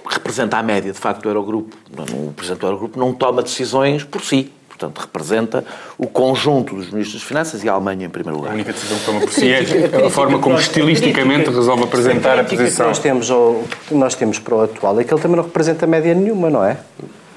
representa 0.08 0.56
a 0.58 0.62
média, 0.62 0.92
de 0.92 0.98
facto, 0.98 1.22
do 1.22 1.28
Eurogrupo. 1.28 1.76
O 2.12 2.32
Presidente 2.32 2.60
do 2.60 2.66
Eurogrupo 2.66 2.98
não 2.98 3.12
toma 3.12 3.42
decisões 3.42 4.04
por 4.04 4.22
si. 4.22 4.52
Portanto, 4.68 4.98
representa 4.98 5.64
o 5.96 6.08
conjunto 6.08 6.74
dos 6.74 6.90
ministros 6.90 7.20
das 7.20 7.22
Finanças 7.22 7.62
e 7.62 7.68
a 7.68 7.72
Alemanha 7.72 8.06
em 8.06 8.10
primeiro 8.10 8.36
lugar. 8.38 8.50
A 8.50 8.54
única 8.54 8.72
decisão 8.72 8.98
que 8.98 9.04
toma 9.04 9.20
por 9.20 9.32
si 9.32 9.48
é 9.48 10.06
a 10.06 10.10
forma 10.10 10.40
como 10.40 10.58
estilisticamente 10.58 11.50
resolve 11.50 11.84
apresentar 11.84 12.38
a 12.38 12.44
posição. 12.44 12.86
que 12.86 12.88
nós 12.88 12.98
temos, 12.98 13.30
ou, 13.30 13.64
nós 13.92 14.14
temos 14.16 14.40
para 14.40 14.54
o 14.56 14.60
atual 14.62 14.98
é 14.98 15.04
que 15.04 15.14
ele 15.14 15.20
também 15.20 15.36
não 15.36 15.44
representa 15.44 15.86
média 15.86 16.12
nenhuma, 16.14 16.50
não 16.50 16.64
é? 16.64 16.78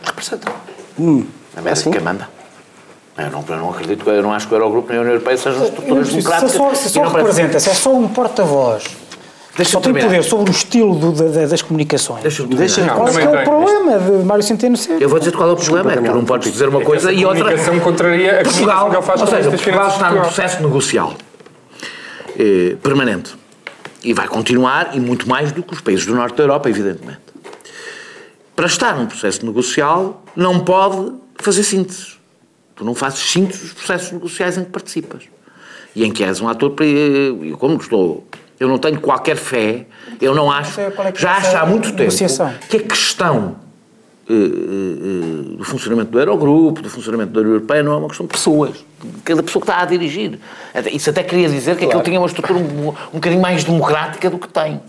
Representa. 0.04 0.52
Hum. 1.00 1.26
A 1.56 1.58
média 1.58 1.74
assim? 1.74 1.92
de 1.92 1.98
quem 1.98 2.04
manda. 2.04 2.35
Eu 3.18 3.32
não, 3.32 3.46
eu 3.48 3.58
não 3.58 3.70
acredito, 3.70 4.10
eu 4.10 4.22
não 4.22 4.34
acho 4.34 4.48
que 4.48 4.54
o 4.54 4.58
Eurogrupo 4.58 4.90
nem 4.90 4.98
a 4.98 5.02
União 5.02 5.14
Europeia 5.14 5.38
sejam 5.38 5.64
estruturas 5.64 6.10
democráticas. 6.10 6.52
Se 6.52 6.58
só, 6.58 6.74
se 6.74 6.90
só 6.90 7.04
representa, 7.04 7.60
se 7.60 7.70
é 7.70 7.74
só 7.74 7.94
um 7.94 8.08
porta-voz 8.10 8.84
Deixa 9.56 9.72
só 9.72 9.80
tem 9.80 9.94
poder 9.94 10.22
sobre 10.22 10.52
o 10.52 10.54
estilo 10.54 10.96
do, 10.96 11.12
da, 11.14 11.46
das 11.46 11.62
comunicações. 11.62 12.22
Deixa-me 12.22 12.56
Deixa 12.56 12.86
Qual 12.90 13.08
é, 13.08 13.12
que 13.14 13.22
é 13.22 13.42
o 13.42 13.44
problema 13.46 14.00
de 14.00 14.26
Mário 14.26 14.44
Centeno 14.44 14.76
ser? 14.76 15.02
Eu 15.02 15.08
vou 15.08 15.18
dizer 15.18 15.32
qual 15.32 15.50
é 15.50 15.54
o 15.54 15.56
problema. 15.56 15.94
É 15.94 15.98
que 15.98 16.04
tu 16.04 16.14
não 16.14 16.26
podes 16.26 16.52
dizer 16.52 16.68
uma 16.68 16.82
coisa 16.82 17.12
e 17.12 17.26
outra... 17.26 17.40
A 17.40 17.44
comunicação 17.46 17.80
contraria 17.80 18.42
a 18.42 18.44
Portugal, 18.44 18.90
que 18.90 18.96
ele 18.98 19.02
faz 19.02 19.22
ou 19.22 19.28
seja, 19.28 19.50
Portugal 19.50 19.88
está 19.88 20.12
num 20.12 20.22
processo 20.22 20.62
negocial 20.62 21.14
eh, 22.38 22.76
permanente. 22.84 23.34
E 24.04 24.14
vai 24.14 24.28
continuar, 24.28 24.90
e 24.94 25.00
muito 25.00 25.28
mais 25.28 25.54
do 25.54 25.64
que 25.64 25.74
os 25.74 25.80
países 25.80 26.06
do 26.06 26.14
Norte 26.14 26.36
da 26.36 26.44
Europa, 26.44 26.70
evidentemente. 26.70 27.22
Para 28.56 28.66
estar 28.66 28.96
num 28.98 29.06
processo 29.06 29.46
negocial, 29.46 30.22
não 30.36 30.60
pode 30.60 31.14
fazer 31.38 31.64
síntese 31.64 32.15
Tu 32.76 32.84
não 32.84 32.94
fazes 32.94 33.20
síntese 33.20 33.62
dos 33.62 33.74
processos 33.74 34.12
negociais 34.12 34.58
em 34.58 34.66
que 34.66 34.70
participas. 34.70 35.24
E 35.96 36.04
em 36.04 36.12
que 36.12 36.24
és 36.24 36.42
um 36.42 36.50
ator. 36.50 36.76
Eu, 36.82 37.58
como 37.58 37.78
estou. 37.78 38.28
Eu 38.60 38.68
não 38.68 38.78
tenho 38.78 39.00
qualquer 39.02 39.36
fé, 39.36 39.86
eu 40.22 40.34
não 40.34 40.50
acho. 40.50 40.80
É, 40.80 40.86
é 40.86 41.14
já 41.16 41.36
acho 41.36 41.58
há 41.58 41.66
muito 41.66 41.94
tempo 41.94 42.12
que 42.70 42.78
a 42.78 42.80
questão 42.82 43.58
eh, 44.30 44.34
eh, 44.34 45.58
do 45.58 45.64
funcionamento 45.64 46.10
do 46.10 46.20
Eurogrupo, 46.20 46.82
do 46.82 46.90
funcionamento 46.90 47.32
da 47.32 47.42
União 47.42 47.54
Europeia, 47.54 47.84
não 47.84 47.92
é 47.94 47.98
uma 47.98 48.08
questão 48.08 48.26
de 48.26 48.32
pessoas, 48.32 48.72
de 49.04 49.22
cada 49.24 49.44
pessoa 49.44 49.64
que 49.64 49.70
está 49.70 49.82
a 49.82 49.86
dirigir. 49.86 50.40
Isso 50.92 51.10
até 51.10 51.22
queria 51.22 51.50
dizer 51.50 51.78
que 51.78 51.86
aquilo 51.86 52.02
tinha 52.02 52.20
uma 52.20 52.28
estrutura 52.28 52.58
um, 52.58 52.90
um 52.90 52.94
bocadinho 53.14 53.42
mais 53.42 53.64
democrática 53.64 54.30
do 54.30 54.40
que 54.40 54.48
tem. 54.48 54.80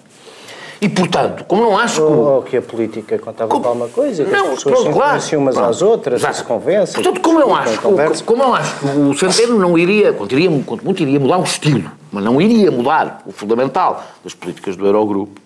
E, 0.81 0.89
portanto, 0.89 1.45
como 1.45 1.62
não 1.62 1.79
acho 1.79 1.97
que... 1.97 2.01
Ou 2.03 2.43
que 2.43 2.57
a 2.59 2.62
política 2.62 3.19
contava 3.19 3.51
Como- 3.51 3.62
com 3.62 3.69
alguma 3.71 3.89
coisa, 3.89 4.25
que 4.25 4.31
Não, 4.31 4.53
as 4.53 4.55
pessoas 4.57 4.79
se 4.79 4.83
pronto, 4.85 4.97
claro. 4.97 5.11
conheciam 5.12 5.43
umas 5.43 5.57
às 5.57 5.81
outras, 5.83 6.21
se 6.37 6.45
convencem. 6.45 6.95
Portanto, 7.03 7.21
como 7.23 7.41
eu, 7.41 7.49
não 7.49 7.57
acho, 7.57 7.81
conversam. 7.81 8.27
como 8.27 8.43
eu 8.43 8.55
acho 8.55 8.75
que 8.79 8.87
o 8.87 9.15
Centeno 9.15 9.59
não 9.59 9.79
iria, 9.79 10.12
quanto, 10.12 10.33
iria, 10.39 10.51
quanto 10.67 10.85
muito 10.85 11.03
iria 11.03 11.19
mudar 11.19 11.39
o 11.39 11.45
estilo, 11.45 11.91
mas 12.12 12.23
não 12.23 12.41
iria 12.41 12.71
mudar 12.71 13.23
o 13.27 13.33
fundamental 13.33 14.03
das 14.23 14.35
políticas 14.35 14.77
do 14.77 14.87
Eurogrupo, 14.87 15.41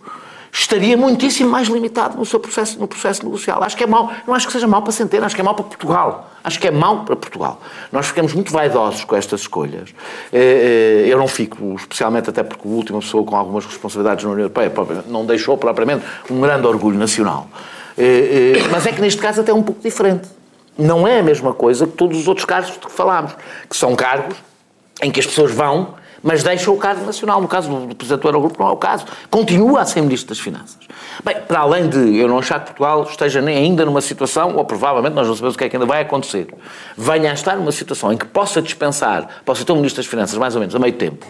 estaria 0.53 0.97
muitíssimo 0.97 1.49
mais 1.51 1.69
limitado 1.69 2.17
no 2.17 2.25
seu 2.25 2.41
processo, 2.41 2.79
no 2.79 2.89
processo 2.89 3.25
negocial. 3.25 3.63
Acho 3.63 3.77
que 3.77 3.85
é 3.85 3.87
mau, 3.87 4.11
não 4.27 4.35
acho 4.35 4.47
que 4.47 4.53
seja 4.53 4.67
mau 4.67 4.83
para 4.83 4.93
Centeno, 4.93 5.25
acho 5.25 5.35
que 5.35 5.41
é 5.41 5.45
mau 5.45 5.55
para 5.55 5.65
Portugal. 5.65 6.31
Acho 6.43 6.59
que 6.59 6.67
é 6.67 6.71
mau 6.71 7.05
para 7.05 7.15
Portugal. 7.17 7.61
Nós 7.93 8.07
ficamos 8.07 8.33
muito 8.33 8.53
vaidosos 8.53 9.05
com 9.05 9.15
estas 9.15 9.43
escolhas. 9.43 9.91
Eh, 10.33 11.05
eh, 11.07 11.13
Eu 11.13 11.19
não 11.19 11.29
fico, 11.29 11.75
especialmente 11.75 12.31
até 12.31 12.43
porque 12.43 12.67
a 12.67 12.71
última 12.71 12.99
pessoa 13.01 13.25
com 13.25 13.37
algumas 13.37 13.67
responsabilidades 13.67 14.25
na 14.25 14.31
União 14.31 14.45
Europeia 14.45 14.73
não 15.07 15.25
deixou 15.27 15.57
propriamente 15.57 16.05
um 16.31 16.41
grande 16.41 16.67
orgulho 16.67 16.99
nacional. 16.99 17.47
Eh, 17.97 18.55
Mas 18.71 18.87
é 18.87 18.93
que 18.93 19.01
neste 19.01 19.21
caso 19.21 19.43
até 19.43 19.51
é 19.51 19.55
um 19.55 19.63
pouco 19.63 19.83
diferente. 19.83 20.29
Não 20.79 21.07
é 21.07 21.21
a 21.21 21.23
mesma 21.23 21.53
coisa 21.53 21.87
que 21.87 21.93
todos 21.93 22.19
os 22.19 22.27
outros 22.27 22.47
cargos 22.47 22.73
de 22.73 22.79
que 22.79 22.91
falámos, 22.91 23.37
que 23.69 23.77
são 23.77 23.95
cargos 23.95 24.37
em 25.03 25.11
que 25.11 25.21
as 25.21 25.27
pessoas 25.27 25.53
vão, 25.53 25.95
mas 26.23 26.43
deixam 26.43 26.75
o 26.75 26.77
cargo 26.77 27.05
nacional. 27.05 27.41
No 27.41 27.49
caso 27.49 27.69
do, 27.69 27.95
Presidente 27.95 28.23
do 28.23 28.29
Eurogrupo 28.29 28.63
não 28.63 28.71
é 28.71 28.73
o 28.73 28.77
caso. 28.77 29.07
Continua 29.31 29.81
a 29.81 29.85
ser 29.85 30.01
Ministro 30.03 30.29
das 30.29 30.39
Finanças. 30.39 30.79
Bem, 31.25 31.37
para 31.47 31.61
além 31.61 31.89
de 31.89 32.19
eu 32.19 32.29
não 32.29 32.39
achar 32.39 32.61
que 32.61 32.67
Portugal 32.67 33.03
esteja 33.05 33.41
nem 33.41 33.57
ainda 33.57 33.85
numa 33.85 34.01
situação, 34.01 34.57
ou 34.57 34.65
provavelmente 34.65 35.15
nós 35.15 35.27
não 35.27 35.35
sabemos 35.35 35.55
o 35.55 35.59
que 35.59 35.65
é 35.65 35.69
que 35.69 35.77
ainda 35.77 35.87
vai 35.87 36.03
acontecer, 36.03 36.49
venha 36.97 37.31
a 37.31 37.35
estar 37.35 37.57
numa 37.57 37.73
situação 37.73 38.13
em 38.13 38.17
que 38.17 38.27
possa 38.27 38.61
dispensar, 38.61 39.43
possa 39.45 39.65
ter 39.65 39.73
um 39.73 39.77
Ministro 39.77 40.03
das 40.03 40.11
Finanças 40.11 40.37
mais 40.39 40.55
ou 40.55 40.61
menos 40.61 40.75
a 40.75 40.79
meio 40.79 40.95
tempo, 40.95 41.27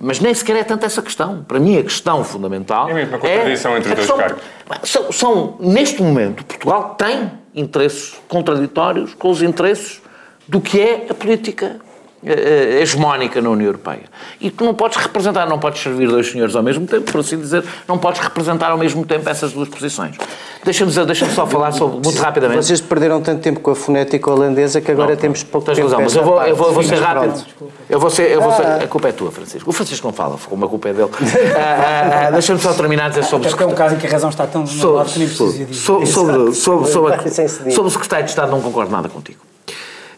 mas 0.00 0.20
nem 0.20 0.32
sequer 0.32 0.56
é 0.56 0.64
tanto 0.64 0.86
essa 0.86 1.02
questão. 1.02 1.44
Para 1.46 1.58
mim, 1.58 1.76
a 1.76 1.82
questão 1.82 2.22
fundamental. 2.22 2.88
É 2.88 2.94
mesmo 2.94 3.16
a 3.16 3.18
contradição 3.18 3.76
entre 3.76 3.92
a 3.92 3.94
os 3.94 4.06
dois 4.06 4.20
cargos. 4.20 4.42
São, 4.84 5.12
são, 5.12 5.56
neste 5.58 6.02
momento, 6.02 6.44
Portugal 6.44 6.94
tem 6.96 7.32
interesses 7.54 8.14
contraditórios 8.28 9.14
com 9.14 9.30
os 9.30 9.42
interesses 9.42 10.00
do 10.46 10.60
que 10.60 10.80
é 10.80 11.06
a 11.10 11.14
política 11.14 11.80
hegemónica 12.22 13.40
na 13.40 13.50
União 13.50 13.66
Europeia. 13.66 14.02
E 14.40 14.50
tu 14.50 14.64
não 14.64 14.74
podes 14.74 14.96
representar, 14.98 15.46
não 15.46 15.58
podes 15.58 15.82
servir 15.82 16.08
dois 16.08 16.30
senhores 16.30 16.54
ao 16.56 16.62
mesmo 16.62 16.86
tempo, 16.86 17.10
por 17.10 17.20
assim 17.20 17.38
dizer, 17.38 17.64
não 17.86 17.98
podes 17.98 18.20
representar 18.20 18.70
ao 18.70 18.78
mesmo 18.78 19.04
tempo 19.04 19.28
essas 19.28 19.52
duas 19.52 19.68
posições. 19.68 20.16
Deixa-me 20.64 20.92
deixa 21.06 21.26
só 21.30 21.46
falar 21.46 21.72
sobre, 21.72 22.00
muito 22.04 22.20
rapidamente. 22.20 22.64
Vocês 22.64 22.80
perderam 22.80 23.20
tanto 23.20 23.40
tempo 23.40 23.60
com 23.60 23.70
a 23.70 23.74
fonética 23.76 24.30
holandesa 24.30 24.80
que 24.80 24.90
agora 24.90 25.16
temos 25.16 25.42
pouco 25.42 25.66
Tens 25.66 25.76
tempo 25.76 25.88
razão, 25.88 26.02
mas 26.02 26.14
eu 26.14 26.24
vou, 26.24 26.42
eu 26.42 26.56
vou, 26.56 26.66
eu 26.68 26.72
vou 26.74 26.82
ser 26.82 26.96
rápido. 26.96 27.44
pronto. 27.56 27.72
Eu 27.88 27.98
vou 28.00 28.10
ser, 28.10 28.30
eu 28.30 28.40
vou 28.42 28.52
ser, 28.52 28.66
Ah. 28.66 28.80
a 28.82 28.86
culpa 28.86 29.08
é 29.08 29.12
tua, 29.12 29.30
Francisco. 29.30 29.70
O 29.70 29.72
Francisco 29.72 30.06
não 30.06 30.12
fala, 30.12 30.36
como 30.48 30.64
a 30.64 30.68
culpa 30.68 30.88
é 30.88 30.92
dele. 30.92 31.08
Ah, 31.56 31.58
ah, 31.58 32.26
ah, 32.26 32.30
Deixa-me 32.32 32.60
só 32.60 32.74
terminar 32.74 33.06
a 33.06 33.08
dizer 33.08 33.24
sobre 33.24 33.46
Até 33.46 33.56
porque 33.56 33.62
é 33.64 33.66
um 33.66 33.74
caso 33.74 33.94
em 33.94 33.98
que 33.98 34.06
a 34.06 34.10
razão 34.10 34.28
está 34.28 34.46
tão 34.46 34.66
sobre, 34.66 35.08
sobre, 35.28 35.74
sobre, 35.74 36.06
sobre, 36.54 36.86
sobre, 36.90 37.30
sem 37.30 37.48
ceder. 37.48 37.72
sobre 37.72 37.88
o 37.88 37.90
secretário 37.90 38.24
de 38.24 38.30
Estado 38.30 38.50
não 38.50 38.60
concordo 38.60 38.90
nada 38.92 39.08
contigo. 39.08 39.38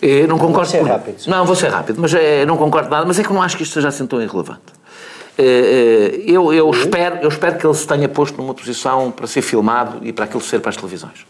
Eh, 0.02 0.26
não 0.26 0.38
concordo 0.38 0.70
ser 0.70 0.78
por- 0.78 0.88
rápido. 0.88 1.16
Não, 1.26 1.44
vou 1.44 1.54
ser 1.54 1.68
rápido, 1.68 2.00
mas 2.00 2.12
eh, 2.14 2.44
não 2.46 2.56
concordo 2.56 2.88
nada, 2.88 3.04
mas 3.06 3.18
é 3.18 3.22
que 3.22 3.28
eu 3.30 3.34
não 3.34 3.42
acho 3.42 3.56
que 3.56 3.62
isto 3.62 3.72
seja 3.74 3.88
assim 3.88 4.06
tão 4.06 4.20
irrelevante. 4.22 4.60
Eh, 5.38 5.42
eh, 5.44 6.22
eu, 6.26 6.52
eu, 6.52 6.70
espero, 6.70 7.18
eu 7.22 7.28
espero 7.28 7.58
que 7.58 7.66
ele 7.66 7.74
se 7.74 7.86
tenha 7.86 8.08
posto 8.08 8.40
numa 8.40 8.54
posição 8.54 9.10
para 9.10 9.26
ser 9.26 9.42
filmado 9.42 9.98
e 10.02 10.12
para 10.12 10.24
aquilo 10.24 10.40
ser 10.42 10.60
para 10.60 10.70
as 10.70 10.76
televisões. 10.76 11.26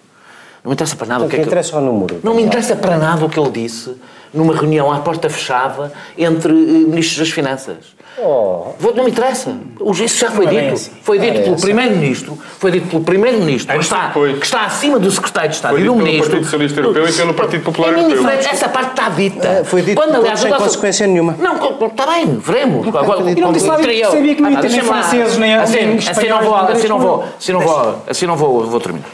Não 0.62 0.70
me 0.70 0.74
interessa 0.74 0.94
para 0.96 1.06
nada 1.06 1.24
o 1.24 1.28
que 1.28 1.36
é 1.36 1.38
que 1.40 1.46
interessa 1.46 1.80
número. 1.80 2.20
Não 2.22 2.34
me 2.34 2.42
interessa 2.42 2.76
para 2.76 2.96
nada 2.98 3.24
o 3.24 3.28
que 3.30 3.38
ele 3.40 3.50
disse 3.50 3.96
numa 4.32 4.54
reunião 4.54 4.92
à 4.92 5.00
porta 5.00 5.28
fechada 5.30 5.92
entre 6.16 6.52
eh, 6.52 6.56
ministros 6.86 7.18
das 7.18 7.30
Finanças. 7.30 7.96
Oh. 8.18 8.72
Vou- 8.78 8.94
Não 8.94 9.04
me 9.04 9.10
interessa. 9.10 9.56
O- 9.78 9.92
Isso 9.92 10.18
já 10.18 10.30
foi 10.30 10.46
dito. 10.46 10.74
assim. 10.74 10.90
Foi 11.02 11.18
dito 11.18 11.38
é 11.38 11.42
pelo 11.42 11.54
assim. 11.54 11.62
Primeiro-Ministro, 11.64 12.38
foi 12.58 12.70
dito 12.72 12.88
pelo 12.88 13.02
Primeiro-Ministro, 13.02 13.72
que 13.74 13.80
está, 13.84 14.10
que 14.10 14.44
está 14.44 14.64
acima 14.66 14.98
do 14.98 15.10
Secretário 15.10 15.48
de 15.50 15.56
Estado 15.56 15.70
Foi 15.72 15.80
e 15.80 15.82
dito 15.84 15.92
do 15.92 15.96
pelo 15.96 16.06
Ministro. 16.06 16.30
Partido 16.30 16.44
Socialista 16.44 16.80
Europeu 16.80 17.08
e 17.08 17.12
pelo 17.12 17.34
Partido 17.34 17.64
Popular 17.64 17.92
Europeu. 17.98 18.28
Essa 18.28 18.68
parte 18.68 18.90
está 18.90 19.08
dita. 19.08 19.46
É, 19.48 19.64
foi 19.64 19.82
dito 19.82 20.00
por 20.00 20.12
todos 20.12 20.40
sem 20.40 20.52
consequência 20.52 21.06
nenhuma. 21.06 21.36
Não, 21.38 21.86
está 21.86 22.06
bem, 22.06 22.26
veremos. 22.38 22.86
E 22.86 23.40
não 23.40 23.52
disse 23.52 23.66
nada, 23.66 23.82
sabia 24.10 24.34
que 24.34 24.42
não 24.42 24.50
ia 24.50 24.58
Ah, 24.58 24.60
ter 24.62 24.68
nem 24.70 24.80
franceses, 24.82 25.38
nem- 25.38 25.54
assim, 25.54 25.72
nem 25.76 25.84
assim 25.98 26.04
não 26.06 26.12
espanhóis, 26.12 26.44
vou, 26.46 26.56
assim 26.56 26.88
não 26.88 26.98
vou, 26.98 27.24
assim 27.38 27.52
não 27.52 27.60
vou, 27.60 27.96
assim 28.08 28.26
não 28.26 28.36
vou, 28.36 28.66
vou 28.66 28.80
terminar. 28.80 29.06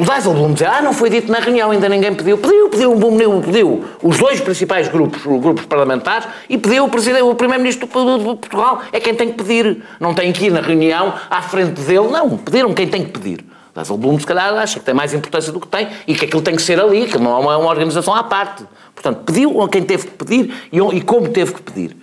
O 0.00 0.02
Dijsselbloem 0.02 0.54
dizer, 0.54 0.64
ah, 0.64 0.80
não 0.80 0.94
foi 0.94 1.10
dito 1.10 1.30
na 1.30 1.40
reunião, 1.40 1.70
ainda 1.70 1.86
ninguém 1.86 2.14
pediu. 2.14 2.38
Pediu, 2.38 2.70
pediu, 2.70 2.96
pediu, 2.96 3.40
pediu 3.42 3.84
os 4.02 4.16
dois 4.16 4.40
principais 4.40 4.88
grupos, 4.88 5.26
os 5.26 5.40
grupos 5.42 5.66
parlamentares, 5.66 6.26
e 6.48 6.56
pediu 6.56 6.86
o, 6.86 6.88
presidente, 6.88 7.20
o 7.20 7.34
Primeiro-Ministro 7.34 7.86
do 7.86 8.36
Portugal. 8.36 8.80
É 8.92 8.98
quem 8.98 9.14
tem 9.14 9.30
que 9.30 9.34
pedir. 9.34 9.84
Não 10.00 10.14
tem 10.14 10.32
que 10.32 10.46
ir 10.46 10.52
na 10.52 10.62
reunião 10.62 11.12
à 11.28 11.42
frente 11.42 11.82
dele. 11.82 12.08
Não, 12.08 12.38
pediram 12.38 12.72
quem 12.72 12.88
tem 12.88 13.04
que 13.04 13.10
pedir. 13.10 13.44
Dijsselbloem, 13.76 14.18
se 14.18 14.24
calhar, 14.24 14.54
acha 14.54 14.78
que 14.78 14.86
tem 14.86 14.94
mais 14.94 15.12
importância 15.12 15.52
do 15.52 15.60
que 15.60 15.68
tem 15.68 15.86
e 16.06 16.14
que 16.14 16.24
aquilo 16.24 16.40
tem 16.40 16.56
que 16.56 16.62
ser 16.62 16.80
ali, 16.80 17.04
que 17.04 17.18
não 17.18 17.32
é 17.32 17.38
uma, 17.38 17.58
uma 17.58 17.68
organização 17.68 18.14
à 18.14 18.24
parte. 18.24 18.64
Portanto, 18.94 19.20
pediu 19.26 19.60
a 19.60 19.68
quem 19.68 19.82
teve 19.82 20.06
que 20.06 20.12
pedir 20.24 20.54
e, 20.72 20.78
e 20.78 21.02
como 21.02 21.28
teve 21.28 21.52
que 21.52 21.60
pedir. 21.60 21.94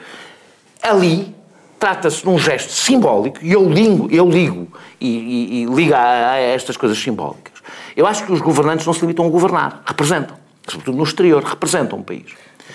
Ali 0.83 1.35
trata-se 1.79 2.21
de 2.21 2.29
um 2.29 2.37
gesto 2.37 2.71
simbólico, 2.71 3.39
e 3.41 3.53
eu 3.53 3.67
ligo, 3.67 4.07
eu 4.11 4.29
ligo 4.29 4.67
e, 5.01 5.07
e, 5.07 5.63
e 5.63 5.65
ligo 5.65 5.95
a, 5.95 6.33
a 6.33 6.37
estas 6.37 6.77
coisas 6.77 6.97
simbólicas. 6.99 7.56
Eu 7.95 8.05
acho 8.07 8.25
que 8.25 8.31
os 8.31 8.41
governantes 8.41 8.85
não 8.85 8.93
se 8.93 9.01
limitam 9.01 9.25
a 9.25 9.29
governar, 9.29 9.81
representam, 9.85 10.35
sobretudo 10.67 10.97
no 10.97 11.03
exterior, 11.03 11.43
representam 11.43 11.99
um 11.99 12.03
país. 12.03 12.25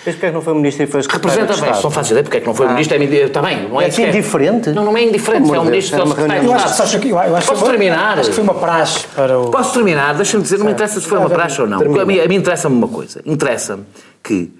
Mas 0.05 0.15
porquê 0.15 0.25
é 0.25 0.29
que 0.29 0.35
não 0.35 0.41
foi 0.41 0.53
o 0.53 0.55
ministro 0.55 0.83
e 0.83 0.87
foi 0.87 0.99
o 1.01 1.03
secretário 1.03 1.39
Representa 1.39 1.71
bem, 1.71 1.81
só 1.81 1.89
faz 1.91 2.09
ideia 2.09 2.23
porque 2.23 2.37
é 2.37 2.39
que 2.41 2.47
não 2.47 2.55
foi 2.55 2.65
o 2.65 2.69
ministro, 2.71 2.97
é, 2.97 3.03
está 3.03 3.41
bem, 3.41 3.69
não 3.69 3.79
é, 3.79 3.85
É 3.85 3.89
que 3.89 3.95
sequer- 3.95 4.09
indiferente? 4.09 4.69
Não, 4.71 4.85
não 4.85 4.97
é 4.97 5.03
indiferente, 5.03 5.43
Pelo 5.43 5.53
é 5.53 5.57
o 5.57 5.61
amor 5.61 5.65
de 5.65 5.71
ministro, 5.77 5.99
é 5.99 6.01
o 6.01 6.05
uma 6.05 6.15
secretário 6.15 6.43
Eu 6.43 6.53
acho 6.53 6.99
que, 6.99 7.09
eu, 7.09 7.19
acho 7.19 7.47
que 7.47 7.53
Posso 7.53 7.65
terminar? 7.65 8.19
Acho 8.19 8.29
que 8.29 8.35
foi 8.35 8.43
uma 8.43 8.53
praxe 8.55 9.07
para 9.15 9.39
o. 9.39 9.51
Posso 9.51 9.73
terminar? 9.73 10.15
Deixa-me 10.15 10.43
dizer, 10.43 10.57
não 10.57 10.65
me 10.65 10.71
interessa 10.71 10.99
se 10.99 11.07
foi 11.07 11.19
uma 11.19 11.29
praxe 11.29 11.61
ou 11.61 11.67
não. 11.67 11.77
Porque 11.79 11.99
a 11.99 12.05
mim, 12.05 12.19
a 12.19 12.27
mim 12.27 12.35
interessa-me 12.35 12.75
uma 12.75 12.87
coisa. 12.87 13.21
Interessa-me 13.23 13.85
que, 14.23 14.51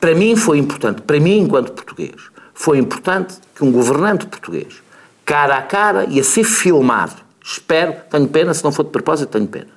para 0.00 0.14
mim 0.14 0.34
foi 0.36 0.56
importante, 0.58 1.02
para 1.02 1.20
mim 1.20 1.38
enquanto 1.40 1.72
português, 1.72 2.14
foi 2.54 2.78
importante 2.78 3.34
que 3.54 3.62
um 3.62 3.70
governante 3.70 4.26
português, 4.26 4.82
cara 5.24 5.56
a 5.56 5.62
cara, 5.62 6.06
ia 6.08 6.24
ser 6.24 6.44
filmado. 6.44 7.12
Espero, 7.44 7.94
tenho 8.10 8.28
pena, 8.28 8.54
se 8.54 8.62
não 8.62 8.70
for 8.72 8.84
de 8.84 8.90
propósito, 8.90 9.30
tenho 9.30 9.46
pena. 9.46 9.68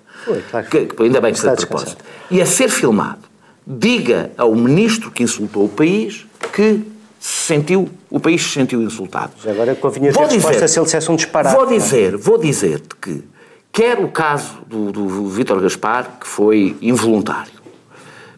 Claro 0.49 0.67
que 0.67 0.87
ainda 1.03 1.21
bem 1.21 1.33
que 1.33 1.39
foi 1.39 1.55
de 1.55 1.65
propósito. 1.65 2.03
Ia 2.31 2.45
ser 2.45 2.69
filmado. 2.69 3.19
Diga 3.65 4.31
ao 4.37 4.53
ministro 4.55 5.09
que 5.11 5.23
insultou 5.23 5.65
o 5.65 5.69
país 5.69 6.25
que 6.53 6.81
se 7.19 7.47
sentiu, 7.47 7.89
o 8.09 8.19
país 8.19 8.43
se 8.43 8.49
sentiu 8.49 8.81
insultado. 8.83 9.33
Já 9.43 9.51
agora 9.51 9.73
convinha 9.75 10.11
ter 10.11 10.19
Vou 10.19 10.27
resposta 10.27 10.51
dizer- 10.53 10.67
se 10.67 10.77
ele 10.79 10.85
dissesse 10.85 11.11
um 11.11 11.15
disparate. 11.15 11.55
Vou 11.55 11.65
não 11.65 11.71
é? 11.73 11.77
dizer, 11.77 12.15
vou 12.17 12.37
dizer-te 12.37 12.95
que 13.01 13.23
quer 13.71 13.99
o 13.99 14.09
caso 14.09 14.59
do, 14.67 14.91
do 14.91 15.27
Vítor 15.27 15.59
Gaspar, 15.59 16.19
que 16.21 16.27
foi 16.27 16.77
involuntário 16.81 17.51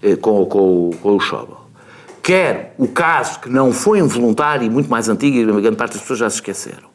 eh, 0.02 0.16
com, 0.16 0.46
com, 0.46 0.92
com 1.02 1.16
o 1.16 1.20
Schauble, 1.20 1.56
quer 2.24 2.74
o 2.78 2.88
caso 2.88 3.40
que 3.42 3.50
não 3.50 3.74
foi 3.74 4.00
involuntário 4.00 4.66
e 4.66 4.70
muito 4.70 4.90
mais 4.90 5.10
antigo, 5.10 5.38
e 5.38 5.44
a 5.44 5.60
grande 5.62 5.76
parte 5.76 5.92
das 5.94 6.02
pessoas 6.02 6.20
já 6.20 6.30
se 6.30 6.38
esqueceram, 6.38 6.88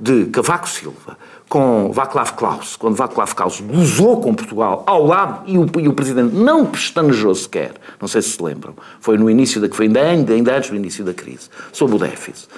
de 0.00 0.26
Cavaco 0.26 0.68
Silva 0.68 1.16
com 1.48 1.92
Václav 1.92 2.32
Klaus, 2.32 2.76
quando 2.76 2.96
Václav 2.96 3.34
Klaus 3.34 3.60
gozou 3.60 4.20
com 4.20 4.34
Portugal 4.34 4.82
ao 4.86 5.06
lado 5.06 5.42
e 5.46 5.56
o, 5.56 5.66
e 5.78 5.88
o 5.88 5.92
Presidente 5.92 6.34
não 6.34 6.66
pestanejou 6.66 7.34
sequer, 7.34 7.72
não 8.00 8.08
sei 8.08 8.22
se 8.22 8.30
se 8.30 8.42
lembram, 8.42 8.74
foi 9.00 9.16
no 9.16 9.30
início 9.30 9.60
da, 9.60 9.68
foi 9.74 9.86
ainda, 9.86 10.32
ainda, 10.32 10.56
antes 10.56 10.70
do 10.70 10.76
início 10.76 11.04
da 11.04 11.14
crise, 11.14 11.48
sob 11.72 11.94
o 11.94 11.98
déficit. 11.98 12.48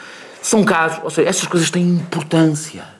São 0.41 0.65
casos, 0.65 1.01
ou 1.03 1.11
seja, 1.11 1.29
estas 1.29 1.47
coisas 1.47 1.71
têm 1.71 1.89
importância. 1.89 2.98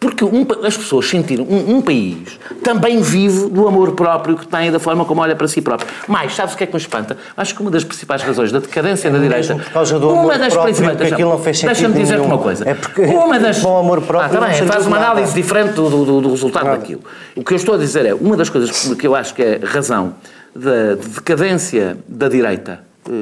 Porque 0.00 0.24
um 0.24 0.46
as 0.64 0.76
pessoas 0.76 1.08
sentiram, 1.08 1.44
um, 1.44 1.76
um 1.76 1.82
país 1.82 2.38
também 2.62 3.00
vive 3.02 3.48
do 3.48 3.66
amor 3.66 3.92
próprio 3.92 4.36
que 4.36 4.46
tem 4.46 4.68
e 4.68 4.70
da 4.70 4.78
forma 4.78 5.04
como 5.04 5.20
olha 5.20 5.34
para 5.34 5.48
si 5.48 5.60
próprio. 5.60 5.88
Mas, 6.06 6.36
sabes 6.36 6.54
o 6.54 6.56
que 6.56 6.62
é 6.62 6.66
que 6.68 6.72
me 6.72 6.78
espanta? 6.80 7.16
Acho 7.36 7.52
que 7.54 7.60
uma 7.62 7.70
das 7.70 7.82
principais 7.82 8.22
razões 8.22 8.52
da 8.52 8.60
decadência 8.60 9.10
da 9.10 9.18
direita. 9.18 9.56
por 9.56 9.72
causa 9.72 9.98
do 9.98 10.08
uma 10.10 10.38
das 10.38 10.52
próprio, 10.52 10.74
principais- 10.74 11.12
aquilo 11.12 11.30
não 11.30 11.38
fez 11.40 11.58
sentido 11.58 11.74
Deixa-me 11.74 11.94
dizer-te 12.00 12.24
uma 12.24 12.38
coisa. 12.38 12.68
É 12.68 12.74
porque 12.74 13.02
uma 13.02 13.40
das, 13.40 13.58
com 13.62 13.76
amor 13.76 14.00
próprio 14.02 14.38
Ah, 14.38 14.40
tá 14.40 14.46
bem, 14.46 14.66
faz 14.68 14.86
uma 14.86 14.98
nada. 15.00 15.10
análise 15.12 15.34
diferente 15.34 15.72
do, 15.72 15.88
do- 15.90 16.20
do 16.20 16.30
resultado 16.30 16.66
daquilo. 16.66 17.00
O 17.34 17.42
que 17.42 17.52
eu 17.52 17.56
estou 17.56 17.74
a 17.74 17.78
dizer 17.78 18.06
é, 18.06 18.14
uma 18.14 18.36
das 18.36 18.48
coisas 18.48 18.94
que 18.94 19.04
eu 19.06 19.16
acho 19.16 19.34
que 19.34 19.42
é 19.42 19.60
razão 19.64 20.14
da 20.54 20.94
de 20.94 21.08
decadência 21.08 21.96
da 22.06 22.28
direita 22.28 22.80
eh, 23.08 23.12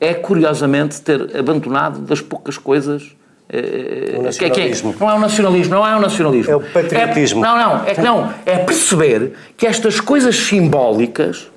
eh, 0.00 0.08
é, 0.10 0.14
curiosamente, 0.14 1.00
ter 1.00 1.34
abandonado 1.38 2.00
das 2.00 2.20
poucas 2.20 2.58
coisas 2.58 3.14
eh, 3.48 4.14
O 4.16 4.22
que 4.30 4.44
é- 4.44 4.50
que 4.50 4.60
é- 4.60 4.68
nacionalismo. 4.68 4.94
não 5.00 5.10
é 5.10 5.14
o 5.14 5.18
nacionalismo, 5.20 5.74
não 5.74 5.86
é 5.86 5.96
o 5.96 6.00
nacionalismo. 6.00 6.52
É 6.52 6.56
o 6.56 6.60
patriotismo. 6.60 7.44
É- 7.44 7.48
não, 7.48 7.56
não, 7.58 7.86
é 7.86 7.94
que 7.94 8.00
não. 8.00 8.34
É 8.46 8.56
perceber 8.58 9.32
que 9.56 9.66
estas 9.66 10.00
coisas 10.00 10.36
simbólicas 10.36 11.50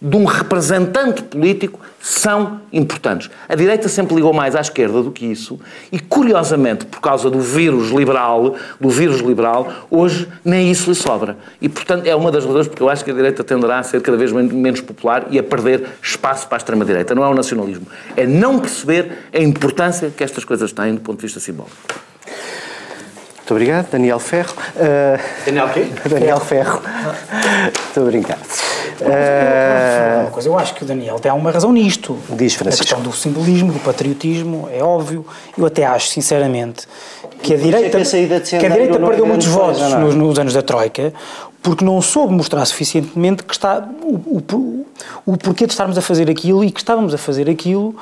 de 0.00 0.16
um 0.16 0.24
representante 0.24 1.22
político 1.22 1.78
são 2.00 2.62
importantes. 2.72 3.30
A 3.46 3.54
direita 3.54 3.88
sempre 3.88 4.14
ligou 4.14 4.32
mais 4.32 4.56
à 4.56 4.60
esquerda 4.60 5.02
do 5.02 5.10
que 5.10 5.26
isso 5.26 5.60
e, 5.92 5.98
curiosamente, 5.98 6.86
por 6.86 7.00
causa 7.00 7.28
do 7.28 7.40
vírus 7.40 7.90
liberal, 7.90 8.54
do 8.80 8.88
vírus 8.88 9.20
liberal, 9.20 9.70
hoje 9.90 10.26
nem 10.42 10.70
isso 10.70 10.88
lhe 10.88 10.96
sobra. 10.96 11.36
E, 11.60 11.68
portanto, 11.68 12.06
é 12.06 12.16
uma 12.16 12.32
das 12.32 12.46
razões 12.46 12.66
porque 12.66 12.82
eu 12.82 12.88
acho 12.88 13.04
que 13.04 13.10
a 13.10 13.14
direita 13.14 13.44
tenderá 13.44 13.78
a 13.78 13.82
ser 13.82 14.00
cada 14.00 14.16
vez 14.16 14.32
menos 14.32 14.80
popular 14.80 15.26
e 15.30 15.38
a 15.38 15.42
perder 15.42 15.86
espaço 16.02 16.46
para 16.46 16.56
a 16.56 16.58
extrema-direita. 16.58 17.14
Não 17.14 17.22
é 17.22 17.28
o 17.28 17.34
nacionalismo. 17.34 17.86
É 18.16 18.26
não 18.26 18.58
perceber 18.58 19.28
a 19.34 19.38
importância 19.38 20.10
que 20.10 20.24
estas 20.24 20.44
coisas 20.44 20.72
têm 20.72 20.94
do 20.94 21.00
ponto 21.02 21.18
de 21.18 21.26
vista 21.26 21.40
simbólico. 21.40 21.76
Muito 23.50 23.62
obrigado, 23.62 23.90
Daniel 23.90 24.20
Ferro. 24.20 24.54
Uh, 24.76 25.44
Daniel 25.44 25.68
quê? 25.70 25.86
Daniel 26.08 26.38
Ferro. 26.38 26.80
Estou 27.88 28.04
a 28.04 28.06
brincar. 28.06 28.38
Uh, 29.00 30.20
uma 30.20 30.30
coisa, 30.30 30.48
eu 30.48 30.56
acho 30.56 30.72
que 30.72 30.84
o 30.84 30.86
Daniel 30.86 31.18
tem 31.18 31.32
uma 31.32 31.50
razão 31.50 31.72
nisto. 31.72 32.16
Diz, 32.28 32.54
Francisco. 32.54 32.84
A 32.84 32.86
questão 32.86 33.02
do 33.02 33.12
simbolismo, 33.12 33.72
do 33.72 33.80
patriotismo, 33.80 34.68
é 34.72 34.84
óbvio. 34.84 35.26
Eu 35.58 35.66
até 35.66 35.84
acho, 35.84 36.06
sinceramente, 36.06 36.86
que 37.42 37.54
a 37.54 37.56
direita, 37.56 37.90
que 37.90 37.96
a 37.96 38.04
saída 38.04 38.38
de 38.38 38.50
que 38.50 38.54
a 38.54 38.68
direita 38.68 38.94
é 38.94 38.98
perdeu 38.98 39.08
grande 39.08 39.22
muitos 39.22 39.46
votos 39.48 39.80
não 39.80 39.96
é? 39.96 40.00
nos, 40.00 40.14
nos 40.14 40.38
anos 40.38 40.54
da 40.54 40.62
Troika 40.62 41.12
porque 41.62 41.84
não 41.84 42.00
soube 42.00 42.32
mostrar 42.32 42.64
suficientemente 42.64 43.42
que 43.42 43.52
está 43.52 43.86
o, 44.02 44.38
o, 44.38 44.86
o 45.26 45.36
porquê 45.36 45.66
de 45.66 45.72
estarmos 45.72 45.98
a 45.98 46.00
fazer 46.00 46.30
aquilo 46.30 46.64
e 46.64 46.70
que 46.70 46.80
estávamos 46.80 47.12
a 47.12 47.18
fazer 47.18 47.50
aquilo 47.50 47.94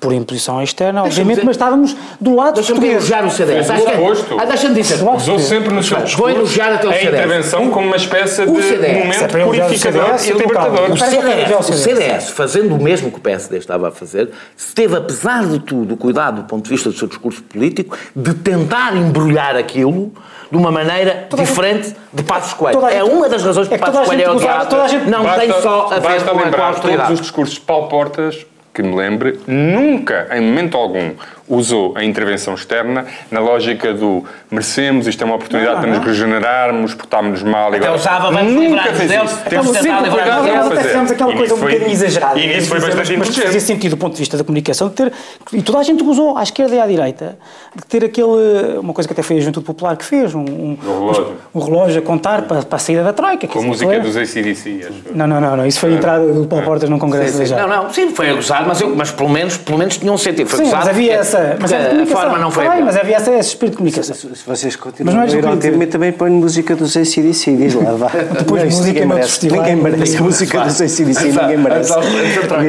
por 0.00 0.12
imposição 0.12 0.62
externa, 0.62 1.02
obviamente, 1.02 1.36
dizer- 1.36 1.44
mas 1.46 1.56
estávamos 1.56 1.96
do 2.20 2.34
lado 2.36 2.54
dos 2.54 2.66
Deixa-me 2.68 2.88
elogiar 2.88 3.24
o 3.24 3.30
CDS. 3.30 3.66
Fez 3.66 3.68
o 3.68 3.72
Acho 3.72 3.82
que 3.84 3.90
é- 3.90 3.94
oposto. 3.98 4.36
Ah, 4.40 4.44
Deixa-me 4.44 4.74
dizer. 4.74 4.98
Usou 5.16 5.38
sempre 5.40 5.74
no 5.74 5.82
seu 5.82 5.96
Vou 5.96 6.06
discurso 6.06 6.36
elogiar 6.36 6.72
até 6.74 6.86
o 6.86 6.90
a 6.90 6.92
CDS. 6.94 7.08
intervenção 7.14 7.70
como 7.70 7.86
uma 7.86 7.96
espécie 7.96 8.46
de 8.46 8.50
é 8.50 8.92
momento 9.04 9.24
o 9.24 9.44
purificador 9.44 10.04
CDS 10.18 10.26
e 10.28 10.32
libertador. 10.32 10.90
O 10.92 10.96
CDS, 10.96 11.12
espera, 11.14 11.58
o. 11.58 11.62
CDS, 11.62 12.30
fazendo 12.30 12.74
o 12.76 12.82
mesmo 12.82 13.10
que 13.10 13.18
o 13.18 13.20
PSD 13.20 13.58
estava 13.58 13.88
a 13.88 13.90
fazer, 13.90 14.30
teve, 14.74 14.96
apesar 14.96 15.44
de 15.46 15.58
tudo, 15.58 15.94
o 15.94 15.96
cuidado 15.96 16.42
do 16.42 16.44
ponto 16.44 16.64
de 16.64 16.70
vista 16.70 16.88
do 16.90 16.96
seu 16.96 17.08
discurso 17.08 17.42
político, 17.42 17.96
de 18.14 18.34
tentar 18.34 18.96
embrulhar 18.96 19.56
aquilo 19.56 20.12
de 20.50 20.56
uma 20.56 20.70
maneira 20.70 21.26
Toda 21.28 21.42
a 21.42 21.44
diferente 21.44 21.94
de 22.12 22.22
Passos 22.22 22.54
Coelho. 22.54 22.84
a 22.86 22.90
É 22.92 23.00
gente- 23.00 23.10
uma 23.10 23.28
das 23.28 23.42
razões 23.42 23.66
é 23.66 23.70
que 23.70 23.74
que 23.76 23.80
Passos 23.80 24.00
a 24.00 24.04
Coelho 24.04 24.22
é 24.22 24.24
gente 24.26 24.36
odiado. 24.36 24.76
a 24.76 24.88
gente- 24.88 25.10
Não 25.10 25.22
Basta- 25.24 25.40
tem 25.40 25.52
só 25.60 25.90
a 25.92 25.98
ver 25.98 26.00
com 26.00 26.30
a, 26.30 26.32
com 26.32 26.40
a 26.40 26.44
lembrar 26.44 26.50
todos 26.50 26.76
austeridade. 26.76 27.12
os 27.12 27.20
discursos 27.20 27.54
de 27.56 27.60
Paulo 27.62 27.88
Portas, 27.88 28.46
que 28.78 28.82
me 28.84 28.94
lembre, 28.94 29.36
nunca, 29.48 30.28
em 30.30 30.40
momento 30.40 30.76
algum, 30.76 31.10
usou 31.48 31.92
a 31.96 32.04
intervenção 32.04 32.54
externa 32.54 33.06
na 33.30 33.40
lógica 33.40 33.92
do 33.94 34.24
merecemos, 34.50 35.06
isto 35.06 35.22
é 35.22 35.24
uma 35.24 35.34
oportunidade 35.36 35.74
Não, 35.76 35.80
para 35.82 35.90
nos 35.90 36.04
regenerarmos, 36.06 36.94
portarmos 36.94 37.42
mal. 37.42 37.68
Até 37.68 37.76
agora- 37.78 37.94
usava, 37.94 38.30
vamos 38.30 38.52
Nunca 38.52 38.82
fez 38.92 39.10
isso. 39.10 39.36
tentar 39.44 39.62
sempre 39.62 40.82
fizemos 40.82 41.10
aquela 41.10 41.32
coisa 41.36 41.54
um 41.54 41.58
bocadinho 41.58 41.90
exagerada. 41.90 42.38
E 42.38 42.46
nisso 42.46 42.68
foi 42.68 42.78
mas, 42.80 42.94
bastante 42.94 43.18
mas 43.18 43.28
fazia 43.28 43.42
inteligente. 43.44 43.60
sentido 43.66 43.90
do 43.92 43.96
ponto 43.96 44.12
de 44.12 44.18
vista 44.18 44.36
da 44.36 44.44
comunicação 44.44 44.88
de 44.88 44.94
ter, 44.94 45.12
e 45.52 45.62
toda 45.62 45.78
a 45.78 45.82
gente 45.82 46.02
gozou, 46.02 46.36
à 46.36 46.42
esquerda 46.42 46.74
e 46.74 46.80
à 46.80 46.86
direita, 46.86 47.38
de 47.74 47.84
ter 47.86 48.04
aquele, 48.04 48.78
uma 48.80 48.92
coisa 48.92 49.06
que 49.08 49.12
até 49.12 49.22
foi 49.22 49.36
a 49.36 49.40
Juventude 49.40 49.66
Popular 49.66 49.96
que 49.96 50.04
fez, 50.04 50.34
um, 50.34 50.40
um, 50.40 50.78
relógio. 50.82 51.32
um 51.54 51.60
relógio 51.60 51.98
a 52.00 52.02
contar 52.04 52.42
para, 52.42 52.62
para 52.62 52.76
a 52.76 52.78
saída 52.78 53.02
da 53.02 53.12
Troika. 53.12 53.46
Com 53.46 53.58
a 53.58 53.62
dizer, 53.62 53.68
música 53.86 54.00
dos 54.00 54.16
ACDC, 54.16 54.86
acho. 54.88 55.02
Não, 55.14 55.26
não, 55.26 55.40
não, 55.40 55.56
não, 55.56 55.66
isso 55.66 55.80
foi 55.80 55.92
a 55.92 55.96
entrada 55.96 56.26
do 56.32 56.46
Paulo 56.46 56.64
Portas 56.64 56.88
num 56.90 56.98
congresso 56.98 57.36
Sim, 57.38 57.46
sim. 57.46 57.54
da 57.54 57.66
Não, 57.66 57.84
não, 57.84 57.92
sim, 57.92 58.10
foi 58.10 58.30
acusado, 58.30 58.66
mas, 58.68 58.80
eu, 58.80 58.94
mas 58.94 59.10
pelo, 59.10 59.28
menos, 59.28 59.56
pelo 59.56 59.78
menos 59.78 59.96
tinha 59.96 60.12
um 60.12 60.18
sentido. 60.18 60.48
Foi 60.48 60.64
Sim, 60.64 60.70
mas 60.72 60.88
havia 60.88 61.18
porque- 61.18 61.26
essa. 61.38 61.58
Mas 61.60 61.72
era 61.72 61.94
de 61.94 62.02
a 62.02 62.06
forma 62.06 62.38
não 62.38 62.50
foi. 62.50 62.66
Mas 62.66 62.96
havia 62.96 63.16
essa, 63.16 63.30
esse 63.32 63.48
espírito 63.50 63.72
de 63.72 63.76
comunicação. 63.78 64.14
Se 64.14 64.20
se 64.36 64.44
vocês 64.46 64.64
Mas 64.64 64.76
continuam 64.76 65.14
não 65.16 65.22
a 65.22 65.26
ir 65.26 65.36
o 65.36 65.40
que 65.40 65.46
ao 65.46 65.52
eu 65.52 65.58
dizer. 65.58 65.86
também 65.88 66.12
põe 66.12 66.30
música 66.30 66.76
dos 66.76 66.96
ACDC, 66.96 67.56
diz 67.56 67.74
lá, 67.74 67.92
vá. 67.92 68.08
Depois 68.38 68.62
Não, 68.62 68.70
música 68.70 68.86
ninguém 68.86 69.02
no 69.02 69.08
merece. 69.14 69.30
festival. 69.30 69.58
Ninguém 69.60 69.76
merece 69.76 70.16
a 70.16 70.20
música 70.22 70.60
dos 70.64 70.80
ACDC, 70.80 71.24
ninguém 71.32 71.56
merece. 71.58 71.92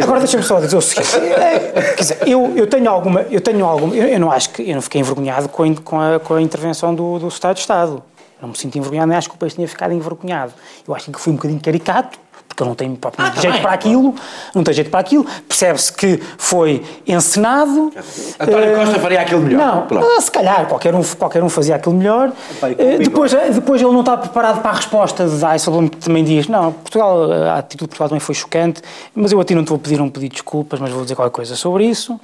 Agora 0.04 0.20
deixa-me 0.20 0.44
só 0.44 0.60
dizer 0.60 0.76
o 0.78 0.82
seguinte. 0.82 1.16
é, 1.16 1.94
Quer 1.96 2.02
dizer, 2.02 2.18
eu, 2.28 2.54
eu 2.56 2.68
tenho 2.68 2.90
alguma. 2.90 3.22
Eu 3.30 3.42
tenho 3.42 3.66
alguma. 3.66 3.96
Eu, 3.96 4.08
eu 4.08 4.20
não 4.20 4.32
acho 4.32 4.50
que. 4.52 4.70
Eu 4.70 4.76
não 4.76 4.82
fiquei 4.82 5.02
envergonhado 5.02 5.50
com 5.50 5.64
a, 5.64 5.76
com 5.84 6.00
a, 6.00 6.20
com 6.20 6.34
a 6.36 6.42
intervenção 6.42 6.94
do, 6.94 7.20
do 7.20 7.28
Estado 7.28 7.56
de 7.56 7.62
Estado. 7.62 8.04
Não 8.42 8.50
me 8.50 8.58
sinto 8.58 8.78
envergonhado, 8.78 9.10
nem 9.10 9.18
acho 9.18 9.28
que 9.30 9.36
o 9.36 9.38
país 9.38 9.54
tinha 9.54 9.68
ficado 9.68 9.94
envergonhado. 9.94 10.54
Eu 10.88 10.96
acho 10.96 11.12
que 11.12 11.20
foi 11.20 11.34
um 11.34 11.36
bocadinho 11.36 11.60
caricato, 11.60 12.18
porque 12.66 12.86
não 12.86 12.96
propriamente 12.96 13.36
tá 13.36 13.42
jeito 13.42 13.54
bem. 13.54 13.62
para 13.62 13.72
aquilo, 13.72 14.16
não 14.54 14.64
tenho 14.64 14.76
jeito 14.76 14.90
para 14.92 15.00
aquilo. 15.00 15.26
Percebe-se 15.48 15.94
que 15.94 16.22
foi 16.38 16.84
encenado. 17.08 17.92
António 18.40 18.64
eh, 18.64 18.76
Costa 18.76 19.00
faria 19.00 19.22
aquilo 19.22 19.42
melhor. 19.42 19.88
Não, 19.92 20.00
ah, 20.18 20.22
se 20.22 20.32
calhar, 20.32 20.66
qualquer 20.68 20.94
um, 20.96 21.04
qualquer 21.04 21.44
um 21.44 21.50
fazia 21.50 21.76
aquilo 21.76 21.96
melhor. 21.96 22.32
E 22.62 22.66
Eh, 22.66 22.68
bigode. 22.76 22.98
depois, 23.04 23.34
eh, 23.34 23.50
depois 23.52 23.82
ele 23.82 23.92
não 23.92 24.02
está 24.02 24.18
preparado 24.18 24.62
para 24.62 24.72
a 24.72 24.76
resposta 24.76 25.26
de 25.28 25.36
Dijsselbloem, 25.38 25.88
que 25.88 25.98
também 25.98 26.24
diz: 26.24 26.48
não, 26.48 26.72
Portugal, 26.72 27.32
a 27.32 27.58
atitude 27.60 27.86
de 27.86 27.88
Portugal 27.90 28.10
também 28.10 28.20
foi 28.20 28.36
chocante, 28.36 28.82
mas 29.16 29.32
eu 29.32 29.40
a 29.40 29.44
ti 29.46 29.56
não 29.56 29.64
te 29.64 29.70
vou 29.70 29.78
pedir 29.80 30.02
um 30.02 30.10
pedido 30.10 30.30
de 30.32 30.36
desculpas, 30.36 30.80
mas 30.80 30.92
vou 30.92 31.04
dizer 31.04 31.16
qualquer 31.16 31.34
coisa 31.34 31.56
sobre 31.56 31.86
isso. 31.86 32.20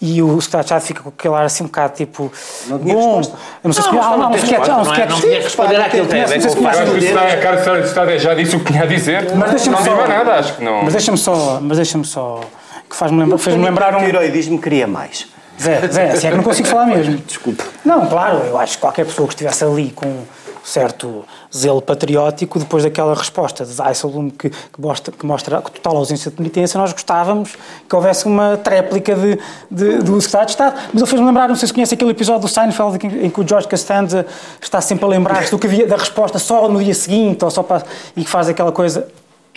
E 0.00 0.22
o 0.22 0.40
Secretário 0.40 0.82
fica 0.84 1.02
com 1.02 1.08
aquele 1.10 1.34
ar 1.34 1.44
assim 1.44 1.64
um 1.64 1.66
bocado 1.66 1.94
tipo. 1.94 2.30
Não 2.68 2.78
tinha 2.78 2.94
bom, 2.94 3.18
resposta. 3.18 3.38
não 3.62 3.72
sei 3.72 3.82
se 3.82 3.92
Não, 3.92 4.02
há 4.02 4.16
não 4.16 4.28
um 4.28 4.30
tem 4.32 4.42
sketch, 4.42 4.68
há 4.68 4.72
um 4.78 4.84
não 4.84 4.92
é? 4.92 4.94
sketch. 4.96 5.10
Não 5.10 5.16
sim, 5.16 5.22
tinha 5.22 5.36
que 5.38 5.44
responder 5.44 5.76
pá, 5.76 5.84
àquilo, 5.86 6.06
tem 6.06 6.22
a 6.22 6.26
ver 6.26 6.34
não 6.34 6.40
sei 6.42 6.50
se 6.50 6.56
com 6.56 6.62
o 6.62 6.64
conhece 6.64 6.78
facto 6.80 6.92
o 6.94 6.98
de- 6.98 7.06
Eu 7.06 7.18
acho 7.18 7.26
que 7.26 7.26
o 7.26 7.30
Secretário- 7.30 7.38
a 7.38 7.42
cara 7.42 7.56
do 7.56 7.58
Secretário 7.58 7.82
de 7.82 7.88
Estado 7.88 8.18
já 8.18 8.34
disse 8.34 8.56
o 8.56 8.60
que 8.60 8.72
tinha 8.72 8.82
a 8.82 8.86
dizer. 8.86 9.36
Mas 9.36 9.50
deixa-me 9.50 9.75
não 9.84 9.96
só- 9.96 10.06
nada, 10.08 10.32
acho 10.34 10.54
que 10.56 10.64
não. 10.64 10.82
Mas 10.84 10.92
deixa-me 10.92 11.18
só, 11.18 11.58
mas 11.60 11.76
deixa-me 11.76 12.04
só, 12.04 12.40
que 12.88 12.96
faz-me 12.96 13.18
lembrar, 13.20 13.38
fez-me 13.38 13.64
lembrar 13.64 13.94
um... 13.96 14.30
Diz-me 14.30 14.56
que 14.58 14.64
queria 14.64 14.86
mais. 14.86 15.26
Zé, 15.60 15.88
Zé, 15.88 16.10
assim 16.10 16.26
é 16.26 16.30
que 16.30 16.36
não 16.36 16.44
consigo 16.44 16.68
falar 16.68 16.86
mesmo. 16.86 17.16
Desculpa. 17.18 17.64
Não, 17.84 18.06
claro, 18.06 18.38
eu 18.46 18.58
acho 18.58 18.74
que 18.74 18.80
qualquer 18.80 19.06
pessoa 19.06 19.26
que 19.26 19.34
estivesse 19.34 19.64
ali 19.64 19.90
com 19.90 20.06
um 20.06 20.22
certo 20.62 21.24
zelo 21.56 21.80
patriótico, 21.80 22.58
depois 22.58 22.82
daquela 22.82 23.14
resposta 23.14 23.64
de 23.64 23.72
Dijsselbloem 23.74 24.30
que, 24.30 24.50
que, 24.50 24.80
mostra, 24.80 25.14
que 25.16 25.24
mostra 25.24 25.58
a 25.58 25.62
total 25.62 25.96
ausência 25.96 26.28
de 26.30 26.36
penitência, 26.36 26.76
nós 26.78 26.92
gostávamos 26.92 27.54
que 27.88 27.94
houvesse 27.96 28.26
uma 28.26 28.56
tréplica 28.56 29.14
de, 29.14 29.38
de- 29.70 29.98
do 29.98 30.20
Secretário 30.20 30.46
de 30.46 30.52
Estado. 30.52 30.74
Mas 30.92 31.02
ele 31.02 31.06
fez-me 31.10 31.26
lembrar, 31.26 31.48
não 31.48 31.54
sei 31.54 31.68
se 31.68 31.72
conhece 31.72 31.94
aquele 31.94 32.10
episódio 32.10 32.42
do 32.42 32.48
Seinfeld 32.48 32.96
em 32.96 32.98
que, 32.98 33.06
em 33.26 33.30
que 33.30 33.40
o 33.40 33.48
George 33.48 33.68
Costanza 33.68 34.26
está 34.60 34.80
sempre 34.80 35.04
a 35.04 35.08
lembrar-se 35.08 35.50
do 35.52 35.58
que 35.58 35.66
havia 35.68 35.86
da 35.86 35.96
resposta 35.96 36.38
só 36.38 36.68
no 36.68 36.82
dia 36.82 36.94
seguinte, 36.94 37.44
ou 37.44 37.50
só 37.50 37.62
para, 37.62 37.84
e 38.16 38.24
que 38.24 38.28
faz 38.30 38.48
aquela 38.48 38.72
coisa. 38.72 39.06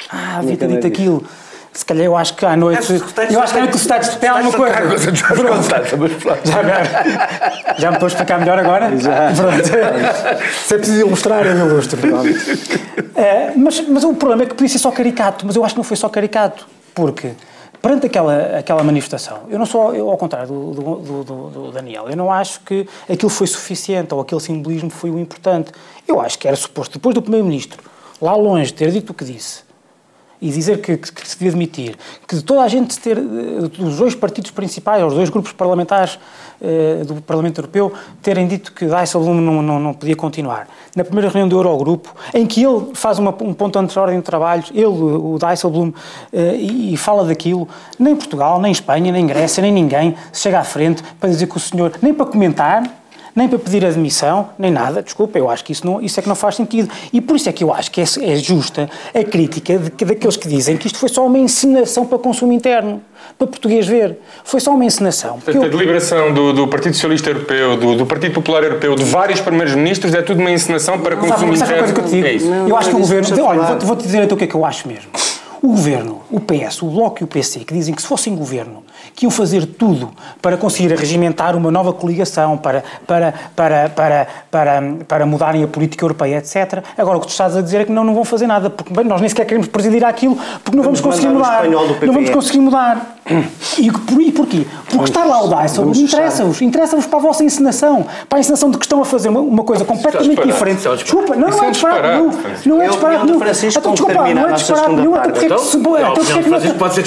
Ah, 0.10 0.38
havia 0.38 0.56
ter 0.58 0.68
dito 0.68 0.88
aquilo. 0.88 1.24
Se 1.72 1.86
calhar 1.86 2.04
eu 2.06 2.18
acho 2.18 2.34
que 2.36 2.46
à 2.46 2.56
noite. 2.58 2.92
Eu 3.32 3.42
acho 3.42 3.54
que 3.54 3.60
à 3.60 3.62
noite 3.62 3.76
o 3.76 3.78
Estado 3.78 4.18
tem 4.20 4.30
alguma 4.30 4.52
coisa. 4.54 4.76
Pronto. 5.40 6.40
Já, 6.44 6.64
já, 6.64 7.74
já 7.78 7.88
me 7.90 7.96
estou 7.96 8.06
a 8.06 8.10
explicar 8.10 8.40
melhor 8.40 8.58
agora? 8.60 8.98
Já. 8.98 9.32
Pronto. 9.36 9.64
Se 10.66 10.74
é 10.74 10.78
preciso 10.78 11.02
ilustrar, 11.06 11.46
eu 11.46 11.58
ilustro. 11.68 12.00
É, 13.16 13.54
mas, 13.56 13.80
mas 13.88 14.04
o 14.04 14.14
problema 14.16 14.44
é 14.44 14.46
que 14.48 14.54
podia 14.56 14.70
ser 14.70 14.80
só 14.80 14.92
caricato, 14.92 15.46
mas 15.46 15.56
eu 15.56 15.64
acho 15.64 15.74
que 15.76 15.78
não 15.80 15.84
foi 15.84 15.96
só 15.98 16.10
caricato, 16.10 16.68
porque 16.96 17.32
perante 17.82 18.08
aquela, 18.08 18.58
aquela 18.58 18.84
manifestação, 18.84 19.42
eu 19.50 19.60
não 19.60 19.66
sou, 19.66 19.94
eu, 19.96 20.10
ao 20.10 20.18
contrário 20.18 20.48
do, 20.48 20.72
do, 20.72 20.96
do- 20.96 21.24
do- 21.24 21.50
do 21.50 21.72
Daniel, 21.72 22.06
eu 22.10 22.16
não 22.18 22.32
acho 22.32 22.62
que 22.62 22.88
aquilo 23.10 23.30
foi 23.30 23.46
suficiente 23.48 24.14
ou 24.14 24.22
aquele 24.22 24.42
simbolismo 24.42 24.90
foi 24.90 25.10
o 25.12 25.20
importante. 25.20 25.72
Eu 26.08 26.20
acho 26.20 26.38
que 26.40 26.48
era 26.48 26.58
suposto, 26.58 26.94
depois 26.98 27.14
do 27.14 27.22
Primeiro-Ministro, 27.22 27.82
lá 28.22 28.36
longe, 28.36 28.74
ter 28.74 28.90
dito 28.92 29.12
o 29.12 29.14
que 29.14 29.24
disse, 29.24 29.62
e 30.42 30.50
dizer 30.50 30.80
que, 30.82 30.96
que, 30.96 31.28
se 31.28 31.38
devia 31.38 31.52
demitir, 31.52 31.98
que 32.28 32.42
toda 32.42 32.62
a 32.62 32.68
gente 32.68 32.98
ter, 33.00 33.18
eh, 33.18 33.22
dos 33.78 33.98
dois 33.98 34.16
partidos 34.16 34.52
principais, 34.52 35.04
os 35.04 35.14
dois 35.14 35.30
grupos 35.30 35.52
parlamentares 35.52 36.18
eh, 36.62 37.04
do 37.06 37.16
Parlamento 37.16 37.60
Europeu, 37.60 37.92
terem 38.22 38.48
dito 38.48 38.72
que 38.72 38.86
Dijsselbloem 38.86 39.42
não, 39.42 39.62
não, 39.62 39.80
não 39.80 39.94
podia 39.94 40.16
continuar. 40.16 40.68
Na 40.96 41.04
primeira 41.04 41.30
reunião 41.30 41.48
do 41.50 41.58
Eurogrupo, 41.58 42.16
em 42.34 42.46
que 42.46 42.64
ele 42.64 42.92
faz 42.94 43.20
uma, 43.20 43.32
um 43.42 43.54
ponto 43.54 43.82
da 43.82 44.02
ordem 44.02 44.18
de 44.18 44.26
trabalhos, 44.26 44.72
ele, 44.74 44.86
o 44.86 45.38
Dijsselbloem, 45.38 45.94
eh, 46.32 46.56
e, 46.56 46.94
e 46.94 46.98
fala 46.98 47.26
daquilo, 47.26 47.68
nem 47.98 48.16
Portugal, 48.16 48.62
nem 48.62 48.72
Espanha, 48.72 49.12
nem 49.12 49.28
Grécia, 49.28 49.62
nem 49.62 49.74
ninguém 49.74 50.16
se 50.32 50.42
chega 50.42 50.60
à 50.60 50.64
frente 50.64 51.04
para 51.20 51.30
dizer 51.30 51.48
que 51.48 51.58
o 51.58 51.60
senhor, 51.60 51.94
nem 52.02 52.14
para 52.14 52.26
comentar, 52.26 52.99
nem 53.40 53.48
para 53.48 53.58
pedir 53.58 53.86
admissão, 53.86 54.50
nem 54.60 54.70
nada. 54.70 55.02
Desculpa, 55.02 55.38
eu 55.40 55.50
acho 55.50 55.64
que 55.64 55.72
isso, 55.72 55.86
não, 55.86 56.02
isso 56.02 56.20
é 56.20 56.24
que 56.24 56.28
não 56.30 56.36
faz 56.36 56.56
sentido. 56.56 56.90
E 57.14 57.22
por 57.22 57.36
isso 57.36 57.48
é 57.48 57.52
que 57.54 57.64
eu 57.64 57.74
acho 57.74 57.90
que 57.90 58.02
é, 58.02 58.04
é 58.22 58.36
justa 58.36 58.90
a 59.16 59.24
crítica 59.24 59.78
de, 59.78 59.90
que- 59.92 60.06
daqueles 60.06 60.36
que 60.38 60.48
dizem 60.48 60.76
que 60.78 60.88
isto 60.88 61.00
foi 61.00 61.10
só 61.10 61.26
uma 61.26 61.38
encenação 61.40 62.06
para 62.06 62.18
consumo 62.20 62.52
interno, 62.52 63.02
para 63.38 63.48
português 63.48 63.88
ver. 63.88 64.20
Foi 64.44 64.60
só 64.60 64.72
uma 64.76 64.84
encenação. 64.86 65.40
A 65.48 65.52
eu- 65.52 65.70
deliberação 65.70 66.34
do, 66.34 66.52
do 66.54 66.68
Partido 66.68 66.94
Socialista 66.94 67.30
Europeu, 67.30 67.78
do, 67.78 67.96
do 67.96 68.06
Partido 68.06 68.34
Popular 68.34 68.64
Europeu, 68.64 68.94
de 68.96 69.04
vários 69.06 69.40
primeiros 69.40 69.74
ministros, 69.74 70.14
é 70.14 70.22
tudo 70.22 70.40
uma 70.42 70.52
encenação 70.52 71.00
para 71.00 71.16
Sabe, 71.16 71.30
consumo 71.30 71.56
sabe 71.58 71.72
uma 71.74 71.80
coisa 71.80 71.94
que 71.94 72.00
eu 72.02 72.06
te 72.06 72.12
digo? 72.12 72.28
É 72.28 72.34
isso. 72.34 72.46
eu 72.52 72.76
acho 72.78 72.90
que 72.90 72.96
o 72.96 73.00
não 73.00 73.06
é 73.06 73.08
governo. 73.08 73.46
Olha, 73.46 73.62
a 73.62 73.66
vou-te 73.68 73.86
vou-te 73.86 74.04
dizer 74.04 74.24
então 74.24 74.36
o 74.36 74.38
que 74.38 74.44
é 74.44 74.48
que 74.48 74.56
eu 74.56 74.66
acho 74.66 74.88
mesmo. 74.88 75.10
O 75.62 75.68
governo, 75.68 76.22
o 76.32 76.40
PS, 76.40 76.82
o 76.82 76.88
Bloco 76.88 77.22
e 77.22 77.24
o 77.24 77.28
PC, 77.28 77.60
que 77.60 77.74
dizem 77.74 77.94
que 77.94 78.02
se 78.02 78.08
fossem 78.08 78.34
governo, 78.36 78.84
que 79.14 79.26
iam 79.26 79.32
fazer 79.32 79.66
tudo 79.66 80.10
para 80.42 80.56
conseguir 80.56 80.96
regimentar 80.96 81.56
uma 81.56 81.70
nova 81.70 81.92
coligação, 81.92 82.58
para, 82.58 82.84
para, 83.06 83.34
para, 83.56 83.90
para, 83.90 84.28
para, 84.50 84.82
para 85.06 85.26
mudarem 85.26 85.64
a 85.64 85.68
política 85.68 86.06
europeia, 86.06 86.38
etc. 86.38 86.84
Agora 86.98 87.18
o 87.18 87.22
que 87.22 87.28
tu 87.28 87.32
estás 87.32 87.58
a 87.58 87.62
dizer 87.62 87.82
é 87.82 87.86
que 87.86 87.92
não, 87.92 88.06
não 88.06 88.16
vão 88.16 88.24
fazer 88.24 88.48
nada, 88.48 88.70
porque 88.70 88.94
bem, 88.94 89.04
nós 89.04 89.20
nem 89.20 89.30
sequer 89.30 89.46
queremos 89.46 89.68
presidir 89.68 90.04
aquilo, 90.06 90.38
porque 90.64 90.78
não 90.78 90.84
vamos, 90.84 91.00
Vamos 91.00 91.18
conseguir 91.18 91.34
mudar. 91.34 91.66
Não 91.66 92.14
vamos 92.14 92.30
conseguir 92.30 92.60
mudar. 92.60 93.19
E, 93.78 93.92
por, 93.92 94.22
e 94.22 94.32
porquê? 94.32 94.66
Porque 94.90 95.06
estar 95.06 95.24
lá 95.26 95.44
o 95.44 95.50
fechar. 95.94 96.18
interessa-vos. 96.18 96.62
Interessa-vos 96.62 97.06
para 97.06 97.20
a 97.20 97.22
vossa 97.22 97.44
encenação. 97.44 98.06
Para 98.28 98.38
a 98.38 98.42
encenação 98.42 98.72
de 98.72 98.78
que 98.78 98.86
estão 98.86 99.02
a 99.02 99.06
fazer 99.06 99.30
uma, 99.30 99.40
uma 99.40 99.64
coisa 99.64 99.86
completamente 99.86 100.30
disparate. 100.30 100.52
diferente. 100.52 100.88
É 100.88 100.96
Desculpa, 100.96 101.36
não, 101.36 101.50
não 101.50 101.64
é 101.64 101.68
é 101.68 101.72
disparate, 101.72 102.08
nenhum. 102.08 102.32
Não 102.66 102.82
é 102.82 102.86
É 102.86 102.88
a 102.88 102.90
disparate 102.90 103.18
opinião 103.18 103.26
do 103.26 103.26
nenhum. 103.26 103.40
Então, 103.78 103.92
desculpa, 103.92 104.14
não 104.14 104.50
é 104.50 104.58
segunda 104.58 104.92
nenhum. 104.98 105.16
Até 105.16 105.30
porque 105.32 105.46
é 105.46 105.50
que 105.50 105.60
se- 105.60 105.78
Então, 105.78 106.14
porque 106.14 106.32
é 106.32 106.36
que 106.36 106.42
do 106.44 106.50
não- 106.50 106.50
Francisco 106.50 106.78
pode 106.80 106.96
ser 106.96 107.02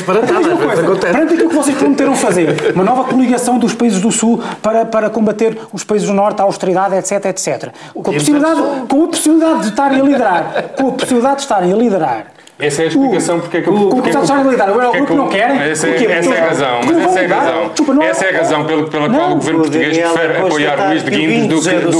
acontece. 0.84 1.12
Perante 1.12 1.34
aquilo 1.34 1.48
que 1.48 1.56
vocês 1.56 1.76
prometeram 1.76 2.16
fazer, 2.16 2.72
uma 2.74 2.84
nova 2.84 3.04
coligação 3.04 3.58
dos 3.58 3.74
países 3.74 4.00
do 4.00 4.12
Sul 4.12 4.40
para, 4.62 4.84
para 4.84 5.10
combater 5.10 5.58
os 5.72 5.82
países 5.84 6.06
do 6.08 6.14
Norte, 6.14 6.40
a 6.40 6.44
austeridade, 6.44 6.94
etc, 6.94 7.24
etc. 7.26 7.70
Com 7.94 8.10
a, 8.10 8.14
possibilidade, 8.14 8.60
com 8.88 9.04
a 9.04 9.08
possibilidade 9.08 9.60
de 9.62 9.68
estarem 9.68 10.00
a 10.00 10.04
liderar, 10.04 10.64
com 10.78 10.88
a 10.88 10.92
possibilidade 10.92 11.36
de 11.36 11.42
estarem 11.42 11.72
a 11.72 11.76
liderar 11.76 12.26
Essa 12.62 12.82
é 12.82 12.84
a 12.84 12.88
explicação 12.88 13.40
porque 13.40 13.56
é 13.56 13.60
que 13.62 13.68
o- 13.68 13.88
porque 13.88 14.08
o 14.10 14.18
é 14.18 14.24
que- 14.24 14.32
agora 14.62 14.88
o 14.88 14.92
porque 14.92 14.96
é 14.96 15.00
grupo 15.00 15.06
que 15.12 15.14
não 15.18 15.28
querem? 15.28 15.58
Essa 15.70 15.88
é, 15.88 16.04
é 16.04 16.40
a 16.40 16.46
razão, 16.46 16.80
mas 16.86 16.96
essa 16.98 17.20
é 17.20 17.24
a 17.24 17.34
razão. 17.34 18.02
Essa 18.02 18.24
é 18.24 18.34
a 18.34 18.38
razão 18.38 18.64
pela 18.64 19.10
qual 19.10 19.30
o 19.32 19.34
governo 19.34 19.58
o 19.58 19.62
português 19.62 19.98
prefere 19.98 20.38
apoiar 20.38 20.88
Luís 20.88 21.02
de 21.04 21.10
que 21.10 21.16
o 21.16 21.20
Guindos 21.20 21.64
do 21.64 21.70
é 21.70 21.74
que, 21.74 21.80
que 21.80 21.86
o 21.88 21.92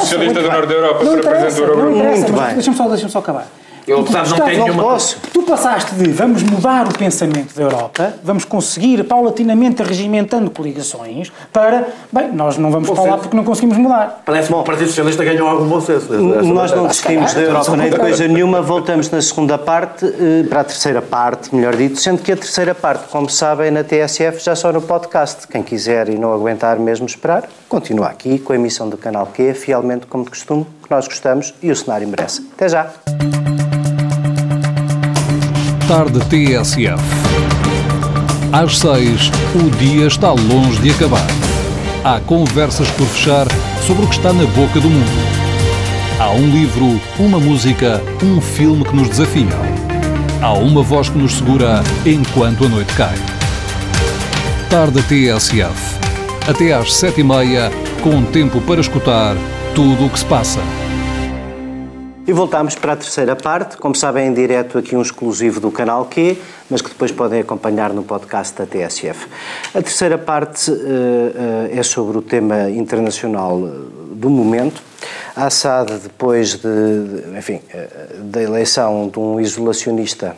socialista 0.00 0.40
do 0.42 0.50
Norte 0.50 0.68
da. 0.68 0.74
Europa 0.74 1.04
não 1.04 1.12
Eurogrupo. 1.12 1.36
interessa, 1.36 2.20
Muito 2.20 2.32
bem. 2.32 2.54
Deixa-me 2.54 2.76
só, 2.76 2.88
deixa 2.88 3.08
só 3.08 3.18
acabar. 3.18 3.46
Eu, 3.86 4.02
Tu- 4.02 4.16
apesar 4.16 4.22
de 4.22 4.30
não 4.40 4.46
ter 4.46 4.56
Não 4.56 4.64
nenhuma- 4.64 4.82
posso. 4.82 5.18
Tu 5.32 5.42
passaste 5.42 5.94
de 5.94 6.10
vamos 6.10 6.42
mudar 6.42 6.86
o 6.88 6.92
pensamento 6.98 7.54
da 7.54 7.62
Europa, 7.62 8.14
vamos 8.22 8.44
conseguir 8.44 9.04
paulatinamente 9.04 9.82
regimentando 9.82 10.50
coligações, 10.50 11.30
para, 11.52 11.88
bem, 12.12 12.32
nós 12.32 12.56
não 12.56 12.70
vamos 12.70 12.88
lá 12.88 13.18
porque 13.18 13.36
não 13.36 13.44
conseguimos 13.44 13.76
mudar. 13.76 14.22
Parece-me 14.24 14.54
que 14.56 14.60
o 14.60 14.64
Partido 14.64 14.88
Socialista 14.88 15.22
ganhou 15.24 15.48
algum 15.48 15.66
bom 15.66 15.80
senso. 15.80 16.12
nessa- 16.12 16.24
nessa 16.42 16.54
Nós 16.54 16.72
não 16.72 16.86
desistimos 16.86 17.34
da 17.34 17.40
Europa 17.40 17.76
nem 17.76 17.90
de 17.90 17.96
coisa 17.98 18.26
nenhuma, 18.28 18.62
voltamos 18.62 19.10
na 19.10 19.20
segunda 19.20 19.58
parte, 19.58 20.06
eh, 20.06 20.44
para 20.48 20.60
a 20.60 20.64
terceira 20.64 21.02
parte, 21.02 21.54
melhor 21.54 21.76
dito, 21.76 21.98
sendo 22.00 22.22
que 22.22 22.32
a 22.32 22.36
terceira 22.36 22.74
parte, 22.74 23.08
como 23.08 23.28
sabem, 23.28 23.70
na 23.70 23.84
TSF 23.84 24.42
já 24.42 24.54
só 24.56 24.72
no 24.72 24.80
podcast. 24.80 25.46
Quem 25.48 25.62
quiser 25.62 26.08
e 26.08 26.16
não 26.16 26.32
aguentar 26.32 26.78
mesmo 26.78 27.06
esperar, 27.06 27.44
continua 27.68 28.06
aqui 28.08 28.38
com 28.38 28.52
a 28.52 28.56
emissão 28.56 28.88
do 28.88 28.96
canal 28.96 29.26
Q, 29.26 29.52
fielmente 29.54 30.06
como 30.06 30.24
de 30.24 30.30
costume, 30.30 30.66
que 30.82 30.90
nós 30.90 31.06
gostamos 31.06 31.52
e 31.62 31.70
o 31.70 31.76
cenário 31.76 32.08
merece. 32.08 32.46
Até 32.54 32.68
já! 32.68 33.43
Tarde 35.88 36.18
TSF. 36.20 37.02
Às 38.50 38.78
seis, 38.78 39.30
o 39.54 39.70
dia 39.76 40.06
está 40.06 40.30
longe 40.30 40.80
de 40.80 40.90
acabar. 40.90 41.26
Há 42.02 42.20
conversas 42.20 42.90
por 42.92 43.06
fechar 43.08 43.46
sobre 43.86 44.04
o 44.04 44.08
que 44.08 44.14
está 44.14 44.32
na 44.32 44.46
boca 44.46 44.80
do 44.80 44.88
mundo. 44.88 45.28
Há 46.18 46.30
um 46.30 46.48
livro, 46.48 46.98
uma 47.18 47.38
música, 47.38 48.02
um 48.22 48.40
filme 48.40 48.82
que 48.82 48.96
nos 48.96 49.10
desafiam. 49.10 49.50
Há 50.40 50.54
uma 50.54 50.82
voz 50.82 51.10
que 51.10 51.18
nos 51.18 51.34
segura 51.34 51.82
enquanto 52.06 52.64
a 52.64 52.68
noite 52.68 52.94
cai. 52.94 53.18
Tarde 54.70 55.02
TSF. 55.02 55.98
Até 56.48 56.72
às 56.72 56.94
sete 56.94 57.20
e 57.20 57.24
meia, 57.24 57.70
com 58.02 58.22
tempo 58.24 58.58
para 58.62 58.80
escutar 58.80 59.36
tudo 59.74 60.06
o 60.06 60.10
que 60.10 60.18
se 60.18 60.24
passa. 60.24 60.60
E 62.26 62.32
voltamos 62.32 62.74
para 62.74 62.94
a 62.94 62.96
terceira 62.96 63.36
parte, 63.36 63.76
como 63.76 63.94
sabem, 63.94 64.26
em 64.28 64.32
direto 64.32 64.78
aqui 64.78 64.96
um 64.96 65.02
exclusivo 65.02 65.60
do 65.60 65.70
canal 65.70 66.06
Q, 66.06 66.38
mas 66.70 66.80
que 66.80 66.88
depois 66.88 67.12
podem 67.12 67.40
acompanhar 67.40 67.92
no 67.92 68.02
podcast 68.02 68.56
da 68.56 68.64
TSF. 68.64 69.26
A 69.74 69.82
terceira 69.82 70.16
parte 70.16 70.70
eh, 70.70 71.70
eh, 71.74 71.78
é 71.78 71.82
sobre 71.82 72.16
o 72.16 72.22
tema 72.22 72.70
internacional 72.70 73.60
eh, 73.66 73.70
do 74.14 74.30
momento. 74.30 74.82
A 75.36 75.46
Assad, 75.46 75.90
depois 76.02 76.54
de, 76.54 76.60
de- 76.62 77.38
enfim, 77.38 77.60
da 78.20 78.40
eleição 78.42 79.08
de 79.08 79.18
um 79.18 79.38
isolacionista 79.40 80.34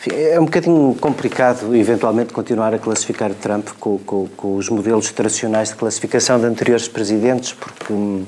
enfim, 0.00 0.10
É 0.16 0.40
um 0.40 0.46
bocadinho 0.46 0.96
complicado, 0.98 1.76
eventualmente, 1.76 2.32
continuar 2.32 2.74
a 2.74 2.78
classificar 2.78 3.30
Trump 3.34 3.68
com, 3.78 3.98
com- 3.98 4.26
com 4.36 4.56
os 4.56 4.68
modelos 4.70 5.12
tradicionais 5.12 5.68
de 5.68 5.74
classificação 5.76 6.40
de 6.40 6.46
anteriores 6.46 6.88
presidentes, 6.88 7.52
porque 7.52 7.92
hum, 7.92 8.24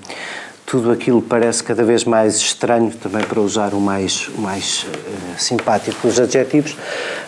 tudo 0.72 0.90
aquilo 0.90 1.20
parece 1.20 1.62
cada 1.62 1.84
vez 1.84 2.02
mais 2.02 2.36
estranho, 2.36 2.90
também 2.92 3.22
para 3.22 3.38
usar 3.38 3.74
o 3.74 3.78
mais, 3.78 4.26
o 4.28 4.40
mais 4.40 4.86
eh, 4.90 5.36
simpático 5.36 6.08
dos 6.08 6.18
adjetivos, 6.18 6.74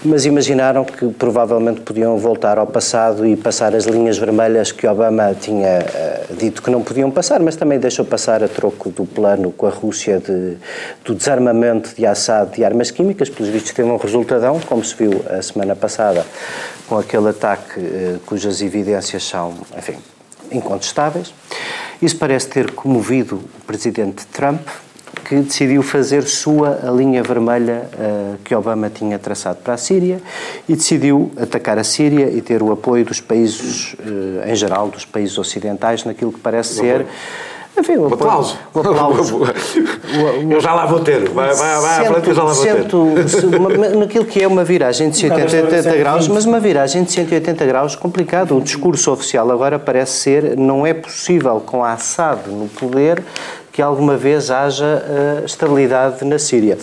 mas 0.02 0.24
imaginaram 0.24 0.82
que 0.82 1.08
provavelmente 1.08 1.82
podiam 1.82 2.16
voltar 2.16 2.56
ao 2.56 2.66
passado 2.66 3.26
e 3.26 3.36
passar 3.36 3.74
as 3.74 3.84
linhas 3.84 4.16
vermelhas 4.16 4.72
que 4.72 4.86
Obama 4.86 5.36
tinha 5.38 5.68
eh, 5.68 6.24
dito 6.38 6.62
que 6.62 6.70
não 6.70 6.82
podiam 6.82 7.10
passar, 7.10 7.38
mas 7.40 7.54
também 7.54 7.78
deixou 7.78 8.06
passar 8.06 8.42
a 8.42 8.48
troco 8.48 8.88
do 8.88 9.04
plano 9.04 9.52
com 9.52 9.66
a 9.66 9.70
Rússia 9.70 10.18
de, 10.18 10.56
do 11.04 11.14
desarmamento 11.14 11.94
de 11.94 12.06
Assad 12.06 12.50
de 12.50 12.64
armas 12.64 12.90
químicas, 12.90 13.28
pelos 13.28 13.52
vistos 13.52 13.72
teve 13.72 13.90
um 13.90 13.98
resultadão, 13.98 14.58
como 14.58 14.82
se 14.82 14.96
viu 14.96 15.22
a 15.28 15.42
semana 15.42 15.76
passada 15.76 16.24
com 16.88 16.96
aquele 16.96 17.28
ataque 17.28 17.78
eh, 17.78 18.16
cujas 18.24 18.62
evidências 18.62 19.22
são, 19.22 19.52
enfim, 19.76 19.98
incontestáveis. 20.56 21.34
Isso 22.02 22.16
parece 22.16 22.48
ter 22.48 22.70
comovido 22.72 23.36
o 23.36 23.64
presidente 23.66 24.26
Trump, 24.26 24.60
que 25.24 25.36
decidiu 25.36 25.82
fazer 25.82 26.24
sua 26.24 26.80
a 26.86 26.90
linha 26.90 27.22
vermelha 27.22 27.88
eh, 27.98 28.34
que 28.44 28.54
Obama 28.54 28.90
tinha 28.90 29.18
traçado 29.18 29.58
para 29.64 29.74
a 29.74 29.76
Síria 29.76 30.20
e 30.68 30.74
decidiu 30.74 31.32
atacar 31.40 31.78
a 31.78 31.84
Síria 31.84 32.26
e 32.30 32.42
ter 32.42 32.62
o 32.62 32.70
apoio 32.72 33.04
dos 33.06 33.20
países, 33.20 33.96
eh, 34.44 34.50
em 34.52 34.54
geral, 34.56 34.88
dos 34.88 35.04
países 35.04 35.38
ocidentais, 35.38 36.04
naquilo 36.04 36.32
que 36.32 36.40
parece 36.40 36.74
ser. 36.74 37.06
Enfim, 37.78 37.96
o 37.96 38.06
apoio- 38.06 38.14
aplauso. 38.14 38.58
O 38.74 38.80
aplauso. 38.80 39.40
Eu 40.50 40.60
já 40.60 40.74
lá 40.74 40.86
vou 40.86 41.00
ter. 41.00 41.28
Vai, 41.28 41.54
vai, 41.54 41.80
vai 41.80 42.06
à 42.06 42.12
frente 42.12 42.28
eu 42.28 42.34
já 42.34 42.42
lá 42.42 42.52
vou 42.52 42.64
ter. 42.64 43.96
Naquilo 43.96 44.24
que 44.24 44.42
é 44.42 44.46
uma 44.46 44.64
viragem 44.64 45.10
de 45.10 45.16
180 45.18 45.76
história 45.76 45.98
graus, 45.98 46.28
mas 46.28 46.44
uma 46.44 46.60
viragem 46.60 47.04
de 47.04 47.12
180 47.12 47.66
graus 47.66 47.96
complicado. 47.96 48.56
O 48.56 48.60
discurso 48.60 49.12
oficial 49.12 49.50
agora 49.50 49.78
parece 49.78 50.12
ser 50.18 50.56
não 50.56 50.86
é 50.86 50.94
possível 50.94 51.60
com 51.64 51.82
a 51.84 51.92
Assad 51.92 52.48
no 52.48 52.68
poder 52.68 53.22
que 53.74 53.82
alguma 53.82 54.16
vez 54.16 54.52
haja 54.52 55.02
eh, 55.04 55.42
estabilidade 55.44 56.24
na 56.24 56.38
Síria. 56.38 56.78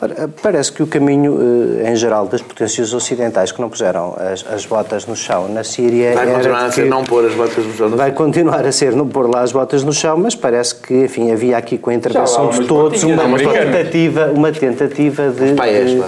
Ora, 0.00 0.30
parece 0.42 0.72
que 0.72 0.82
o 0.82 0.86
caminho, 0.86 1.38
eh, 1.84 1.90
em 1.92 1.96
geral, 1.96 2.26
das 2.26 2.40
potências 2.40 2.94
ocidentais 2.94 3.52
que 3.52 3.60
não 3.60 3.68
puseram 3.68 4.16
as, 4.18 4.42
as 4.50 4.64
botas 4.64 5.04
no 5.04 5.14
chão 5.14 5.48
na 5.50 5.62
Síria 5.62 6.14
Vai 6.14 6.24
era 6.26 6.36
continuar 6.36 6.64
a 6.64 6.72
ser 6.72 6.84
que- 6.84 6.88
não 6.88 7.04
pôr 7.04 7.26
as 7.26 7.34
botas 7.34 7.66
no 7.66 7.74
chão. 7.74 7.90
Vai 7.90 8.12
continuar 8.12 8.64
a 8.64 8.72
ser 8.72 8.92
não 8.96 9.06
pôr 9.06 9.28
lá 9.28 9.42
as 9.42 9.52
botas 9.52 9.84
no 9.84 9.92
chão, 9.92 10.16
mas 10.16 10.34
parece 10.34 10.76
que, 10.76 10.94
enfim, 11.04 11.30
havia 11.30 11.58
aqui 11.58 11.76
com 11.76 11.90
a 11.90 11.94
intervenção 11.94 12.48
de 12.48 12.64
todos 12.64 13.02
uma 13.02 13.22
americanas. 13.22 13.62
tentativa, 13.76 14.30
uma 14.34 14.50
tentativa 14.50 15.28
de, 15.28 15.52
paiés, 15.52 15.90
de-. 15.90 16.02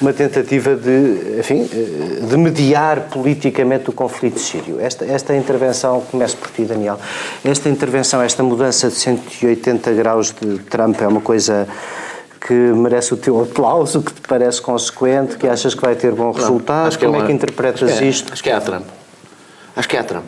Uma 0.00 0.12
tentativa 0.12 0.74
de, 0.76 1.38
enfim, 1.38 1.68
eh, 1.72 2.26
de 2.26 2.36
mediar 2.36 3.00
politicamente 3.10 3.88
o 3.88 3.92
conflito 3.92 4.38
sírio. 4.38 4.78
Esta, 4.80 5.04
esta 5.06 5.34
intervenção, 5.34 6.00
começo 6.10 6.36
por 6.36 6.50
ti, 6.50 6.64
Daniel, 6.64 6.98
esta 7.44 7.68
intervenção, 7.68 8.20
esta 8.22 8.42
mudança 8.42 8.88
de 8.88 8.94
180 8.94 9.92
graus 9.92 10.34
de 10.38 10.58
Trump 10.64 11.00
é 11.00 11.06
uma 11.08 11.20
coisa 11.20 11.66
que 12.46 12.52
merece 12.52 13.14
o 13.14 13.16
teu 13.16 13.42
aplauso, 13.42 14.02
que 14.02 14.12
te 14.12 14.20
parece 14.28 14.60
consequente, 14.60 15.36
que 15.36 15.48
achas 15.48 15.74
que 15.74 15.80
vai 15.80 15.94
ter 15.96 16.12
bom 16.12 16.30
resultado, 16.30 16.96
que 16.96 17.04
é 17.04 17.08
como 17.08 17.16
é, 17.16 17.20
uma- 17.22 17.26
que 17.26 17.32
interpretas 17.32 17.88
acho 17.90 17.98
que 17.98 18.04
é- 18.04 18.08
isto? 18.08 18.32
Acho 18.32 18.42
que 18.42 18.50
é 18.50 18.54
a 18.54 18.60
Trump. 18.60 18.84
Acho 19.74 19.88
que 19.88 19.96
é 19.96 20.00
a 20.00 20.04
Trump. 20.04 20.24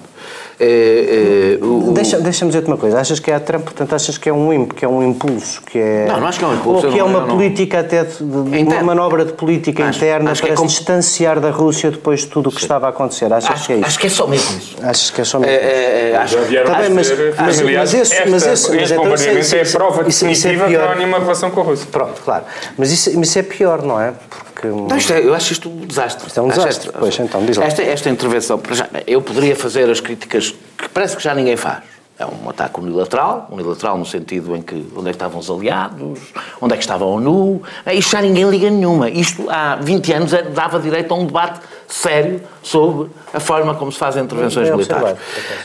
É, 0.61 1.59
é, 1.61 1.65
o- 1.65 1.91
o- 1.91 1.93
Deixa- 1.93 2.19
Deixa-me 2.19 2.51
dizer-te 2.51 2.67
uma 2.67 2.77
coisa, 2.77 2.99
achas 3.01 3.21
que 3.21 3.31
é 3.31 3.35
a 3.35 3.41
Trump, 3.41 3.63
portanto 3.65 3.95
achas 3.95 4.19
que 4.19 4.29
é 4.29 4.33
um 4.33 4.53
imp, 4.53 4.73
que 4.73 4.85
é 4.85 4.89
um 4.89 5.03
impulso, 5.09 5.63
que 5.63 5.79
é... 5.79 6.07
Não, 6.09 6.19
não 6.21 6.27
acho 6.27 6.39
que 6.41 6.45
é 6.45 6.49
um 6.49 6.55
impulso, 6.55 6.87
Ou 6.87 6.93
que 6.93 6.99
é 6.99 7.03
não- 7.03 7.09
uma 7.09 7.21
não- 7.21 7.29
política 7.37 7.79
até, 7.81 8.03
de, 8.05 8.17
de- 8.17 8.25
uma 8.25 8.83
manobra 8.83 9.25
de 9.25 9.33
política 9.35 9.85
Acho- 9.85 9.99
interna 9.99 10.33
acho 10.33 10.41
que 10.43 10.49
para 10.49 10.55
é 10.55 10.57
se 10.57 10.61
como- 10.63 10.69
distanciar 10.69 11.39
da 11.39 11.51
Rússia 11.51 11.91
depois 11.93 12.21
de 12.21 12.27
tudo 12.27 12.49
o 12.49 12.53
que 12.53 12.61
estava 12.61 12.87
a 12.87 12.91
acontecer, 12.91 13.33
achas 13.33 13.51
acho, 13.51 13.67
que 13.67 13.73
é 13.73 13.77
isso? 13.77 13.87
acho 13.87 13.99
que 14.01 14.07
é 14.07 14.11
só 14.11 14.27
mesmo 14.27 14.59
isso. 14.59 14.77
Achas 14.83 15.11
que 15.11 15.21
é 15.21 15.25
só 15.25 15.39
É, 15.39 15.41
mesmo? 15.43 15.55
é, 15.57 16.11
é, 16.11 16.17
acho, 16.17 16.35
Já 16.39 16.41
vieram 16.43 16.67
Tá 16.73 16.79
mas- 16.79 16.89
mas- 16.89 17.09
familiares. 17.09 17.93
mas 17.93 17.95
esse- 17.95 18.15
Esta- 18.17 18.31
mas 18.31 18.47
esse- 18.47 18.77
mas 18.77 18.91
então 18.91 19.15
isso- 19.15 19.55
é 19.55 19.59
a 19.59 19.63
isso- 19.63 19.77
prova 19.79 20.09
isso- 20.09 20.27
isso 20.27 20.47
é 20.49 20.51
definitiva 20.51 20.67
que 20.67 20.77
não 20.79 20.91
há 20.91 20.95
nenhuma 20.97 21.19
relação 21.21 21.51
com 21.53 21.61
a 21.61 21.65
Rússia. 21.65 21.87
Pronto, 21.93 22.21
claro. 22.25 22.45
Mas 22.77 22.91
isso, 22.91 23.21
isso 23.21 23.39
é 23.39 23.43
pior, 23.43 23.83
não 23.83 24.01
é? 24.01 24.13
Porque... 24.29 24.48
Não, 24.67 24.97
isto 24.97 25.13
é- 25.13 25.25
eu 25.25 25.35
acho 25.35 25.53
isto 25.53 25.69
um 25.69 25.87
desastre. 25.87 26.27
Isto 26.27 26.41
é 26.41 26.43
um 26.43 26.49
Acho 26.49 26.59
desastre. 26.59 26.91
Pois, 26.99 27.19
então, 27.21 27.45
diz 27.45 27.57
lá. 27.57 27.65
Esta, 27.67 27.83
esta 27.83 28.11
intervenção, 28.11 28.61
eu 29.07 29.23
poderia 29.23 29.55
fazer 29.55 29.89
as 29.89 30.01
críticas 30.01 30.55
que 30.77 30.89
parece 30.89 31.17
que 31.17 31.23
já 31.23 31.35
ninguém 31.35 31.57
faz. 31.57 31.83
É 32.21 32.27
um 32.27 32.51
ataque 32.51 32.81
unilateral, 32.81 33.47
unilateral 33.49 33.97
no 33.97 34.05
sentido 34.05 34.57
em 34.57 34.61
que 34.61 34.75
onde 34.97 35.07
é 35.09 35.11
que 35.13 35.17
estavam 35.17 35.39
os 35.39 35.49
aliados, 35.49 36.19
onde 36.61 36.75
é 36.75 36.77
que 36.77 36.83
estava 36.83 37.05
a 37.05 37.07
ONU, 37.07 37.63
É, 37.87 37.95
isto 37.95 38.11
já 38.11 38.21
ninguém 38.21 38.43
liga 38.51 38.69
nenhuma. 38.69 39.09
Isto 39.09 39.49
há 39.49 39.77
20 39.77 40.13
anos 40.13 40.33
é- 40.33 40.43
dava 40.43 40.81
direito 40.81 41.15
a 41.15 41.17
um 41.17 41.27
debate 41.27 41.61
sério 41.87 42.41
sobre 42.61 43.09
a 43.33 43.39
forma 43.39 43.73
como 43.77 43.93
se 43.93 43.99
fazem 44.01 44.25
intervenções 44.25 44.67
Bem 44.67 44.77
militares. 44.77 45.17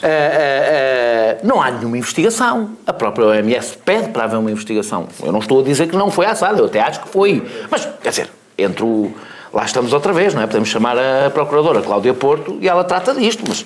Eh, 0.04 0.08
eh, 0.08 1.38
eh, 1.38 1.38
não 1.44 1.60
há 1.60 1.72
nenhuma 1.72 1.98
investigação. 1.98 2.70
A 2.86 2.94
própria 2.94 3.26
OMS 3.26 3.76
pede 3.84 4.10
para 4.10 4.26
haver 4.26 4.38
uma 4.38 4.52
investigação. 4.52 5.08
Eu 5.24 5.32
não 5.32 5.40
estou 5.40 5.60
a 5.62 5.64
dizer 5.64 5.88
que 5.88 5.96
não 5.96 6.12
foi 6.12 6.28
Assad, 6.28 6.60
eu 6.60 6.66
até 6.66 6.82
acho 6.82 7.02
que 7.02 7.10
foi. 7.10 7.44
Mas, 7.72 7.88
quer 8.04 8.10
dizer, 8.12 8.30
entre 8.58 8.84
o. 8.84 9.12
Lá 9.54 9.66
estamos 9.66 9.94
outra 9.94 10.12
vez, 10.12 10.34
não 10.34 10.42
é? 10.42 10.48
Podemos 10.48 10.70
chamar 10.70 10.98
a 10.98 11.30
Procuradora 11.30 11.82
Cláudia 11.82 12.14
Porto 12.14 12.58
e 12.60 12.68
ela 12.68 12.84
trata 12.84 13.14
disto, 13.14 13.44
mas 13.48 13.66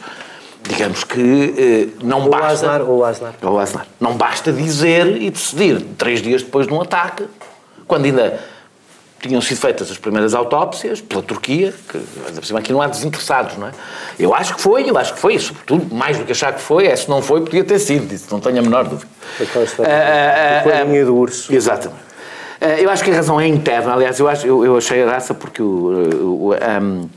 digamos 0.64 1.04
que 1.04 1.54
eh, 1.58 2.04
não 2.04 2.24
Ou 2.24 2.30
basta. 2.30 2.52
Asnar, 2.52 2.82
ou 2.82 3.06
Asnar. 3.06 3.34
Ou 3.42 3.60
Aznar. 3.60 3.88
Não 4.00 4.18
basta 4.18 4.52
dizer 4.52 5.22
e 5.22 5.30
decidir 5.30 5.82
três 5.98 6.22
dias 6.22 6.44
depois 6.44 6.68
de 6.68 6.74
um 6.74 6.82
ataque, 6.82 7.26
quando 7.88 8.06
ainda 8.06 8.38
tinham 9.20 9.42
sido 9.42 9.58
feitas 9.60 9.90
as 9.90 9.98
primeiras 9.98 10.34
autópsias 10.34 11.02
pela 11.02 11.24
Turquia, 11.24 11.74
que 11.90 11.98
por 12.36 12.46
cima 12.46 12.60
aqui 12.60 12.72
não 12.72 12.82
há 12.82 12.88
desinteressados, 12.88 13.58
não 13.58 13.68
é? 13.68 13.72
Eu 14.20 14.34
acho 14.34 14.56
que 14.56 14.62
foi, 14.62 14.90
eu 14.90 14.98
acho 14.98 15.14
que 15.14 15.20
foi, 15.20 15.36
e 15.36 15.40
sobretudo, 15.40 15.94
mais 15.94 16.18
do 16.18 16.26
que 16.26 16.32
achar 16.32 16.54
que 16.54 16.62
foi, 16.62 16.86
é 16.88 16.96
se 16.96 17.10
não 17.10 17.22
foi, 17.22 17.42
podia 17.42 17.64
ter 17.64 17.80
sido, 17.80 18.08
disse, 18.08 18.32
não 18.32 18.40
tenho 18.40 18.60
a 18.60 18.62
menor 18.62 18.84
dúvida. 18.84 19.10
Aquela 19.42 19.66
história 19.66 19.92
uh, 19.92 20.88
uh, 20.88 21.02
uh, 21.02 21.06
do 21.06 21.16
urso. 21.16 21.54
Exatamente. 21.54 22.07
Eh, 22.60 22.84
eu 22.84 22.90
acho 22.90 23.04
que 23.04 23.12
a 23.12 23.16
razão 23.16 23.40
é 23.40 23.48
interna, 23.48 23.94
aliás, 23.94 24.20
eu, 24.20 24.28
acho, 24.28 24.46
eu, 24.48 24.66
eu 24.66 24.78
achei 24.78 25.02
a 25.02 25.06
graça 25.06 25.34
porque 25.34 25.62
o, 25.62 25.66
o, 25.66 26.54
um, 26.54 27.10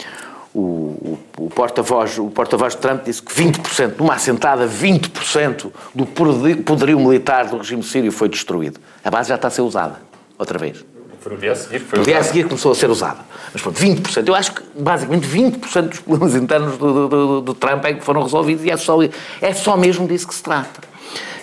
o, 0.52 1.18
o 1.38 1.50
porta-voz 1.50 2.18
o 2.18 2.28
porta 2.28 2.56
de 2.56 2.76
Trump 2.76 3.04
disse 3.04 3.22
que 3.22 3.32
20%, 3.32 3.94
numa 3.98 4.14
assentada, 4.14 4.66
20% 4.66 5.70
do 5.94 6.06
poderio 6.06 6.98
militar 6.98 7.46
do 7.46 7.56
regime 7.56 7.82
sírio 7.82 8.12
foi 8.12 8.28
destruído. 8.28 8.80
A 9.04 9.10
base 9.10 9.28
já 9.28 9.36
está 9.36 9.48
a 9.48 9.50
ser 9.50 9.62
usada, 9.62 9.96
outra 10.38 10.58
vez. 10.58 10.84
Foi 11.20 11.32
no 11.32 11.38
dia 11.38 11.52
a 11.52 11.54
seguir. 11.54 11.80
Foi 11.80 11.98
no 11.98 12.04
dia 12.04 12.18
a 12.18 12.22
seguir 12.22 12.44
começou 12.44 12.72
a 12.72 12.74
ser 12.74 12.90
usada. 12.90 13.18
Mas 13.52 13.60
pronto, 13.60 13.78
20%. 13.78 14.26
Eu 14.26 14.34
acho 14.34 14.52
que 14.52 14.62
basicamente 14.74 15.26
20% 15.26 15.88
dos 15.88 16.00
problemas 16.00 16.34
internos 16.34 16.78
do, 16.78 17.08
do, 17.08 17.40
do, 17.42 17.54
Trump 17.54 17.84
é 17.84 17.94
que 17.94 18.02
foram 18.02 18.22
resolvidos 18.22 18.64
e 18.64 18.70
é 18.70 18.76
só, 18.76 18.98
é 19.40 19.52
só 19.52 19.76
mesmo 19.76 20.08
disso 20.08 20.26
que 20.26 20.34
se 20.34 20.42
trata. 20.42 20.89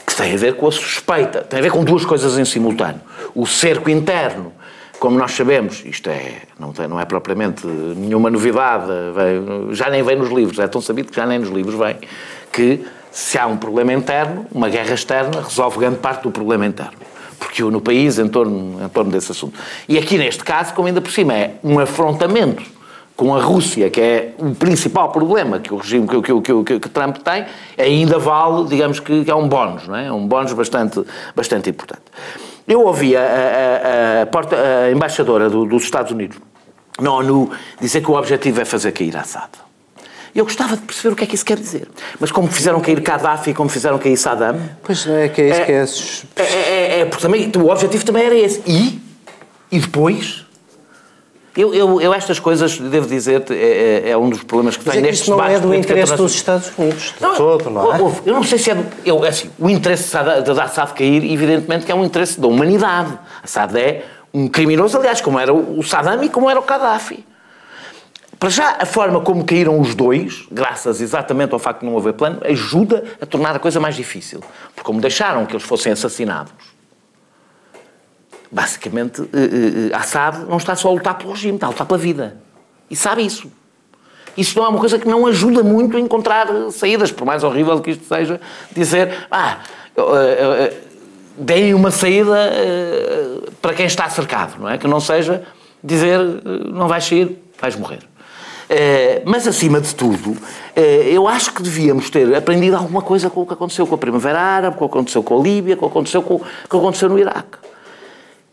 Que 0.08 0.16
tem 0.16 0.34
a 0.34 0.38
ver 0.38 0.56
com 0.56 0.68
a 0.68 0.72
suspeita, 0.72 1.42
tem 1.42 1.60
a 1.60 1.62
ver 1.62 1.72
com 1.72 1.84
duas 1.84 2.06
coisas 2.06 2.38
em 2.38 2.46
simultâneo. 2.46 3.02
O 3.36 3.46
cerco 3.46 3.90
interno, 3.90 4.54
como 5.00 5.20
nós 5.20 5.34
sabemos, 5.34 5.84
isto 5.86 6.10
é, 6.10 6.44
não, 6.58 6.72
tem, 6.72 6.88
não 6.88 7.00
é 7.00 7.06
propriamente 7.06 7.68
nenhuma 7.68 8.30
novidade, 8.30 8.88
vem, 9.14 9.76
já 9.76 9.90
nem 9.90 10.02
vem 10.02 10.16
nos 10.16 10.30
livros, 10.30 10.58
é 10.60 10.68
tão 10.68 10.80
sabido 10.80 11.10
que 11.10 11.16
já 11.16 11.26
nem 11.26 11.38
nos 11.38 11.50
livros 11.50 11.76
vem, 11.76 11.98
que 12.52 12.86
se 13.12 13.38
há 13.38 13.46
um 13.46 13.58
problema 13.58 13.92
interno, 13.94 14.48
uma 14.52 14.70
guerra 14.70 14.94
externa 14.94 15.42
resolve 15.42 15.78
grande 15.80 15.98
parte 15.98 16.24
do 16.24 16.32
problema 16.32 16.66
interno 16.66 16.98
porque 17.40 17.62
no 17.62 17.80
país 17.80 18.18
em 18.18 18.28
torno, 18.28 18.84
em 18.84 18.90
torno 18.90 19.12
desse 19.12 19.32
assunto. 19.32 19.60
E 19.88 19.96
aqui 19.98 20.18
neste 20.18 20.44
caso, 20.44 20.74
como 20.74 20.88
ainda 20.88 21.00
por 21.00 21.12
cima 21.12 21.36
é 21.36 21.54
um 21.64 21.80
afrontamento 21.80 22.77
com 23.18 23.36
a 23.36 23.42
Rússia, 23.42 23.90
que 23.90 24.00
é 24.00 24.34
o 24.38 24.54
principal 24.54 25.10
problema 25.10 25.60
que 25.60 25.74
o 25.74 25.78
regime 25.78 26.08
que, 26.08 26.22
que, 26.22 26.64
que, 26.64 26.80
que 26.80 26.90
Trump 26.90 27.18
tem, 27.18 27.46
ainda 27.76 28.20
vale, 28.20 28.68
digamos 28.68 29.00
que, 29.00 29.26
é 29.28 29.34
um 29.34 29.50
bónus, 29.50 29.88
não 29.88 29.96
é? 29.96 30.06
É 30.06 30.12
um 30.12 30.28
bónus 30.28 30.54
bastante, 30.54 31.04
bastante 31.36 31.68
importante. 31.72 32.04
Eu 32.68 32.86
ouvi 32.86 33.18
a, 33.18 33.22
a, 33.22 34.22
a, 34.22 34.26
porta, 34.28 34.56
a 34.56 34.92
embaixadora 34.92 35.50
do, 35.50 35.66
dos 35.66 35.84
Estados 35.84 36.12
Unidos 36.12 36.38
na 37.00 37.12
ONU 37.12 37.50
dizer 37.82 38.02
que 38.02 38.12
o 38.12 38.14
objetivo 38.14 38.62
é 38.62 38.66
fazer 38.66 38.92
cair 38.92 39.18
Assad. 39.18 39.50
Eu 40.36 40.44
gostava 40.44 40.76
de 40.76 40.84
perceber 40.84 41.14
o 41.14 41.16
que 41.16 41.24
é 41.24 41.28
que 41.28 41.34
isso 41.34 41.46
quer 41.46 41.58
dizer. 41.58 41.88
Mas 42.20 42.32
como 42.32 42.48
fizeram 42.48 42.80
cair 42.80 43.00
Gaddafi, 43.00 43.56
como 43.56 43.70
fizeram 43.70 43.98
cair 43.98 44.16
Saddam... 44.16 44.60
Pois 44.84 45.08
é, 45.08 45.30
que 45.30 45.42
é 45.42 45.50
isso 45.50 45.62
é, 45.62 45.66
que 45.66 45.72
é... 45.72 46.44
É, 46.44 46.44
é, 46.44 47.00
é, 47.00 47.06
porque 47.06 47.24
também, 47.24 47.52
o 47.58 47.70
objetivo 47.70 48.06
também 48.06 48.24
era 48.24 48.36
esse. 48.36 48.62
E? 48.68 49.02
E 49.72 49.80
depois? 49.80 50.46
Eu, 51.58 51.74
eu, 51.74 52.00
eu, 52.00 52.14
estas 52.14 52.40
coisas, 52.40 52.78
devo 52.78 53.08
dizer, 53.08 53.44
é, 53.50 53.56
é, 54.06 54.10
é 54.12 54.18
um 54.18 54.30
dos 54.30 54.44
problemas 54.44 54.78
que 54.78 54.86
tem 54.86 55.02
neste 55.02 55.28
debate. 55.28 55.50
não 55.50 55.58
é 55.58 55.60
do 55.60 55.74
interesse 55.74 56.16
dos 56.16 56.36
Estados 56.36 56.72
Unidos, 56.78 57.16
de 57.18 57.22
não, 57.22 57.36
todo, 57.36 57.70
não 57.72 57.96
é? 57.96 58.00
Eu 58.24 58.34
não 58.36 58.44
sei 58.44 58.60
se 58.60 58.70
é, 58.70 58.76
do, 58.76 58.86
eu, 59.04 59.26
é 59.26 59.30
assim, 59.30 59.50
o 59.58 59.68
interesse 59.68 60.16
de 60.44 60.62
Assad 60.62 60.94
cair, 60.94 61.24
evidentemente 61.24 61.84
que 61.84 61.92
é 61.92 61.96
um 61.96 62.06
interesse 62.06 62.40
da 62.40 62.48
humanidade. 62.48 63.18
Assad 63.44 63.76
é 63.76 64.06
um 64.32 64.48
criminoso, 64.48 65.00
aliás, 65.00 65.20
como 65.20 65.40
era 65.40 65.52
o 65.52 65.82
Saddam 65.82 66.24
e 66.24 66.30
como 66.30 66.48
era 66.48 66.60
o 66.60 66.64
Gaddafi. 66.64 67.26
Para 68.40 68.50
já, 68.50 68.78
a 68.80 68.86
forma 68.86 69.20
como 69.22 69.44
caíram 69.44 69.80
os 69.80 69.96
dois, 69.96 70.46
graças 70.52 71.02
exatamente 71.02 71.54
ao 71.54 71.60
facto 71.60 71.80
de 71.80 71.88
não 71.88 71.98
haver 71.98 72.14
plano, 72.14 72.40
ajuda 72.46 73.04
a 73.20 73.26
tornar 73.26 73.56
a 73.56 73.60
coisa 73.60 73.80
mais 73.80 73.96
difícil. 73.96 74.42
Porque 74.76 74.86
como 74.86 75.02
deixaram 75.02 75.44
que 75.44 75.54
eles 75.54 75.66
fossem 75.66 75.92
assassinados, 75.92 76.54
basicamente, 78.52 79.22
eh, 79.34 79.90
eh, 79.92 79.96
Assad 79.96 80.46
não 80.48 80.58
está 80.58 80.76
só 80.76 80.90
a 80.90 80.92
lutar 80.92 81.18
pelo 81.18 81.32
regime, 81.32 81.56
está 81.56 81.68
a 81.68 81.70
lutar 81.70 81.88
pela 81.88 81.98
vida. 81.98 82.38
E 82.90 82.96
sabe 82.96 83.26
isso. 83.26 83.52
Isso 84.38 84.58
não 84.58 84.66
é 84.66 84.70
uma 84.70 84.80
coisa 84.80 85.00
que 85.00 85.08
não 85.08 85.26
ajuda 85.26 85.64
muito 85.64 85.98
a 85.98 86.00
encontrar 86.00 86.48
saídas, 86.72 87.12
por 87.12 87.26
mais 87.26 87.44
horrível 87.44 87.82
que 87.82 87.92
isto 87.92 88.06
seja, 88.06 88.40
dizer, 88.72 89.28
ah, 89.32 89.60
eh, 89.98 90.74
deem 91.38 91.74
uma 91.74 91.92
saída 91.92 92.52
para 93.62 93.74
quem 93.74 93.86
está 93.86 94.10
cercado, 94.10 94.60
não 94.60 94.70
é? 94.70 94.78
Que 94.78 94.88
não 94.88 95.00
seja 95.00 95.44
dizer, 95.84 96.20
não 96.72 96.88
vais 96.88 97.04
sair, 97.04 97.38
vais 97.60 97.76
morrer. 97.76 98.00
Eh, 98.70 99.22
mas, 99.26 99.48
acima 99.48 99.80
de 99.80 99.96
tudo, 99.96 100.36
eh, 100.76 101.10
eu 101.12 101.28
acho 101.28 101.54
que 101.54 101.64
devíamos 101.64 102.10
ter 102.10 102.36
aprendido 102.36 102.76
alguma 102.76 103.02
coisa 103.02 103.30
com 103.30 103.42
o 103.42 103.46
que 103.46 103.54
aconteceu 103.54 103.88
com 103.88 103.96
a 103.96 103.98
Primavera 103.98 104.40
Árabe, 104.40 104.76
com 104.76 104.86
o 104.86 104.90
que 104.90 104.98
aconteceu 104.98 105.24
com 105.24 105.40
a 105.40 105.42
Líbia, 105.42 105.78
com 105.78 105.86
o 105.86 105.90
que 105.90 105.94
aconteceu, 105.94 106.22
com, 106.22 106.36
o 106.36 106.40
que 106.40 106.78
aconteceu 106.78 107.08
no 107.08 107.18
Iraque. 107.18 107.58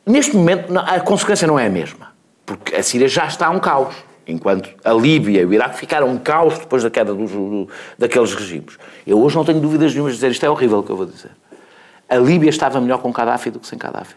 Neste 0.06 0.36
momento, 0.36 0.76
a 0.78 1.00
consequência 1.00 1.46
não 1.46 1.58
é 1.58 1.66
a 1.66 1.70
mesma, 1.70 2.12
porque 2.44 2.76
a 2.76 2.82
Síria 2.82 3.08
já 3.08 3.26
está 3.26 3.46
a 3.46 3.50
um 3.50 3.58
caos, 3.58 3.94
enquanto 4.26 4.70
a 4.84 4.92
Líbia 4.92 5.40
e 5.40 5.46
o 5.46 5.52
Iraque 5.52 5.78
ficaram 5.78 6.08
um 6.08 6.18
caos 6.18 6.58
depois 6.58 6.82
da 6.82 6.90
queda 6.90 7.14
dos, 7.14 7.30
do, 7.30 7.68
daqueles 7.98 8.34
regimes. 8.34 8.78
Eu 9.06 9.20
hoje 9.22 9.36
não 9.36 9.44
tenho 9.44 9.60
dúvidas 9.60 9.92
nenhumas 9.92 10.12
de 10.12 10.18
dizer 10.18 10.30
isto 10.30 10.44
é 10.44 10.50
horrível 10.50 10.80
o 10.80 10.82
que 10.82 10.90
eu 10.90 10.96
vou 10.96 11.06
dizer. 11.06 11.30
A 12.08 12.16
Líbia 12.16 12.50
estava 12.50 12.80
melhor 12.80 12.98
com 12.98 13.10
Gaddafi 13.10 13.50
do 13.50 13.58
que 13.58 13.66
sem 13.66 13.78
Gaddafi. 13.78 14.14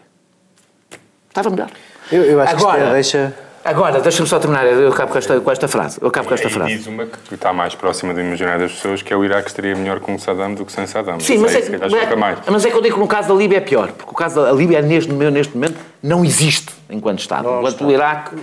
Estava 1.28 1.50
melhor. 1.50 1.70
Eu, 2.12 2.22
eu 2.22 2.40
acho 2.40 2.56
Agora, 2.56 2.78
que 2.92 3.00
isto 3.00 3.16
é, 3.16 3.24
deixa 3.26 3.47
Agora, 3.68 4.00
deixa-me 4.00 4.26
só 4.26 4.38
terminar, 4.38 4.64
eu 4.64 4.88
acabo 4.88 5.12
com 5.12 5.18
esta, 5.18 5.38
com 5.38 5.50
esta 5.50 5.68
frase. 5.68 5.98
Eu 6.00 6.08
acabo 6.08 6.26
com 6.26 6.32
esta 6.32 6.48
frase. 6.48 6.74
diz 6.74 6.86
uma 6.86 7.04
que 7.04 7.34
está 7.34 7.52
mais 7.52 7.74
próxima 7.74 8.14
do 8.14 8.20
imaginário 8.20 8.62
das 8.62 8.72
pessoas, 8.72 9.02
que 9.02 9.12
é 9.12 9.16
o 9.16 9.22
Iraque 9.22 9.48
estaria 9.48 9.76
melhor 9.76 10.00
com 10.00 10.18
Saddam 10.18 10.54
do 10.54 10.64
que 10.64 10.72
sem 10.72 10.86
Saddam. 10.86 11.20
Sim, 11.20 11.36
mas 11.36 11.54
é, 11.54 11.58
é, 11.58 12.16
mais. 12.16 12.38
mas 12.46 12.64
é 12.64 12.70
que 12.70 12.76
eu 12.76 12.80
digo 12.80 12.94
que 12.94 13.00
no 13.00 13.06
caso 13.06 13.28
da 13.28 13.34
Líbia 13.34 13.58
é 13.58 13.60
pior, 13.60 13.92
porque 13.92 14.10
o 14.10 14.14
caso 14.14 14.42
da 14.42 14.52
Líbia, 14.52 14.80
neste, 14.80 15.12
neste 15.12 15.54
momento, 15.54 15.76
não 16.02 16.24
existe 16.24 16.72
enquanto 16.88 17.18
Estado. 17.18 17.44
Não, 17.44 17.58
enquanto 17.58 17.74
está. 17.74 17.84
o 17.84 17.90
Iraque 17.90 18.36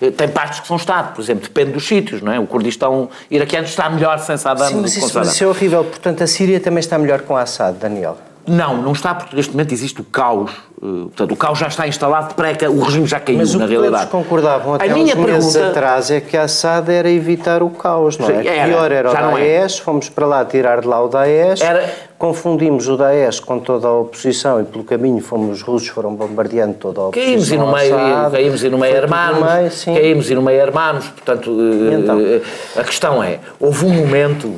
eh, 0.00 0.10
tem 0.10 0.26
partes 0.26 0.58
que 0.58 0.66
são 0.66 0.76
Estado, 0.76 1.14
por 1.14 1.22
exemplo, 1.22 1.44
depende 1.44 1.70
dos 1.70 1.86
sítios, 1.86 2.20
não 2.20 2.32
é? 2.32 2.40
O 2.40 2.46
Kurdistão 2.48 3.08
iraquiano 3.30 3.66
está 3.66 3.88
melhor 3.88 4.18
sem 4.18 4.36
Saddam 4.36 4.66
Sim, 4.66 4.82
do 4.82 4.90
que 4.90 5.00
com 5.00 5.08
Saddam. 5.08 5.30
Isso 5.30 5.44
é 5.44 5.46
horrível. 5.46 5.84
Portanto, 5.84 6.24
a 6.24 6.26
Síria 6.26 6.58
também 6.58 6.80
está 6.80 6.98
melhor 6.98 7.20
com 7.20 7.36
Assad, 7.36 7.76
Daniel. 7.78 8.18
Não, 8.46 8.82
não 8.82 8.92
está, 8.92 9.14
porque 9.14 9.36
neste 9.36 9.52
momento 9.52 9.72
existe 9.72 10.00
o 10.00 10.04
caos. 10.04 10.50
Uh, 10.82 11.04
portanto, 11.04 11.32
o 11.32 11.36
caos 11.36 11.58
já 11.58 11.68
está 11.68 11.86
instalado, 11.86 12.34
o 12.70 12.80
regime 12.82 13.06
já 13.06 13.20
caiu, 13.20 13.38
Mas 13.38 13.54
na 13.54 13.66
realidade. 13.66 14.02
Mas 14.02 14.10
concordavam 14.10 14.74
até 14.74 14.90
a 14.90 14.92
minha 14.92 15.14
uns 15.14 15.24
meses 15.24 15.52
pergunta... 15.52 15.70
atrás 15.70 16.10
é 16.10 16.20
que 16.20 16.36
Assad 16.36 16.88
era 16.88 17.08
evitar 17.08 17.62
o 17.62 17.70
caos, 17.70 18.18
não 18.18 18.28
é? 18.28 18.44
Era, 18.44 18.68
Pior 18.68 18.90
era 18.90 19.10
o 19.10 19.38
é. 19.38 19.58
Daesh, 19.58 19.78
é. 19.78 19.82
fomos 19.82 20.08
para 20.08 20.26
lá 20.26 20.44
tirar 20.44 20.80
de 20.80 20.88
lá 20.88 21.00
o 21.04 21.08
Daesh, 21.08 21.60
era... 21.60 21.88
confundimos 22.18 22.88
o 22.88 22.96
Daesh 22.96 23.38
com 23.38 23.60
toda 23.60 23.86
a 23.86 23.92
oposição 23.92 24.60
e 24.60 24.64
pelo 24.64 24.82
caminho 24.82 25.22
fomos, 25.22 25.58
os 25.58 25.62
russos 25.62 25.88
foram 25.88 26.16
bombardeando 26.16 26.74
toda 26.74 27.00
a 27.00 27.08
oposição 27.08 27.30
Caímos 27.30 27.52
e 27.52 27.56
no 27.56 27.72
meio, 27.72 27.94
Assad, 27.94 28.32
caímos 28.32 28.64
e 28.64 28.68
no 28.68 28.78
meio 28.78 28.96
armanos, 28.96 29.84
caímos 29.84 30.30
e 30.30 30.34
no 30.34 30.42
meio 30.42 30.62
armanos, 30.62 31.08
portanto, 31.10 31.48
uh, 31.48 31.94
então? 31.94 32.18
Uh, 32.18 32.42
a 32.76 32.82
questão 32.82 33.22
é, 33.22 33.38
houve 33.60 33.86
um 33.86 33.92
momento 33.92 34.52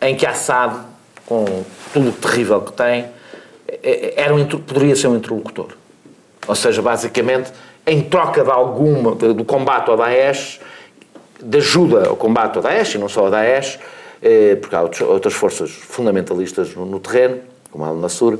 em 0.00 0.16
que 0.16 0.26
Assad, 0.26 0.74
com 1.24 1.44
tudo 1.92 2.08
o 2.08 2.12
terrível 2.12 2.60
que 2.62 2.72
tem, 2.72 3.04
era 4.16 4.34
um, 4.34 4.46
poderia 4.46 4.96
ser 4.96 5.08
um 5.08 5.16
interlocutor. 5.16 5.68
Ou 6.46 6.54
seja, 6.54 6.80
basicamente, 6.80 7.52
em 7.86 8.02
troca 8.02 8.42
de 8.42 8.50
alguma, 8.50 9.14
do 9.14 9.44
combate 9.44 9.90
ao 9.90 9.96
Daesh, 9.96 10.60
de 11.42 11.58
ajuda 11.58 12.08
ao 12.08 12.16
combate 12.16 12.56
ao 12.56 12.62
Daesh, 12.62 12.94
e 12.94 12.98
não 12.98 13.08
só 13.08 13.26
ao 13.26 13.30
Daesh, 13.30 13.78
eh, 14.22 14.56
porque 14.56 14.74
há 14.74 14.82
outras 14.82 15.34
forças 15.34 15.70
fundamentalistas 15.70 16.74
no, 16.74 16.98
terreno, 16.98 17.40
como 17.70 17.84
a 17.84 17.88
Al-Nassur, 17.88 18.38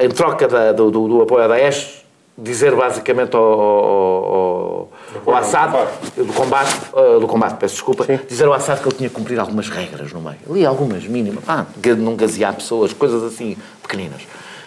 em 0.00 0.08
troca 0.10 0.46
da, 0.46 0.72
do, 0.72 0.90
do, 0.90 1.22
apoio 1.22 1.42
ao 1.42 1.48
Daesh, 1.48 1.97
dizer 2.38 2.74
basicamente 2.76 3.34
ao, 3.34 3.42
ao, 3.42 4.92
ao 5.26 5.34
Assad, 5.34 5.72
do 6.16 6.32
combate, 6.32 6.72
uh, 6.92 7.18
do 7.18 7.26
combate, 7.26 7.58
peço 7.58 7.74
desculpa, 7.74 8.04
Sim. 8.04 8.20
dizer 8.28 8.46
ao 8.46 8.52
Assad 8.52 8.80
que 8.80 8.88
ele 8.88 8.96
tinha 8.96 9.08
que 9.08 9.14
cumprir 9.14 9.40
algumas 9.40 9.68
regras 9.68 10.12
no 10.12 10.20
meio. 10.20 10.38
Ali 10.48 10.64
algumas 10.64 11.04
mínimas, 11.04 11.42
ah, 11.48 11.66
não 11.98 12.14
gasear 12.14 12.54
pessoas, 12.54 12.92
coisas 12.92 13.24
assim 13.24 13.56
pequeninas. 13.82 14.22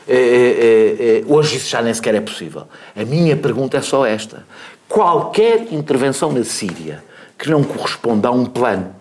É, 0.07 0.15
é, 0.15 0.17
é, 0.17 1.23
hoje 1.27 1.55
isso 1.55 1.69
já 1.69 1.81
nem 1.81 1.93
sequer 1.93 2.15
é 2.15 2.21
possível. 2.21 2.67
A 2.95 3.05
minha 3.05 3.37
pergunta 3.37 3.77
é 3.77 3.81
só 3.81 4.05
esta. 4.05 4.45
Qualquer 4.89 5.71
intervenção 5.71 6.31
na 6.33 6.43
Síria 6.43 7.01
que 7.37 7.49
não 7.49 7.63
corresponda 7.63 8.27
a 8.27 8.31
um 8.31 8.45
plano 8.45 8.93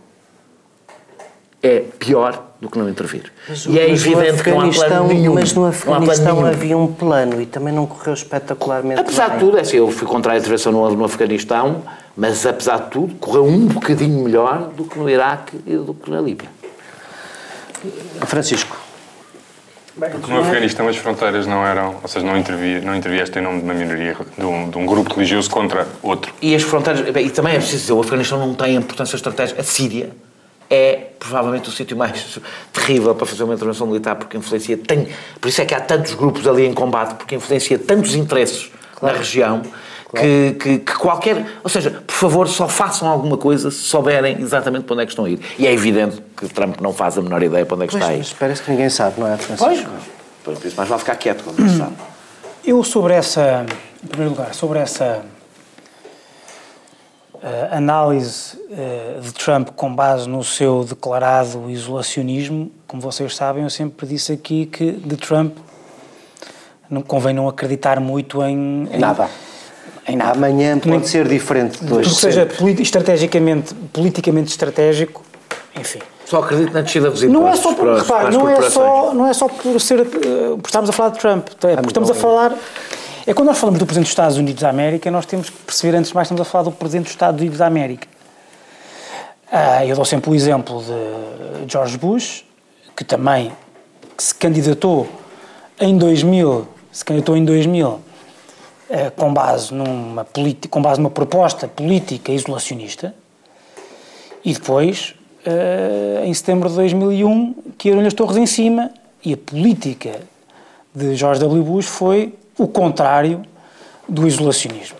é 1.63 1.81
pior 1.81 2.50
do 2.61 2.69
que 2.69 2.79
não 2.79 2.89
intervir. 2.89 3.33
Mas, 3.49 3.65
e 3.65 3.79
é 3.79 3.91
evidente 3.91 4.43
que 4.43 4.51
não 4.51 4.61
há 4.61 4.69
plano 4.69 5.09
nenhum. 5.09 5.35
Mas 5.35 5.55
no 5.55 5.65
Afeganistão 5.65 6.45
havia 6.45 6.77
um 6.77 6.93
plano 6.93 7.41
e 7.41 7.47
também 7.47 7.73
não 7.73 7.87
correu 7.87 8.13
espetacularmente 8.13 9.01
Apesar 9.01 9.31
bem. 9.31 9.39
de 9.39 9.45
tudo, 9.45 9.59
é 9.59 9.63
assim, 9.63 9.79
eu 9.79 9.91
fui 9.91 10.07
contra 10.07 10.35
a 10.35 10.37
intervenção 10.37 10.71
no, 10.71 10.91
no 10.91 11.05
Afeganistão, 11.05 11.83
mas 12.17 12.45
apesar 12.45 12.79
de 12.81 12.91
tudo, 12.91 13.15
correu 13.15 13.47
um 13.47 13.67
bocadinho 13.67 14.23
melhor 14.23 14.71
do 14.77 14.85
que 14.85 14.99
no 14.99 15.09
Iraque 15.09 15.59
e 15.67 15.75
do 15.77 15.95
que 15.95 16.11
na 16.11 16.21
Líbia. 16.21 16.49
Francisco. 18.27 18.77
Porque 19.99 20.31
no 20.31 20.41
Afeganistão 20.41 20.87
as 20.87 20.97
fronteiras 20.97 21.47
não 21.47 21.67
eram, 21.67 21.97
ou 22.03 22.09
seja, 22.09 22.25
não, 22.25 22.37
intervi, 22.37 22.81
não 22.81 22.95
intervieste 22.95 23.39
em 23.39 23.43
nome 23.43 23.59
de 23.59 23.65
uma 23.65 23.75
minoria, 23.75 24.17
de 24.37 24.45
um, 24.45 24.71
de 24.71 24.79
um, 24.79 24.87
grupo 24.87 25.15
religioso 25.15 25.51
contra 25.51 25.87
outro. 26.03 26.33
E 26.41 26.55
as 26.55 26.63
fronteiras, 26.63 27.07
e 27.09 27.31
também 27.31 27.55
é 27.55 27.57
preciso 27.57 27.81
dizer, 27.81 27.93
o 27.93 28.01
Afeganistão 28.01 28.39
não 28.39 28.55
tem 28.55 28.77
importância 28.77 29.17
estratégica, 29.17 29.61
a 29.61 29.65
Síria 29.65 30.11
é 30.71 31.09
provavelmente 31.19 31.69
o 31.69 31.73
sítio 31.73 31.97
mais 31.97 32.39
terrível 32.73 33.13
para 33.15 33.27
fazer 33.27 33.43
uma 33.43 33.55
intervenção 33.55 33.87
militar, 33.89 34.15
porque 34.15 34.37
influencia. 34.37 34.79
Tem, 34.79 35.09
por 35.41 35.49
isso 35.49 35.61
é 35.61 35.65
que 35.67 35.75
há 35.75 35.81
tantos 35.81 36.15
grupos 36.15 36.47
ali 36.47 36.65
em 36.65 36.73
combate, 36.73 37.15
porque 37.17 37.35
influencia 37.35 37.77
tantos 37.79 38.15
interesses 38.15 38.71
claro. 38.95 39.17
na 39.17 39.21
região 39.23 39.63
Que, 40.15 40.57
que, 40.59 40.79
que 40.79 40.95
qualquer. 40.97 41.47
Ou 41.63 41.71
seja, 41.71 42.03
por 42.05 42.15
favor, 42.15 42.49
só 42.49 42.69
façam 42.69 43.09
alguma 43.09 43.37
coisa 43.37 43.71
se 43.71 43.79
souberem 43.79 44.41
exatamente 44.41 44.83
para 44.85 44.95
onde 44.95 45.03
é 45.05 45.07
que 45.07 45.13
estão 45.13 45.25
a 45.25 45.31
ir. 45.31 45.39
E 45.57 45.67
é 45.69 45.73
evidente 45.73 46.21
que 46.37 46.49
Trump 46.49 46.81
não 46.81 46.93
faz 46.93 47.17
a 47.17 47.23
menor 47.23 47.41
ideia 47.43 47.65
para 47.65 47.77
onde 47.77 47.85
é 47.85 47.87
que 47.87 47.93
Pois, 47.93 48.03
está 48.03 48.13
a 48.13 48.17
ir. 48.17 48.19
mas 48.19 48.33
parece 48.33 48.63
que 48.63 48.71
ninguém 48.73 48.91
sabe, 48.91 49.21
não 49.21 49.29
é, 49.29 49.37
Francisco? 49.37 49.89
Pois, 50.45 50.59
por 50.59 50.67
isso 50.67 50.77
mais 50.77 50.89
vale 50.89 50.99
ficar 51.01 51.15
quieto 51.15 51.45
quando 51.45 51.61
não 51.61 51.69
sabe. 51.79 51.93
Eu 52.65 52.83
sobre 52.83 53.15
essa, 53.15 53.65
em 54.03 54.07
primeiro 54.09 54.35
lugar, 54.35 54.53
sobre 54.53 54.81
essa 54.81 55.23
eh, 57.43 57.69
análise 57.73 58.59
eh, 58.71 59.19
de 59.23 59.33
Trump 59.33 59.71
com 59.77 59.95
base 59.95 60.29
no 60.29 60.45
seu 60.45 60.85
declarado 60.85 61.71
isolacionismo, 61.71 62.71
como 62.87 63.01
vocês 63.01 63.35
sabem, 63.35 63.65
eu 63.65 63.71
sempre 63.71 64.07
disse 64.07 64.33
aqui 64.33 64.67
que 64.67 64.93
de 64.93 65.17
Trump 65.17 65.57
não 66.91 67.03
convém 67.03 67.33
não 67.33 67.49
acreditar 67.49 68.01
muito 68.01 68.43
em, 68.43 68.89
em 68.93 68.99
Nada. 68.99 69.29
Em 70.07 70.17
nada. 70.17 70.33
Amanhã 70.33 70.79
pode 70.79 71.09
ser 71.09 71.29
diferente 71.29 71.85
de 71.85 71.93
hoje. 71.93 72.11
Que 72.11 72.17
seja 72.17 72.49
estrategicamente, 72.81 73.75
politicamente 73.93 74.51
estratégico, 74.51 75.23
enfim. 75.79 76.01
Só 76.25 76.41
acredito 76.41 76.73
na 76.73 76.81
descida 76.81 77.11
dos 77.11 77.23
Não 77.23 77.49
é 77.49 77.57
só 77.57 77.75
por, 77.75 77.87
para 77.87 78.03
repare, 78.03 78.23
para 78.25 78.31
não 78.33 78.49
é 78.49 78.71
só, 78.71 79.15
não 79.15 79.27
é 79.27 79.33
só 79.33 79.49
por 79.49 79.81
ser, 79.81 80.01
eh, 80.01 80.07
por 80.61 80.67
estarmos 80.67 80.91
a 80.91 80.93
falar 80.93 81.11
de 81.11 81.19
Trump, 81.19 81.49
é 81.49 81.75
porque 81.77 81.89
estamos 81.89 82.11
a 82.11 82.15
falar, 82.15 82.55
é 83.27 83.35
quando 83.35 83.49
nós 83.49 83.59
falamos 83.59 83.79
do 83.79 83.87
Presidente 83.87 84.07
dos 84.07 84.13
Estados 84.13 84.37
Unidos 84.37 84.63
da 84.63 84.71
América, 84.71 85.11
nós 85.11 85.27
temos 85.27 85.51
que 85.51 85.57
perceber 85.59 85.97
antes 85.97 86.11
de 86.11 86.15
mais 86.15 86.27
que 86.27 86.35
estamos 86.35 86.49
a 86.49 86.51
falar 86.51 86.65
do 86.65 86.73
Presidente 86.73 87.05
dos 87.05 87.13
Estados 87.13 87.41
Unidos 87.41 87.59
da 87.59 87.67
América. 87.67 88.09
Ah, 89.53 89.85
eu 89.85 89.95
dou 89.95 90.05
sempre 90.05 90.31
o 90.31 90.35
exemplo 90.35 90.83
de 90.83 91.71
George 91.71 91.99
Bush, 91.99 92.45
que 92.97 93.05
também 93.05 93.53
se 94.17 94.35
candidatou 94.35 95.09
em 95.79 95.99
2000, 95.99 96.69
se 96.93 97.05
candidatou 97.05 97.37
em 97.37 97.45
2000 97.45 98.01
eh, 98.89 99.11
com 99.11 99.33
base 99.33 99.75
numa 99.75 100.27
com 100.71 100.83
base 100.83 101.01
numa 101.01 101.11
proposta 101.11 101.69
política 101.69 102.33
isolacionista, 102.33 103.15
e 104.45 104.53
depois, 104.53 105.15
eh, 105.45 106.23
em 106.25 106.33
setembro 106.33 106.69
de 106.69 106.77
2001, 106.77 107.55
caíram-lhe 107.79 108.07
as 108.07 108.15
torres 108.15 108.37
em 108.37 108.47
cima 108.47 108.91
e 109.25 109.35
a 109.35 109.37
política 109.37 110.21
de 110.95 111.15
George 111.15 111.41
W. 111.41 111.63
Bush 111.63 111.87
foi 111.87 112.35
o 112.63 112.69
contrário 112.69 113.43
do 114.09 114.27
isolacionismo. 114.27 114.99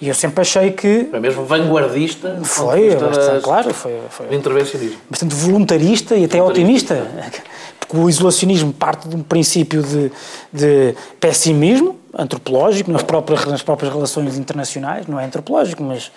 E 0.00 0.08
eu 0.08 0.14
sempre 0.14 0.40
achei 0.40 0.72
que 0.72 1.04
Foi 1.10 1.20
mesmo 1.20 1.44
vanguardista. 1.44 2.40
foi, 2.42 2.94
bastante, 2.96 3.26
das- 3.34 3.42
claro, 3.44 3.74
foi, 3.74 3.98
foi 4.08 4.26
do 4.28 4.34
intervencionismo. 4.34 4.98
bastante 5.10 5.34
voluntarista 5.34 6.16
e 6.16 6.24
até 6.24 6.42
otimista, 6.42 7.06
porque 7.78 7.96
o 7.98 8.08
isolacionismo 8.08 8.72
parte 8.72 9.06
de 9.08 9.14
um 9.16 9.22
princípio 9.22 9.82
de, 9.82 10.10
de 10.52 10.94
pessimismo 11.20 11.98
antropológico 12.16 12.90
nas 12.90 13.02
próprias, 13.02 13.44
nas 13.44 13.62
próprias 13.62 13.92
relações 13.92 14.38
internacionais, 14.38 15.06
não 15.06 15.20
é 15.20 15.24
antropológico, 15.26 15.82
mas 15.82 16.10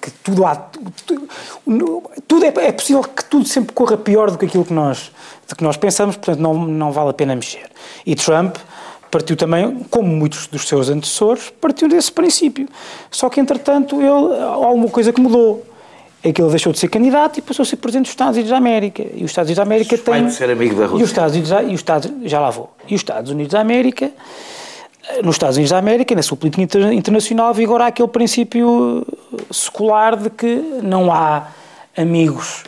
que 0.00 0.10
tudo 0.22 0.46
há 0.46 0.54
tudo, 0.54 1.28
tudo 2.26 2.44
é, 2.44 2.52
é 2.68 2.72
possível 2.72 3.02
que 3.02 3.24
tudo 3.24 3.46
sempre 3.46 3.74
corra 3.74 3.96
pior 3.96 4.30
do 4.30 4.38
que 4.38 4.46
aquilo 4.46 4.64
que 4.64 4.72
nós, 4.72 5.10
que 5.56 5.64
nós 5.64 5.76
pensamos, 5.76 6.16
portanto 6.16 6.38
não, 6.38 6.54
não 6.54 6.92
vale 6.92 7.10
a 7.10 7.12
pena 7.14 7.34
mexer. 7.34 7.66
E 8.06 8.14
Trump 8.14 8.56
partiu 9.10 9.36
também, 9.36 9.84
como 9.90 10.08
muitos 10.08 10.46
dos 10.46 10.66
seus 10.68 10.88
antecessores, 10.88 11.50
partiu 11.60 11.88
desse 11.88 12.10
princípio. 12.12 12.68
Só 13.10 13.28
que, 13.28 13.40
entretanto, 13.40 13.96
ele, 14.00 14.40
há 14.40 14.44
alguma 14.46 14.88
coisa 14.88 15.12
que 15.12 15.20
mudou. 15.20 15.64
É 16.22 16.32
que 16.32 16.42
ele 16.42 16.50
deixou 16.50 16.72
de 16.72 16.80
ser 16.80 16.88
candidato 16.88 17.38
e 17.38 17.42
passou 17.42 17.62
a 17.62 17.66
ser 17.66 17.76
presidente 17.76 18.06
dos 18.06 18.10
Estados 18.12 18.34
Unidos 18.34 18.50
da 18.50 18.56
América. 18.56 19.02
E 19.14 19.22
os 19.24 19.30
Estados 19.30 19.48
Unidos 19.50 19.56
da 19.56 19.62
América 19.62 19.96
Suspeito 19.96 20.20
têm... 20.24 20.30
ser 20.30 20.50
amigo 20.50 20.74
da 20.74 20.82
E 20.82 20.86
Rússia. 20.86 21.04
os 21.04 21.10
Estados 21.10 21.32
Unidos, 21.34 21.50
da- 21.50 21.62
e 21.62 21.66
os 21.66 21.72
Estados, 21.80 22.10
já 22.24 22.40
lá 22.40 22.50
vou. 22.50 22.70
E 22.88 22.94
os 22.94 23.00
Estados 23.00 23.30
Unidos 23.30 23.52
da 23.52 23.60
América, 23.60 24.10
eh, 25.10 25.22
nos 25.22 25.36
Estados 25.36 25.56
Unidos 25.56 25.70
da 25.70 25.78
América, 25.78 26.14
na 26.16 26.22
sua 26.22 26.36
política 26.36 26.60
inter- 26.62 26.92
internacional, 26.92 27.54
vigora 27.54 27.86
aquele 27.86 28.08
princípio 28.08 29.06
eh, 29.32 29.38
secular 29.52 30.16
de 30.16 30.28
que 30.28 30.56
não 30.82 31.12
há 31.12 31.46
amigos, 31.96 32.64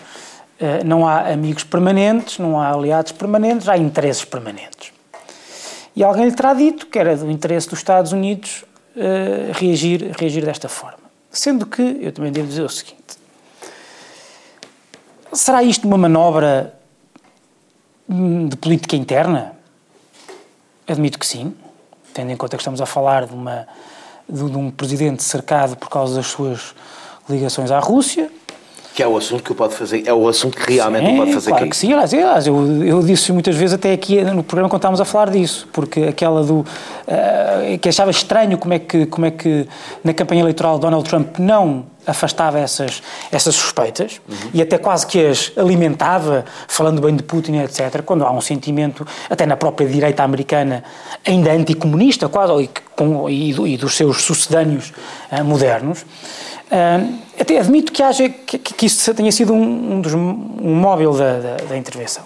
eh, 0.60 0.84
não 0.84 1.04
há 1.06 1.28
amigos 1.32 1.64
permanentes, 1.64 2.38
não 2.38 2.58
há 2.60 2.70
aliados 2.72 3.10
permanentes, 3.10 3.68
há 3.68 3.76
interesses 3.76 4.24
permanentes. 4.24 4.92
E 5.94 6.04
alguém 6.04 6.26
lhe 6.26 6.32
terá 6.32 6.54
dito 6.54 6.86
que 6.86 6.98
era 6.98 7.16
do 7.16 7.30
interesse 7.30 7.68
dos 7.68 7.78
Estados 7.78 8.12
Unidos 8.12 8.64
eh, 8.96 9.52
reagir, 9.54 10.12
reagir 10.18 10.44
desta 10.44 10.68
forma. 10.68 10.98
Sendo 11.30 11.66
que, 11.66 11.98
eu 12.00 12.12
também 12.12 12.32
devo 12.32 12.46
dizer 12.46 12.62
o 12.62 12.68
seguinte, 12.68 13.18
será 15.32 15.62
isto 15.62 15.86
uma 15.86 15.98
manobra 15.98 16.74
hum, 18.08 18.48
de 18.48 18.56
política 18.56 18.96
interna? 18.96 19.52
Admito 20.86 21.18
que 21.18 21.26
sim, 21.26 21.54
tendo 22.12 22.30
em 22.30 22.36
conta 22.36 22.56
que 22.56 22.62
estamos 22.62 22.80
a 22.80 22.86
falar 22.86 23.26
de, 23.26 23.34
uma, 23.34 23.66
de, 24.28 24.50
de 24.50 24.56
um 24.56 24.70
presidente 24.70 25.22
cercado 25.22 25.76
por 25.76 25.88
causa 25.88 26.16
das 26.16 26.26
suas 26.26 26.74
ligações 27.28 27.70
à 27.70 27.78
Rússia, 27.78 28.29
Que 28.94 29.02
é 29.02 29.06
o 29.06 29.16
assunto 29.16 29.42
que 29.42 29.52
o 29.52 29.54
pode 29.54 29.74
fazer. 29.74 30.02
É 30.06 30.12
o 30.12 30.26
assunto 30.28 30.56
que 30.56 30.74
realmente 30.74 31.04
o 31.04 31.10
Sim, 31.10 31.16
pode 31.16 31.32
fazer 31.32 31.50
claro 31.50 31.62
cair. 31.62 31.70
que 31.70 31.76
sim, 31.76 31.92
aliás, 31.92 32.12
aliás, 32.12 32.46
eu, 32.46 32.84
eu 32.84 33.02
disse 33.02 33.32
muitas 33.32 33.54
vezes 33.56 33.74
até 33.74 33.92
aqui 33.92 34.20
no 34.22 34.42
programa 34.42 34.68
quando 34.68 34.80
estávamos 34.80 35.00
a 35.00 35.04
falar 35.04 35.30
disso, 35.30 35.68
porque 35.72 36.02
aquela 36.02 36.42
do 36.42 36.64
eh, 37.06 37.78
que 37.80 37.88
achava 37.88 38.10
estranho 38.10 38.58
como 38.58 38.74
é 38.74 38.78
que 38.78 39.06
como 39.06 39.26
é 39.26 39.30
que 39.30 39.66
na 40.02 40.12
campanha 40.12 40.40
eleitoral 40.42 40.78
Donald 40.78 41.08
Trump 41.08 41.38
não 41.38 41.84
afastava 42.06 42.58
essas 42.58 43.02
essas 43.30 43.54
suspeitas 43.54 44.20
e 44.54 44.60
até 44.62 44.78
quase 44.78 45.06
que 45.06 45.24
as 45.26 45.52
alimentava 45.56 46.44
falando 46.66 47.00
bem 47.00 47.14
de 47.14 47.22
Putin 47.22 47.58
etc. 47.58 48.02
Quando 48.02 48.24
há 48.24 48.32
um 48.32 48.40
sentimento 48.40 49.06
até 49.28 49.46
na 49.46 49.56
própria 49.56 49.88
direita 49.88 50.22
americana 50.22 50.82
ainda 51.26 51.52
anticomunista 51.52 52.28
quase 52.28 52.64
e, 52.64 52.70
com, 52.96 53.28
e, 53.28 53.50
e 53.50 53.76
dos 53.76 53.96
seus 53.96 54.22
sucedâneos 54.22 54.92
eh, 55.30 55.42
modernos 55.42 56.04
até 57.38 57.58
admito 57.58 57.92
que, 57.92 58.02
haja, 58.02 58.28
que, 58.28 58.58
que 58.58 58.86
isso 58.86 59.12
tenha 59.14 59.32
sido 59.32 59.52
um, 59.52 59.94
um, 59.94 60.00
dos, 60.00 60.14
um 60.14 60.74
móvel 60.76 61.12
da, 61.12 61.38
da, 61.40 61.56
da 61.56 61.76
intervenção. 61.76 62.24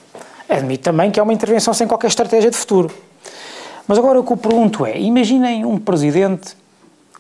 Admito 0.49 0.84
também 0.84 1.11
que 1.11 1.18
é 1.18 1.22
uma 1.22 1.32
intervenção 1.32 1.72
sem 1.72 1.86
qualquer 1.86 2.09
estratégia 2.09 2.51
de 2.51 2.57
futuro. 2.57 2.90
Mas 3.86 3.99
agora 3.99 4.20
o 4.20 4.24
que 4.24 4.32
eu 4.32 4.36
pergunto 4.36 4.84
é, 4.86 4.99
imaginem 4.99 5.64
um 5.64 5.78
presidente, 5.78 6.57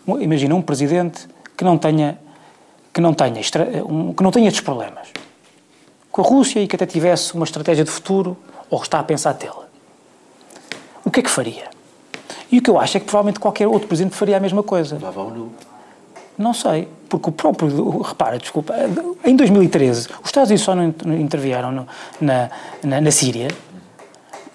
imaginem 0.06 0.56
um 0.56 0.62
presidente 0.62 1.26
que 1.56 1.64
não 1.64 1.78
tenha, 1.78 2.18
que 2.92 3.00
não 3.00 3.14
tenha, 3.14 3.32
que 3.42 4.22
não 4.22 4.30
tenha 4.30 4.48
estes 4.48 4.62
problemas. 4.62 5.08
Com 6.10 6.20
a 6.20 6.24
Rússia 6.24 6.60
e 6.60 6.66
que 6.68 6.76
até 6.76 6.86
tivesse 6.86 7.34
uma 7.34 7.44
estratégia 7.44 7.84
de 7.84 7.90
futuro 7.90 8.36
ou 8.70 8.80
está 8.80 8.98
a 9.00 9.02
pensar 9.02 9.34
tê-la. 9.34 9.64
O 11.04 11.10
que 11.10 11.20
é 11.20 11.22
que 11.22 11.30
faria? 11.30 11.64
E 12.50 12.58
o 12.58 12.62
que 12.62 12.70
eu 12.70 12.78
acho 12.78 12.96
é 12.96 13.00
que 13.00 13.06
provavelmente 13.06 13.40
qualquer 13.40 13.66
outro 13.66 13.88
presidente 13.88 14.14
faria 14.14 14.36
a 14.36 14.40
mesma 14.40 14.62
coisa. 14.62 14.98
Lá 15.00 15.10
vão 15.10 15.30
no- 15.30 15.52
Não 16.36 16.52
sei, 16.52 16.88
porque 17.08 17.28
o 17.28 17.32
próprio. 17.32 18.00
Repara, 18.02 18.38
desculpa, 18.38 18.74
em 19.24 19.36
2013, 19.36 20.08
os 20.22 20.26
Estados 20.26 20.50
Unidos 20.50 20.64
só 20.64 20.74
não 20.74 20.84
in- 20.84 21.20
intervieram 21.20 21.70
no- 21.70 21.86
na, 22.20 22.50
na, 22.82 23.00
na 23.00 23.10
Síria, 23.10 23.48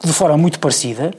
de 0.04 0.12
forma 0.14 0.38
muito 0.38 0.60
parecida, 0.60 1.12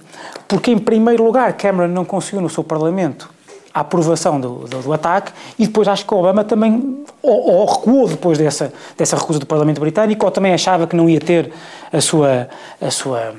porque, 0.47 0.71
em 0.71 0.79
primeiro 0.79 1.25
lugar, 1.25 1.53
Cameron 1.55 1.89
não 1.89 2.05
conseguiu 2.05 2.41
no 2.43 2.51
seu 2.51 2.63
Parlamento 2.63 3.31
a 3.73 3.81
aprovação 3.81 4.41
do, 4.41 4.67
do, 4.67 4.83
do 4.83 4.93
ataque 4.93 5.33
e 5.59 5.65
depois 5.67 5.87
acho 5.89 6.05
que 6.05 6.13
Obama 6.13 6.43
também 6.45 7.05
ou, 7.23 7.51
ou 7.53 7.65
recuou 7.67 8.09
depois 8.09 8.37
dessa, 8.37 8.73
dessa 8.99 9.17
recusa 9.17 9.39
do 9.39 9.47
Parlamento 9.47 9.81
Britânico 9.81 10.25
ou 10.27 10.31
também 10.33 10.53
achava 10.53 10.87
que 10.89 10.97
não 10.97 11.09
ia 11.09 11.21
ter 11.21 11.53
a 11.93 12.01
sua, 12.01 12.49
a 12.83 12.91
sua, 12.91 13.33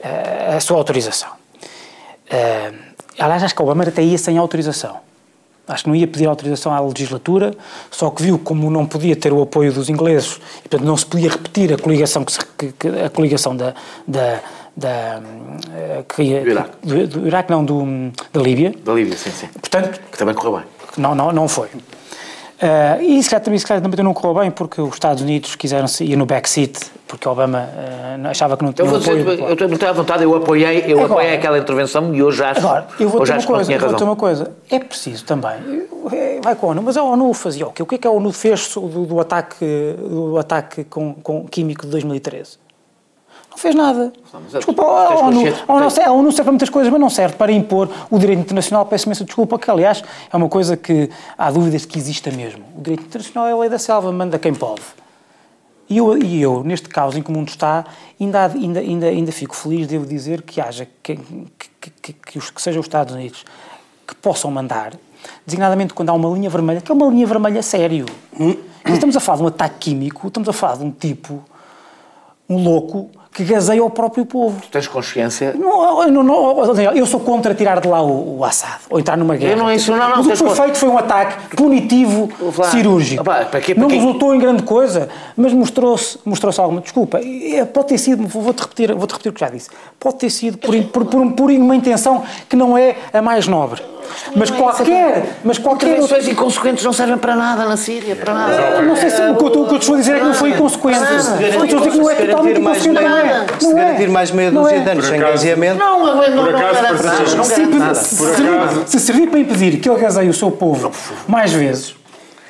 eh, 0.00 0.54
a 0.56 0.60
sua 0.60 0.78
autorização. 0.78 1.28
Eh, 2.30 2.72
aliás, 3.18 3.42
acho 3.42 3.54
que 3.54 3.62
Obama 3.62 3.82
até 3.84 4.02
ia 4.02 4.16
sem 4.18 4.38
autorização. 4.38 4.96
Acho 5.68 5.84
que 5.84 5.88
não 5.90 5.94
ia 5.96 6.06
pedir 6.08 6.26
autorização 6.26 6.72
à 6.72 6.80
legislatura, 6.80 7.54
só 7.90 8.08
que 8.10 8.22
viu 8.22 8.38
como 8.38 8.70
não 8.70 8.86
podia 8.86 9.14
ter 9.14 9.32
o 9.32 9.42
apoio 9.42 9.72
dos 9.72 9.88
ingleses 9.90 10.40
e, 10.64 10.68
portanto, 10.68 10.84
não 10.86 10.96
se 10.96 11.04
podia 11.06 11.28
repetir 11.30 11.72
a 11.72 11.76
coligação, 11.76 12.24
que 12.24 12.32
se- 12.32 12.40
que- 12.56 12.88
a 13.04 13.10
coligação 13.10 13.54
da, 13.54 13.74
da, 14.06 14.40
da, 14.76 15.20
eh, 15.74 16.04
que 16.08 16.40
Do 16.40 16.50
Iraque. 16.50 16.70
do, 16.82 17.06
do 17.08 17.26
Iraque, 17.26 17.50
não, 17.50 17.64
do, 17.64 17.76
hum, 17.82 18.10
da 18.32 18.40
Líbia. 18.40 18.72
Da 18.82 18.94
Líbia, 18.94 19.16
sim, 19.16 19.30
sim. 19.30 19.48
Portanto, 19.48 20.00
Que 20.10 20.16
também 20.18 20.34
correu 20.34 20.56
bem. 20.58 20.66
não, 20.96 21.14
não, 21.14 21.32
não 21.32 21.46
foi. 21.48 21.68
Eh, 22.60 22.98
e 23.04 23.22
se 23.22 23.30
calhar 23.30 23.44
também, 23.44 23.58
se 23.58 23.64
calhar 23.66 23.80
também 23.80 24.04
não 24.04 24.12
correu 24.12 24.40
bem 24.40 24.50
porque 24.50 24.80
os 24.80 24.92
Estados 24.94 25.22
Unidos 25.22 25.54
quiseram 25.54 25.86
ir 26.00 26.16
no 26.16 26.26
backseat 26.26 26.76
porque 27.06 27.28
Obama 27.28 27.68
eh, 27.76 28.18
achava 28.28 28.56
que 28.56 28.64
não 28.64 28.72
tinha 28.72 28.84
Eu 28.84 28.90
vou 28.90 28.98
apoio. 29.00 29.24
dizer, 29.24 29.42
eu 29.72 29.78
tenho 29.78 29.94
vontade, 29.94 30.24
eu 30.24 30.34
apoiei, 30.34 30.80
eu 30.88 30.98
Agora- 30.98 31.12
apoiei 31.12 31.34
aquela 31.36 31.56
intervenção 31.58 32.12
e 32.12 32.20
hoje 32.20 32.42
acho, 32.42 32.58
Agora, 32.66 32.88
eu 32.98 33.08
vou 33.08 33.22
hoje 33.22 33.32
acho 33.32 33.46
que 33.46 33.52
não 33.52 33.56
coisa, 33.58 33.68
tinha 33.68 33.76
eu 33.76 33.80
vou 33.80 33.88
ter 33.90 33.94
razão. 33.94 34.08
uma 34.08 34.16
coisa. 34.16 34.50
É 34.68 34.78
preciso 34.80 35.24
também. 35.24 35.52
eh, 36.12 36.40
Vai 36.42 36.56
com 36.56 36.66
a 36.66 36.70
ONU, 36.70 36.82
mas 36.82 36.96
a 36.96 37.02
ONU 37.04 37.32
fazia 37.32 37.64
o 37.66 37.70
quê? 37.72 37.80
O 37.82 37.86
que 37.86 37.94
é 37.94 37.98
que 37.98 38.06
a 38.08 38.10
ONU 38.10 38.32
fez 38.32 38.74
do, 38.74 39.06
do 39.06 39.20
ataque, 39.20 39.64
do 39.96 40.36
ataque 40.36 40.82
com, 40.84 41.14
com 41.14 41.46
químico 41.46 41.82
de 41.86 41.92
2013? 41.92 42.58
Não 43.58 43.62
fez 43.62 43.74
nada. 43.74 44.12
é- 44.52 44.56
Desculpa, 44.56 44.82
a 44.82 45.18
ONU, 45.18 45.40
a, 45.66 45.72
ONU, 45.72 45.88
a 46.06 46.12
ONU 46.12 46.30
serve 46.30 46.44
para 46.44 46.52
muitas 46.52 46.70
coisas, 46.70 46.92
mas 46.92 47.00
não 47.00 47.10
serve 47.10 47.34
para 47.34 47.50
impor 47.50 47.90
o 48.08 48.16
direito 48.16 48.38
internacional. 48.40 48.86
Peço 48.86 49.06
imensa 49.06 49.24
desculpa, 49.24 49.58
que 49.58 49.68
aliás 49.68 50.02
é 50.32 50.36
uma 50.36 50.48
coisa 50.48 50.76
que 50.76 51.10
há 51.36 51.50
dúvidas 51.50 51.82
de 51.82 51.88
que 51.88 51.98
exista 51.98 52.30
mesmo. 52.30 52.64
O 52.76 52.80
direito 52.80 53.02
internacional 53.04 53.48
é 53.48 53.52
a 53.52 53.56
lei 53.56 53.68
da 53.68 53.78
selva, 53.78 54.12
manda 54.12 54.38
quem 54.38 54.54
pode. 54.54 54.82
E 55.90 55.98
eu, 55.98 56.16
e 56.18 56.40
eu, 56.40 56.62
neste 56.62 56.88
caos 56.88 57.16
em 57.16 57.22
que 57.22 57.30
o 57.30 57.32
mundo 57.32 57.48
está, 57.48 57.84
ainda, 58.20 58.46
ainda, 58.46 58.78
ainda, 58.80 59.06
ainda 59.06 59.32
fico 59.32 59.56
feliz, 59.56 59.88
devo 59.88 60.06
dizer, 60.06 60.42
que 60.42 60.60
haja, 60.60 60.86
que, 61.02 61.16
que, 61.16 61.90
que, 62.00 62.12
que, 62.12 62.38
os, 62.38 62.50
que 62.50 62.62
sejam 62.62 62.78
os 62.80 62.86
Estados 62.86 63.12
Unidos 63.14 63.44
que 64.06 64.14
possam 64.14 64.50
mandar 64.52 64.92
designadamente 65.44 65.92
quando 65.94 66.10
há 66.10 66.12
uma 66.12 66.28
linha 66.30 66.48
vermelha, 66.48 66.80
que 66.80 66.92
é 66.92 66.94
uma 66.94 67.08
linha 67.08 67.26
vermelha 67.26 67.62
sério. 67.62 68.06
Estamos 68.84 69.16
a 69.16 69.20
falar 69.20 69.38
de 69.38 69.42
um 69.44 69.46
ataque 69.48 69.90
químico, 69.90 70.28
estamos 70.28 70.48
a 70.48 70.52
falar 70.52 70.76
de 70.76 70.84
um 70.84 70.90
tipo, 70.90 71.42
um 72.48 72.62
louco, 72.62 73.10
que 73.32 73.44
gazeia 73.44 73.84
o 73.84 73.90
próprio 73.90 74.26
povo. 74.26 74.60
Tu 74.62 74.68
tens 74.68 74.88
consciência? 74.88 75.54
Não, 75.56 76.02
eu, 76.02 76.10
não, 76.10 76.22
não, 76.22 76.66
Daniel, 76.74 76.92
eu 76.92 77.06
sou 77.06 77.20
contra 77.20 77.54
tirar 77.54 77.80
de 77.80 77.86
lá 77.88 78.02
o, 78.02 78.38
o 78.38 78.44
Assad, 78.44 78.80
ou 78.90 78.98
entrar 78.98 79.16
numa 79.16 79.36
guerra. 79.36 79.52
Eu 79.52 79.56
não- 79.58 79.72
isso 79.72 79.90
não- 79.92 79.98
não, 79.98 80.16
Mas 80.16 80.26
o 80.26 80.30
que 80.30 80.36
foi 80.36 80.50
feito 80.54 80.76
foi 80.78 80.88
um 80.88 80.98
ataque 80.98 81.56
punitivo 81.56 82.28
Vá. 82.50 82.64
cirúrgico. 82.70 83.22
Vá, 83.22 83.44
para 83.44 83.60
quê- 83.60 83.74
para 83.74 83.82
não 83.82 83.88
quê? 83.88 83.96
resultou 83.96 84.34
em 84.34 84.38
grande 84.38 84.62
coisa, 84.62 85.08
mas 85.36 85.52
mostrou-se 85.52 86.18
mostrou 86.24 86.52
alguma. 86.58 86.80
Desculpa, 86.80 87.20
pode 87.72 87.88
ter 87.88 87.98
sido, 87.98 88.26
vou- 88.26 88.42
vou-te 88.42 88.60
repetir, 88.62 88.94
vou-te 88.94 89.12
repetir 89.12 89.30
o 89.30 89.34
que 89.34 89.40
já 89.40 89.48
disse, 89.48 89.70
pode 90.00 90.16
ter 90.16 90.30
sido 90.30 90.58
por, 90.58 90.74
por, 90.84 91.04
por, 91.06 91.32
por 91.32 91.50
uma 91.50 91.76
intenção 91.76 92.22
que 92.48 92.56
não 92.56 92.76
é 92.76 92.96
a 93.12 93.22
mais 93.22 93.46
nobre. 93.46 93.82
Mas 94.34 94.50
qualquer, 94.50 95.36
mas 95.44 95.58
qualquer 95.58 95.86
outra 96.00 96.04
Intervenções 96.18 96.28
inconsequentes 96.28 96.84
não 96.84 96.92
servem 96.92 97.18
para 97.18 97.34
nada 97.36 97.64
na 97.64 97.76
Síria, 97.76 98.16
para 98.16 98.34
nada. 98.34 98.52
eu 98.52 98.82
não 98.82 98.96
sei 98.96 99.10
se 99.10 99.20
o 99.22 99.34
que 99.36 99.42
eu, 99.44 99.46
o 99.62 99.66
que 99.68 99.74
eu 99.74 99.78
estou 99.78 99.94
a 99.94 99.98
dizer 99.98 100.16
é 100.16 100.18
que 100.18 100.24
não 100.24 100.34
foi 100.34 100.50
inconsequente. 100.50 100.98
Se 100.98 101.04
Eu 101.04 101.16
estou 101.18 101.34
a 101.34 101.36
dizer 101.36 101.50
garantir, 101.58 101.90
que 101.90 101.98
não 101.98 102.10
é 102.10 102.14
totalmente 102.14 102.60
garantir 102.60 102.60
mais 102.60 102.86
inconsequente, 102.86 103.02
não 103.08 103.16
meia, 103.16 103.32
é. 103.32 103.46
se 103.58 103.66
Não 103.66 103.78
é. 103.78 103.84
garantir 103.84 104.08
mais 104.08 104.30
meia 104.30 104.50
dúzia 104.50 104.76
é. 104.76 104.80
de 104.80 104.90
anos 104.90 105.06
sem 105.06 105.20
gaseamento, 105.20 105.78
Não, 105.78 106.06
não, 106.06 106.20
garante 106.52 107.78
nada. 107.78 107.94
Se, 108.86 109.00
servir- 109.00 109.28
para 109.28 109.38
impedir 109.40 109.78
que 109.78 109.88
ele 109.88 110.00
gazeie 110.00 110.28
o 110.28 110.34
seu 110.34 110.50
povo 110.50 110.90
mais 111.26 111.52
vezes, 111.52 111.90
eu 111.90 111.96
É 111.96 111.97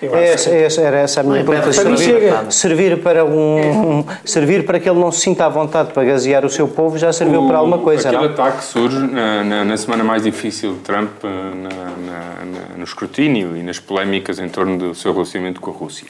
essa- 0.03 0.51
é 0.51 0.63
essa- 0.63 0.81
era 0.81 0.99
essa 0.99 1.21
a 1.21 1.23
minha 1.23 1.45
pergunta. 1.45 1.73
Servir, 1.73 2.53
servir 2.53 2.99
para 3.03 3.25
um, 3.25 3.99
um- 4.01 4.05
servir 4.25 4.65
para 4.65 4.79
que 4.79 4.89
ele 4.89 4.99
não 4.99 5.11
se 5.11 5.21
sinta 5.21 5.45
à 5.47 5.49
vontade 5.49 5.93
para 5.93 6.05
gasear 6.05 6.45
o 6.45 6.51
seu 6.51 6.69
povo 6.69 6.97
já 6.99 7.13
serviu 7.13 7.47
para 7.47 7.59
alguma 7.59 7.79
coisa, 7.79 8.09
Aquele 8.09 8.25
não? 8.27 8.33
ataque 8.33 8.65
surge 8.65 8.99
na, 8.99 9.43
na- 9.45 9.65
na 9.65 9.77
semana 9.77 10.05
mais 10.05 10.23
difícil 10.23 10.75
de 10.75 10.79
Trump 10.81 11.11
eh, 11.25 11.27
na- 11.29 11.69
na- 11.69 12.45
na- 12.45 12.77
no 12.77 12.85
escrutínio 12.85 13.57
e 13.57 13.63
nas 13.63 13.79
polémicas 13.79 14.39
em 14.39 14.49
torno 14.49 14.79
do 14.79 14.95
seu 14.95 15.13
relacionamento 15.13 15.61
com 15.61 15.71
a 15.71 15.75
Rússia. 15.75 16.07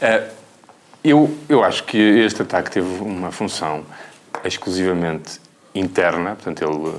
Eh, 0.00 0.22
eu, 1.04 1.30
eu 1.48 1.62
acho 1.62 1.84
que 1.84 1.98
este 1.98 2.42
ataque 2.42 2.70
teve 2.70 3.02
uma 3.02 3.30
função 3.30 3.82
exclusivamente 4.44 5.40
interna, 5.74 6.30
portanto, 6.36 6.62
ele 6.62 6.92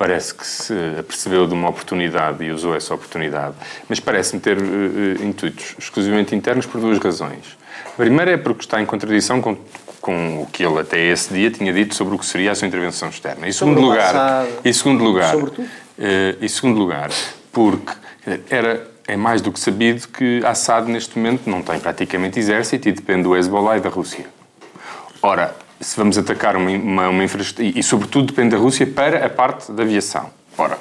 parece 0.00 0.34
que 0.34 0.46
se 0.46 0.72
apercebeu 0.98 1.46
de 1.46 1.52
uma 1.52 1.68
oportunidade 1.68 2.42
e 2.42 2.50
usou 2.50 2.74
essa 2.74 2.94
oportunidade, 2.94 3.54
mas 3.86 4.00
parece-me 4.00 4.40
ter 4.40 4.56
eh, 4.56 5.22
intuitos 5.22 5.74
exclusivamente 5.78 6.34
internos 6.34 6.64
por 6.64 6.80
duas 6.80 6.98
razões. 6.98 7.58
A 7.84 7.96
primeira 7.98 8.30
é 8.30 8.38
porque 8.38 8.62
está 8.62 8.80
em 8.80 8.86
contradição 8.86 9.42
com, 9.42 9.58
com 10.00 10.40
o 10.40 10.46
que 10.46 10.64
ele 10.64 10.78
até 10.80 10.98
esse 10.98 11.34
dia 11.34 11.50
tinha 11.50 11.70
dito 11.70 11.94
sobre 11.94 12.14
o 12.14 12.18
que 12.18 12.24
seria 12.24 12.50
a 12.50 12.54
sua 12.54 12.66
intervenção 12.66 13.10
externa. 13.10 13.46
Em 13.46 13.52
segundo 13.52 13.78
lugar, 13.78 14.46
em 14.64 14.72
segundo 14.72 15.04
lugar, 15.04 15.34
Sobretudo. 15.34 15.68
eh, 15.98 16.36
em 16.40 16.48
segundo 16.48 16.78
lugar, 16.78 17.10
porque 17.52 17.92
era 18.48 18.88
é 19.06 19.18
mais 19.18 19.42
do 19.42 19.52
que 19.52 19.60
sabido 19.60 20.08
que 20.08 20.40
Assad 20.46 20.88
neste 20.90 21.18
momento 21.18 21.50
não 21.50 21.60
tem 21.60 21.78
praticamente 21.78 22.38
exército 22.38 22.88
e 22.88 22.92
depende 22.92 23.24
do 23.24 23.36
Hezbollah 23.36 23.76
e 23.76 23.80
da 23.80 23.90
Rússia. 23.90 24.24
Ora, 25.20 25.54
se 25.80 25.96
vamos 25.96 26.18
atacar 26.18 26.56
uma, 26.56 26.70
uma, 26.70 27.08
uma 27.08 27.24
infraestrutura. 27.24 27.68
E, 27.68 27.78
e, 27.78 27.82
sobretudo, 27.82 28.26
depende 28.26 28.50
da 28.50 28.58
Rússia 28.58 28.86
para 28.86 29.24
a 29.24 29.30
parte 29.30 29.72
da 29.72 29.82
aviação. 29.82 30.30
Ora, 30.58 30.78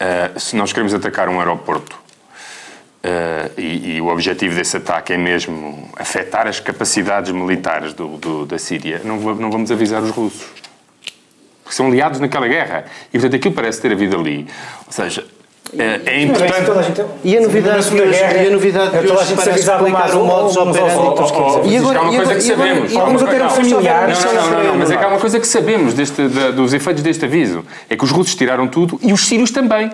eh, 0.00 0.30
se 0.36 0.56
nós 0.56 0.72
queremos 0.72 0.94
atacar 0.94 1.28
um 1.28 1.38
aeroporto 1.38 1.98
eh, 3.02 3.50
e, 3.58 3.96
e 3.96 4.00
o 4.00 4.06
objetivo 4.08 4.54
desse 4.54 4.76
ataque 4.78 5.12
é 5.12 5.18
mesmo 5.18 5.90
afetar 5.96 6.46
as 6.46 6.58
capacidades 6.58 7.30
militares 7.32 7.92
do, 7.92 8.16
do- 8.16 8.46
da 8.46 8.58
Síria, 8.58 9.00
não, 9.04 9.16
não 9.34 9.50
vamos 9.50 9.70
avisar 9.70 10.02
os 10.02 10.10
russos. 10.10 10.46
Porque 11.62 11.76
são 11.76 11.88
aliados 11.88 12.18
naquela 12.18 12.48
guerra. 12.48 12.86
E, 13.08 13.18
portanto, 13.18 13.36
aquilo 13.36 13.54
parece 13.54 13.80
ter 13.82 13.92
havido 13.92 14.18
ali. 14.18 14.46
Ou 14.86 14.92
seja, 14.92 15.26
eh, 15.76 16.00
é 16.06 16.22
importante. 16.22 17.04
E 17.24 17.36
a 17.36 17.40
novidade 17.40 17.90
de 17.90 18.00
hoje, 18.00 18.20
e 18.20 18.46
a 18.46 18.50
novidade 18.50 18.90
de 18.90 19.06
toda 19.06 19.12
a 19.20 19.22
hoje 19.22 19.34
parece 19.34 19.60
explicar 19.60 20.14
o 20.14 20.24
modus 20.24 20.56
operandi. 20.56 20.90
dizer. 20.90 21.66
E 21.66 21.72
E 21.72 21.76
agora, 21.76 21.98
há 21.98 22.02
uma 22.02 22.12
e 22.12 22.16
coisa 22.16 22.32
que 22.34 22.38
e 22.38 22.42
sabemos. 22.42 22.92
e 22.92 22.96
agora- 22.96 23.04
Alguns 23.06 23.22
até 23.22 23.34
eram 23.36 23.46
não. 23.48 23.56
Não, 23.56 23.82
não, 23.82 24.34
não, 24.34 24.50
não, 24.50 24.64
não, 24.64 24.76
mas 24.76 24.90
é 24.90 24.96
que 24.96 25.04
há 25.04 25.08
uma 25.08 25.18
coisa 25.20 25.40
que 25.40 25.46
sabemos 25.46 25.94
deste, 25.94 26.28
da- 26.28 26.50
dos 26.52 26.72
efeitos 26.72 27.02
deste 27.02 27.24
aviso. 27.24 27.64
É 27.90 27.96
que 27.96 28.04
os 28.04 28.10
russos 28.10 28.34
tiraram 28.34 28.66
tudo 28.68 28.98
e 29.02 29.12
os 29.12 29.26
sírios 29.26 29.50
também. 29.50 29.90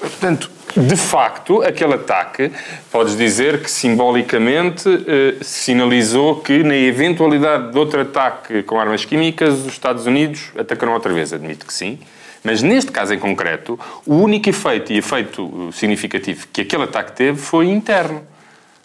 Portanto, 0.00 0.50
de 0.76 0.96
facto, 0.96 1.60
aquele 1.62 1.94
ataque, 1.94 2.52
podes 2.92 3.16
dizer 3.16 3.62
que 3.62 3.70
simbolicamente 3.70 4.88
eh, 5.08 5.34
sinalizou 5.42 6.36
que, 6.36 6.62
na 6.62 6.76
eventualidade 6.76 7.72
de 7.72 7.78
outro 7.78 8.00
ataque 8.00 8.62
com 8.62 8.78
armas 8.78 9.04
químicas, 9.04 9.54
os 9.60 9.66
Estados 9.72 10.06
Unidos 10.06 10.50
atacarão 10.56 10.92
outra 10.94 11.12
vez. 11.12 11.32
Admito 11.32 11.66
que 11.66 11.72
sim. 11.72 11.98
Mas 12.42 12.62
neste 12.62 12.90
caso 12.90 13.12
em 13.12 13.18
concreto, 13.18 13.78
o 14.06 14.14
único 14.14 14.48
efeito 14.48 14.92
e 14.92 14.98
efeito 14.98 15.68
eh, 15.68 15.72
significativo 15.72 16.46
que 16.52 16.62
aquele 16.62 16.84
ataque 16.84 17.12
teve 17.12 17.38
foi 17.38 17.66
interno 17.66 18.22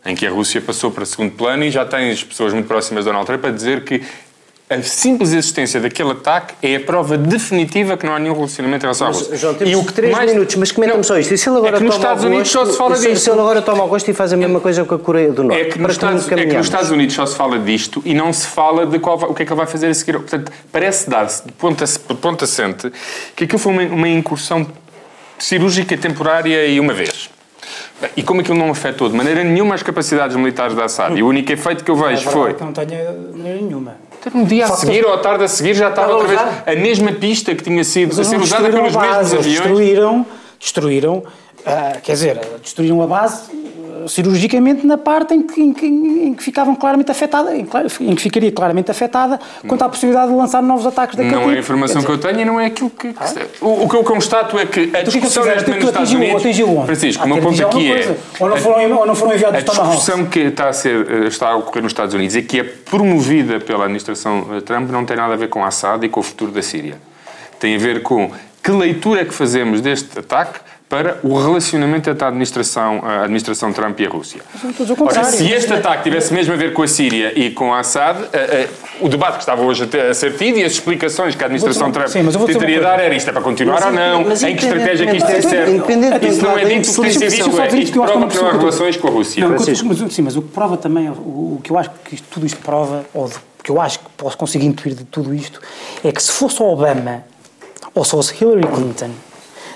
em 0.05 0.15
que 0.15 0.25
a 0.25 0.31
Rússia 0.31 0.59
passou 0.59 0.91
para 0.91 1.05
segundo 1.05 1.31
plano 1.31 1.63
e 1.63 1.71
já 1.71 1.85
tens 1.85 2.23
pessoas 2.23 2.53
muito 2.53 2.67
próximas 2.67 3.05
de 3.05 3.09
Donald 3.09 3.25
Trump 3.25 3.45
a 3.45 3.51
dizer 3.51 3.85
que 3.85 4.01
a 4.69 4.81
simples 4.81 5.33
existência 5.33 5.79
daquele 5.79 6.11
ataque 6.11 6.55
é 6.61 6.77
a 6.77 6.79
prova 6.79 7.17
definitiva 7.17 7.95
que 7.97 8.05
não 8.05 8.15
há 8.15 8.19
nenhum 8.19 8.33
relacionamento 8.33 8.83
em 8.83 8.87
relação 8.87 9.07
à 9.07 9.09
Rússia. 9.11 9.35
João, 9.35 9.53
temos 9.53 9.71
E 9.73 9.75
o 9.75 9.83
que 9.85 9.93
três 9.93 10.11
mais- 10.11 10.31
minutos, 10.31 10.55
mas 10.55 10.71
comenta-me 10.71 11.03
só 11.03 11.17
isto. 11.19 11.33
E 11.33 11.37
se 11.37 11.47
ele 11.49 11.57
agora 11.57 11.75
é 11.75 11.79
que 11.79 11.85
nos 11.85 11.95
toma 11.95 12.03
Estados 12.05 12.23
Unidos 12.23 12.53
gosto- 12.53 12.65
só 12.65 12.71
se 12.71 12.77
fala 12.77 12.93
e 12.95 12.97
se, 12.97 13.07
disto. 13.09 13.23
se 13.23 13.29
ele 13.29 13.39
agora 13.39 13.61
toma 13.61 13.85
gosto 13.85 14.09
e 14.09 14.13
faz 14.13 14.33
a 14.33 14.37
mesma 14.37 14.59
coisa 14.59 14.83
com 14.85 14.95
a 14.95 14.99
Coreia 14.99 15.31
do 15.31 15.43
Norte. 15.43 15.61
É 15.61 15.65
que, 15.65 15.71
para 15.77 15.81
nos 15.81 15.87
que 15.97 16.05
Estados, 16.05 16.31
é 16.31 16.45
que 16.47 16.57
nos 16.57 16.65
Estados 16.65 16.91
Unidos 16.91 17.13
só 17.13 17.25
se 17.25 17.35
fala 17.35 17.59
disto 17.59 18.01
e 18.05 18.13
não 18.13 18.31
se 18.33 18.47
fala 18.47 18.85
de 18.85 18.97
qual 18.99 19.17
vai- 19.17 19.29
o 19.29 19.33
que 19.33 19.43
é 19.43 19.45
que 19.45 19.51
ele 19.51 19.57
vai 19.57 19.67
fazer 19.67 19.87
a 19.87 19.93
seguir. 19.93 20.13
Portanto, 20.13 20.51
parece 20.71 21.09
dar-se 21.09 21.45
de 21.45 21.51
ponta, 21.51 21.85
de 21.85 22.15
ponta 22.15 22.45
assente 22.45 22.91
que 23.35 23.43
aquilo 23.43 23.59
foi 23.59 23.71
uma, 23.73 23.83
uma 23.83 24.07
incursão 24.07 24.65
cirúrgica, 25.37 25.95
temporária 25.97 26.65
e 26.65 26.79
uma 26.79 26.93
vez. 26.93 27.29
E 28.17 28.23
como 28.23 28.41
aquilo 28.41 28.57
não 28.57 28.71
afetou 28.71 29.07
de 29.07 29.15
maneira 29.15 29.43
nenhuma 29.43 29.75
as 29.75 29.83
capacidades 29.83 30.35
militares 30.35 30.75
da 30.75 30.85
Assad, 30.85 31.15
e 31.17 31.21
o 31.23 31.27
único 31.27 31.51
efeito 31.51 31.83
que 31.83 31.91
eu 31.91 31.95
vejo 31.95 32.29
foi 32.29 32.53
que 32.53 32.63
não 32.63 32.73
tenha 32.73 33.11
maneira 33.33 33.59
nenhuma. 34.29 34.43
no 34.43 34.49
dia 34.49 34.65
a 34.65 34.69
seguir 34.69 35.05
ou 35.05 35.13
à 35.13 35.17
tarde 35.17 35.43
a 35.43 35.47
seguir 35.47 35.73
já 35.73 35.89
estava 35.89 36.13
outra 36.13 36.27
vez 36.27 36.41
a 36.65 36.75
mesma 36.75 37.11
pista 37.13 37.53
que 37.55 37.63
tinha 37.63 37.83
sido 37.83 38.19
a 38.19 38.23
ser 38.23 38.39
usada 38.39 38.69
pelos 38.69 38.95
mesmos 38.95 39.33
aviões. 39.33 39.45
destruíram, 39.45 40.25
destruíram 40.59 41.23
ah, 41.65 41.97
quer 42.03 42.13
dizer, 42.13 42.39
destruíram 42.61 43.01
a 43.01 43.07
base 43.07 43.43
cirurgicamente 44.07 44.85
na 44.85 44.97
parte 44.97 45.33
em 45.33 45.41
que, 45.41 45.61
em 45.61 45.73
que, 45.73 45.85
em 45.85 46.33
que 46.33 46.43
ficavam 46.43 46.75
claramente 46.75 47.11
afetada, 47.11 47.55
em, 47.55 47.67
em 48.01 48.15
que 48.15 48.21
ficaria 48.21 48.51
claramente 48.51 48.89
afetada 48.91 49.39
quanto 49.67 49.81
à 49.83 49.89
possibilidade 49.89 50.31
de 50.31 50.37
lançar 50.37 50.61
novos 50.61 50.85
ataques 50.85 51.15
daquele 51.15 51.35
Não 51.35 51.41
é 51.43 51.45
tipo. 51.47 51.57
a 51.57 51.59
informação 51.59 52.01
Quer 52.01 52.07
que 52.07 52.11
eu 52.13 52.17
tenho 52.17 52.41
e 52.41 52.45
não 52.45 52.59
é 52.59 52.65
aquilo 52.67 52.89
que. 52.89 53.13
que 53.13 53.29
se- 53.29 53.39
o, 53.61 53.83
o 53.83 53.89
que 53.89 53.95
eu 53.95 54.03
constato 54.03 54.57
é 54.59 54.65
que 54.65 54.81
a 54.81 54.87
que 54.87 54.95
é 54.97 54.99
que 54.99 55.09
discussão 55.11 55.45
neste 55.45 55.67
momento 55.69 55.81
nos 55.81 55.89
Estados 55.91 56.13
Unidos. 56.13 56.35
atingiu 56.41 56.69
onde? 56.77 56.85
Francisco, 56.85 57.23
Ah, 57.23 57.25
o 57.25 57.29
meu 57.29 57.37
ponto 57.41 57.65
aqui 57.65 57.91
é. 57.91 58.17
Ou 58.39 58.49
não 58.49 58.57
foram, 58.57 58.97
ou 58.97 59.05
não 59.05 59.15
foram 59.15 59.31
A 59.31 59.35
enviados 59.35 59.59
os 59.59 59.65
Tomahawks. 59.65 59.97
discussão 59.99 60.25
que 60.25 60.39
está 60.39 60.69
a, 60.69 60.73
ser, 60.73 61.07
eh, 61.11 61.27
está 61.27 61.49
a 61.49 61.55
ocorrer 61.55 61.83
nos 61.83 61.91
Estados 61.91 62.13
Unidos 62.13 62.35
e 62.35 62.41
que 62.41 62.59
é 62.59 62.63
promovida 62.63 63.59
pela 63.59 63.83
administração 63.83 64.47
eh, 64.55 64.61
Trump 64.61 64.89
não 64.91 65.05
tem 65.05 65.17
nada 65.17 65.33
a 65.33 65.37
ver 65.37 65.49
com 65.49 65.63
a 65.63 65.67
Assad 65.67 66.03
e 66.05 66.09
com 66.09 66.19
o 66.19 66.23
futuro 66.23 66.51
da 66.51 66.61
Síria. 66.61 66.95
Tem 67.59 67.75
a 67.75 67.79
ver 67.79 68.01
com 68.03 68.31
que 68.63 68.71
leitura 68.71 69.21
é 69.21 69.25
que 69.25 69.33
fazemos 69.33 69.81
deste 69.81 70.17
ataque 70.19 70.59
para 70.89 71.17
o 71.23 71.41
relacionamento 71.41 72.07
entre 72.09 72.23
a 72.23 72.27
administração, 72.27 73.01
a 73.03 73.21
administração 73.23 73.73
Trump 73.73 73.99
e 73.99 74.05
a 74.05 74.09
Rússia. 74.09 74.41
Ora, 74.99 75.23
se 75.23 75.49
este 75.51 75.73
ataque 75.73 76.03
tivesse 76.03 76.31
mesmo 76.31 76.53
a 76.53 76.57
ver 76.57 76.71
com 76.73 76.83
a 76.83 76.87
Síria 76.87 77.33
e 77.35 77.49
com 77.49 77.73
a 77.73 77.79
Assad, 77.79 78.19
eh, 78.31 78.37
eh, 78.37 78.69
o 79.01 79.09
debate 79.09 79.33
que 79.33 79.39
estava 79.39 79.63
hoje 79.63 79.83
a, 79.83 79.87
ter- 79.87 80.05
a 80.05 80.13
ser 80.13 80.37
tido 80.37 80.59
e 80.59 80.63
as 80.63 80.73
explicações 80.73 81.33
que 81.33 81.41
a 81.43 81.47
administração 81.47 81.91
Trump 81.91 82.07
sim, 82.09 82.23
tentaria 82.45 82.79
dar 82.79 82.99
era 82.99 83.15
isto 83.15 83.27
é 83.29 83.33
para 83.33 83.41
continuar 83.41 83.75
Mas 83.75 83.85
ou 83.85 83.91
não, 83.91 84.23
mas 84.23 84.43
em 84.43 84.55
que 84.55 84.65
estratégia 84.65 85.07
que 85.07 85.17
isto 85.17 85.29
é 85.31 85.41
certo. 85.41 85.71
Isso 86.27 86.41
não 86.43 86.57
é 86.57 86.65
dito, 86.65 86.91
que 86.93 87.01
tem 87.19 87.29
sido 87.29 87.59
é 87.59 87.67
isto 87.79 87.93
prova 88.03 88.27
que 88.27 88.35
não 88.37 88.47
há 88.47 88.51
relações 88.51 88.97
com 88.97 89.07
a 89.07 89.11
Rússia. 89.11 89.41
Não, 89.47 89.49
mas, 89.57 90.13
sim, 90.13 90.21
mas 90.21 90.35
o 90.35 90.41
que 90.43 90.49
prova 90.49 90.77
também, 90.77 91.09
o, 91.09 91.13
o 91.13 91.59
que 91.63 91.71
eu 91.71 91.77
acho 91.79 91.89
que 92.05 92.15
isto- 92.15 92.27
tudo 92.29 92.45
isto 92.45 92.59
prova, 92.61 93.03
ou 93.15 93.31
que 93.63 93.71
eu 93.71 93.81
acho 93.81 93.97
que 93.99 94.05
posso 94.15 94.37
conseguir 94.37 94.65
intuir 94.67 94.93
de 94.93 95.05
tudo 95.05 95.33
isto, 95.33 95.59
é 96.03 96.11
que 96.11 96.21
se 96.21 96.31
fosse 96.31 96.61
o 96.61 96.65
Obama 96.65 97.23
ou 97.95 98.03
se 98.03 98.11
fosse 98.11 98.35
Hillary 98.39 98.67
Clinton, 98.67 99.09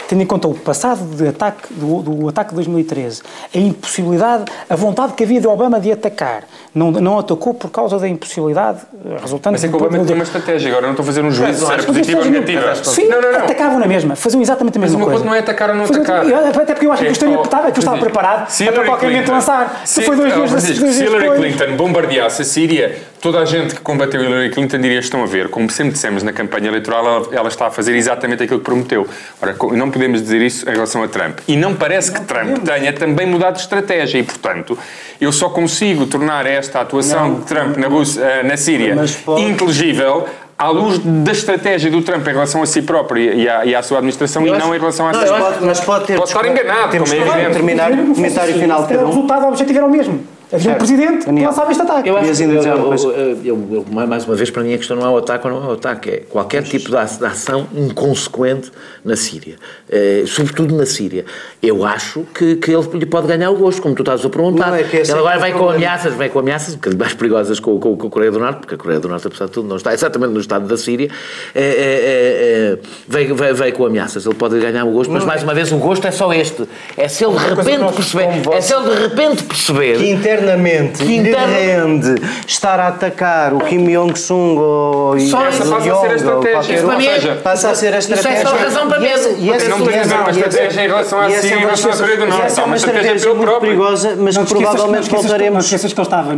tendo 0.08 0.22
em 0.22 0.26
conta 0.26 0.48
o 0.48 0.54
passado 0.54 1.04
de 1.16 1.28
ataque, 1.28 1.74
do, 1.74 2.02
do 2.02 2.30
ataque 2.30 2.50
de 2.52 2.56
2013, 2.56 3.22
a 3.54 3.58
impossibilidade, 3.58 4.46
a 4.70 4.76
vontade 4.76 5.14
que 5.14 5.24
havia 5.24 5.42
de 5.42 5.48
Obama 5.48 5.80
de 5.80 5.92
atacar, 5.92 6.44
não, 6.74 6.92
não 6.92 7.20
atacou 7.20 7.54
por 7.54 7.70
causa 7.70 7.98
da 8.00 8.08
impossibilidade 8.08 8.80
eh, 9.06 9.18
resultante... 9.22 9.54
Mas 9.54 9.64
é 9.64 9.68
que 9.68 9.74
o 9.74 9.78
Obama 9.78 10.06
tem 10.06 10.16
uma 10.16 10.24
estratégia, 10.24 10.70
agora 10.70 10.84
não 10.84 10.92
estou 10.92 11.04
a 11.04 11.06
fazer 11.06 11.24
um 11.24 11.32
juízo 11.32 11.60
se 11.60 11.66
era 11.66 11.76
Mas 11.78 11.86
positiva 11.86 12.20
ou 12.20 12.26
negativa. 12.26 12.62
faziam- 12.76 12.86
Sim, 12.94 13.08
Não, 13.08 13.22
não, 13.22 13.32
não. 13.32 13.40
atacavam 13.40 13.80
na 13.80 13.88
mesma, 13.88 14.16
faziam 14.16 14.42
exatamente 14.42 14.78
a 14.78 14.82
Mas 14.82 14.92
mesma 14.92 14.98
o 14.98 15.00
meu 15.00 15.06
coisa. 15.08 15.20
ponto 15.24 15.28
não 15.30 15.36
é 15.36 15.40
atacar 15.40 15.70
ou 15.72 15.76
não 15.76 15.86
Faziam- 15.86 16.04
atacar. 16.04 16.62
Até 16.62 16.74
porque 16.74 16.86
eu 16.86 16.92
acho 16.92 17.02
que 17.02 17.06
É, 17.08 17.10
eu 17.10 17.14
estaria, 17.14 17.40
oh, 17.40 17.42
estava, 17.44 17.72
que 17.72 17.78
eu 17.78 17.82
estava 17.82 17.98
preparado 17.98 18.48
para 18.74 18.86
qualquer 18.86 19.10
momento 19.10 19.32
lançar. 19.32 19.82
se- 19.86 20.02
foi 20.04 20.16
dois 20.16 20.34
dias 20.34 20.52
dois 20.80 21.00
Hillary. 21.00 21.30
Clinton 21.38 21.76
bombardeasse 21.76 22.42
a 22.42 22.46
Síria, 22.46 22.98
toda 23.22 23.40
a 23.40 23.46
gente 23.46 23.76
que 23.76 23.82
combateu 23.82 24.24
Hillary 24.24 24.50
Clinton 24.52 24.78
diria 24.80 25.00
estão 25.00 25.24
a 25.24 25.26
ver, 25.26 25.50
como 25.50 25.70
sempre 25.70 25.94
dissemos 25.94 26.24
na 26.24 26.32
campanha 26.34 26.68
eleitoral, 26.68 27.06
ela, 27.06 27.28
ela 27.32 27.48
está 27.48 27.68
a 27.68 27.72
fazer 27.72 27.96
exatamente 27.96 28.44
aquilo 28.44 28.60
que 28.60 28.66
prometeu. 28.66 29.08
Ora, 29.42 29.56
não 29.74 29.90
podemos 29.92 30.22
dizer 30.22 30.42
isso 30.42 30.68
em 30.70 30.74
relação 30.74 31.04
a 31.04 31.08
Trump. 31.08 31.40
E 31.48 31.56
não 31.56 31.74
parece 31.76 32.12
que 32.12 32.22
Trump 32.22 32.60
tenha 32.64 32.94
também 32.94 33.26
mudado 33.28 33.56
de 33.56 33.62
estratégia 33.62 34.20
e, 34.20 34.24
portanto, 34.24 34.78
eu 35.20 35.32
só 35.32 35.50
consigo 35.50 36.06
tornar 36.06 36.46
esta 36.46 36.82
atuação 36.82 37.36
de 37.36 37.42
Trump 37.46 37.78
na, 37.78 37.88
Rússia, 37.88 38.22
eh, 38.22 38.44
na 38.44 38.58
Síria 38.58 38.96
Mas 38.96 39.16
pode- 39.16 39.42
inteligível 39.44 40.26
à 40.58 40.70
luz 40.70 41.00
da 41.00 41.32
estratégia 41.32 41.92
do 41.92 42.02
Trump 42.02 42.28
em 42.28 42.32
relação 42.32 42.64
a 42.64 42.66
si 42.66 42.82
próprio 42.82 43.34
e 43.34 43.48
à, 43.48 43.64
e 43.66 43.76
à 43.76 43.84
sua 43.84 43.98
administração 44.00 44.46
e 44.46 44.50
não 44.52 44.74
em 44.76 44.80
relação 44.80 45.08
à 45.08 45.12
Mas 45.14 45.28
sua 45.28 45.38
pode, 45.40 45.66
mas 45.66 45.80
pode 45.82 46.06
ter. 46.08 46.18
Pode 46.18 46.30
estar 46.30 46.46
enganado, 46.48 46.92
Temos 46.92 47.12
como 47.12 47.22
é 47.22 47.26
que 47.26 47.32
evidente. 47.32 47.54
terminar 47.54 47.92
o 47.92 48.14
comentário 48.16 48.54
final 48.56 48.82
O 48.82 48.84
um. 48.84 49.06
resultado 49.08 49.44
o 49.46 49.48
objetivo 49.50 49.78
era 49.78 49.88
o 49.88 49.92
mesmo. 49.92 50.37
Havia 50.50 50.60
um 50.60 50.64
Certo. 50.64 50.78
presidente 50.78 51.26
que 51.26 51.32
lançava 51.44 51.72
este 51.72 51.82
ataque. 51.84 52.08
Eu 52.10 52.16
acho 52.18 52.28
dizer 52.28 52.46
eu, 52.50 52.62
eu, 52.64 53.38
eu- 53.44 53.68
eu- 53.74 53.86
mais 54.08 54.24
uma 54.26 54.36
vez, 54.36 54.50
para 54.50 54.64
mim, 54.64 54.74
a 54.74 54.78
questão 54.78 54.96
não 54.96 55.06
é 55.06 55.10
o 55.10 55.18
ataque 55.18 55.46
ou 55.46 55.54
não 55.54 55.64
é 55.64 55.68
o 55.68 55.74
ataque, 55.74 56.10
é 56.10 56.18
qualquer 56.30 56.64
tipo 56.64 56.90
de 56.90 56.96
ação 56.98 57.68
inconsequente 57.76 58.72
na 59.04 59.16
Síria, 59.18 59.56
Eh, 59.90 60.24
sobretudo 60.26 60.76
na 60.76 60.86
Síria. 60.86 61.26
Eu 61.62 61.86
acho 61.86 62.26
que, 62.34 62.56
que 62.58 62.72
ele 62.72 62.86
lhe 63.00 63.06
pode 63.06 63.28
ganhar 63.28 63.50
o 63.52 63.56
gosto, 63.56 63.82
como 63.82 63.94
tu 63.96 64.02
estás 64.04 64.24
a 64.26 64.30
perguntar. 64.30 64.74
É 64.78 64.82
ele 64.82 65.10
é 65.10 65.14
agora 65.14 65.36
é 65.36 65.40
vem 65.40 65.54
com 65.54 65.70
ameaças, 65.70 66.14
vem 66.14 66.30
com 66.30 66.40
ameaças 66.40 66.74
um 66.74 66.78
bocadinho 66.78 67.00
mais 67.00 67.14
perigosas 67.14 67.60
com, 67.60 67.80
com, 67.80 67.98
com 67.98 68.08
a 68.08 68.10
Coreia 68.10 68.32
do 68.32 68.40
Norte, 68.40 68.60
porque 68.60 68.76
a 68.76 68.78
Coreia 68.78 69.00
do 69.02 69.08
Norte, 69.10 69.28
apesar 69.28 69.46
de 69.46 69.52
tudo, 69.52 69.68
não 69.68 69.76
está 69.78 69.92
exatamente 69.94 70.32
no 70.34 70.40
estado 70.40 70.66
da 70.68 70.78
Síria. 70.78 71.10
Eh, 71.56 72.78
eh, 72.78 72.78
vem, 73.08 73.34
vem, 73.34 73.54
vem 73.54 73.72
com 73.74 73.86
ameaças, 73.86 74.26
ele 74.26 74.36
pode 74.36 74.58
ganhar 74.60 74.86
o 74.86 74.92
gosto, 74.92 75.12
mas 75.12 75.24
mais 75.26 75.44
uma 75.44 75.54
vez, 75.54 75.72
o 75.72 75.78
gosto 75.78 76.06
é 76.08 76.12
só 76.12 76.32
este. 76.34 76.64
É 76.98 77.08
se 77.08 77.26
ele 77.26 77.38
de 77.38 77.46
repente 77.50 77.94
perceber. 77.94 78.28
É 78.54 78.62
se 78.62 78.74
ele 78.74 78.90
de 78.96 79.02
repente 79.02 79.44
perceber. 79.44 80.02
Que 80.38 80.44
internamente 80.44 81.04
Que 81.04 81.16
rende 81.16 82.16
estar 82.48 82.80
a 82.80 82.88
atacar 82.90 83.54
o 83.54 83.60
Kim 83.60 83.86
Jong-sung 83.86 84.58
ou 84.58 85.20
Só 85.20 85.44
e- 85.46 85.48
essa 85.48 85.64
o 85.64 85.70
passa 85.72 85.76
a 85.78 85.82
ser 85.82 85.90
a 85.92 85.94
Yong 85.96 86.00
ou 86.00 86.16
estratégia. 86.16 87.32
é- 87.32 87.36
passa 87.36 87.70
a 87.70 87.76
ser 87.76 87.94
a 87.94 87.98
isso 88.00 88.12
é 88.14 88.16
estratégia. 88.16 88.48
só 88.48 88.56
razão 88.56 88.88
para 88.88 89.00
E 89.02 89.08
essa- 89.08 89.30
medo. 89.30 89.42
e 89.42 89.52
essa- 89.52 89.70
Não 89.70 89.78
tem 89.86 89.96
e 89.96 90.00
a 90.00 90.04
ver 90.04 90.14
uma 90.16 90.28
e 90.30 90.32
estratégia 90.32 90.82
em 90.84 90.88
relação 90.88 91.20
e 91.22 91.26
essa 91.26 91.36
é 91.38 91.42
Síria, 91.42 91.54
em 91.54 91.58
uma 91.58 91.66
relação 91.66 91.92
à 91.92 91.94
Coreia 91.96 92.08
do 92.18 92.24
estratégia- 92.24 92.28
Norte. 92.38 92.46
essa 92.52 92.62
é 92.62 92.66
uma 92.66 92.76
estratégia 92.76 93.02
estratégia 93.08 93.28
pelo 93.28 93.36
muito 93.38 93.50
próprio. 93.50 93.70
perigosa, 93.72 94.16
mas 94.18 94.36
Não 94.36 94.46
que 94.46 94.54
não 94.54 94.62
provavelmente 94.62 95.12
Não 95.12 95.22
voltaremos. 95.22 95.64
te 95.64 95.66
esqueças 95.68 95.94
que 95.94 96.00
ele 96.00 96.08
estava 96.08 96.38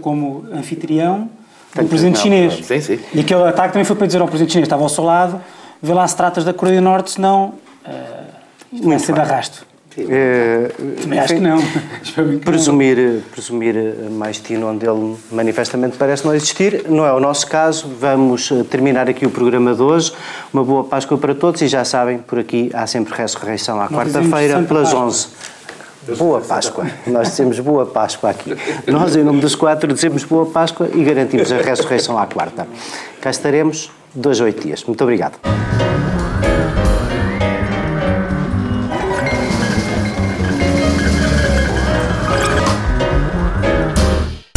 como 0.00 0.44
anfitrião 0.52 1.28
do 1.74 1.84
presidente 1.86 2.14
não, 2.16 2.22
chinês. 2.22 2.60
sim, 2.66 2.80
sim. 2.80 2.98
E 3.14 3.20
aquele 3.20 3.42
ataque 3.44 3.72
também 3.72 3.84
foi 3.84 3.96
para 3.96 4.06
dizer 4.06 4.20
ao 4.20 4.26
presidente 4.28 4.52
chinês, 4.52 4.66
estava 4.66 4.82
ao 4.82 4.88
seu 4.88 5.04
lado, 5.04 5.40
vê 5.82 5.92
lá 5.92 6.06
se 6.08 6.16
tratas 6.16 6.44
da 6.44 6.52
Coreia 6.54 6.80
do 6.80 6.84
Norte, 6.84 7.10
senão 7.12 7.54
uh, 7.86 7.92
isto 8.72 8.88
vai 8.88 8.98
ser 8.98 9.12
de 9.12 9.20
arrasto. 9.20 9.66
Eh, 9.96 10.70
Também 11.02 11.18
acho 11.18 11.34
que 11.34 11.40
não. 11.40 11.58
Espero 12.02 12.28
que 12.28 12.34
não. 12.34 12.40
Presumir, 12.40 13.22
presumir 13.32 13.74
mais 14.10 14.38
tino 14.38 14.68
onde 14.68 14.86
ele 14.86 15.16
manifestamente 15.32 15.96
parece 15.96 16.24
não 16.24 16.34
existir. 16.34 16.84
Não 16.88 17.04
é 17.06 17.12
o 17.12 17.20
nosso 17.20 17.46
caso. 17.46 17.88
Vamos 17.98 18.50
eh, 18.50 18.62
terminar 18.64 19.08
aqui 19.08 19.26
o 19.26 19.30
programa 19.30 19.74
de 19.74 19.82
hoje. 19.82 20.12
Uma 20.52 20.62
boa 20.62 20.84
Páscoa 20.84 21.18
para 21.18 21.34
todos 21.34 21.60
e 21.62 21.68
já 21.68 21.84
sabem, 21.84 22.18
por 22.18 22.38
aqui 22.38 22.70
há 22.74 22.86
sempre 22.86 23.14
ressurreição 23.14 23.80
à 23.80 23.88
quarta-feira 23.88 24.62
pelas 24.62 24.92
Páscoa. 24.92 25.06
11. 25.06 25.28
Boa 26.16 26.40
Páscoa. 26.40 26.86
Nós 27.06 27.28
dizemos 27.28 27.58
boa 27.60 27.84
Páscoa 27.84 28.30
aqui. 28.30 28.56
Nós, 28.86 29.14
em 29.14 29.22
nome 29.22 29.40
dos 29.40 29.54
quatro, 29.54 29.92
dizemos 29.92 30.24
boa 30.24 30.46
Páscoa 30.46 30.88
e 30.94 31.02
garantimos 31.04 31.52
a 31.52 31.56
ressurreição 31.58 32.18
à 32.18 32.26
quarta. 32.26 32.66
Cá 33.20 33.30
estaremos 33.30 33.90
dois, 34.14 34.40
oito 34.40 34.66
dias. 34.66 34.84
Muito 34.84 35.02
obrigado. 35.02 35.38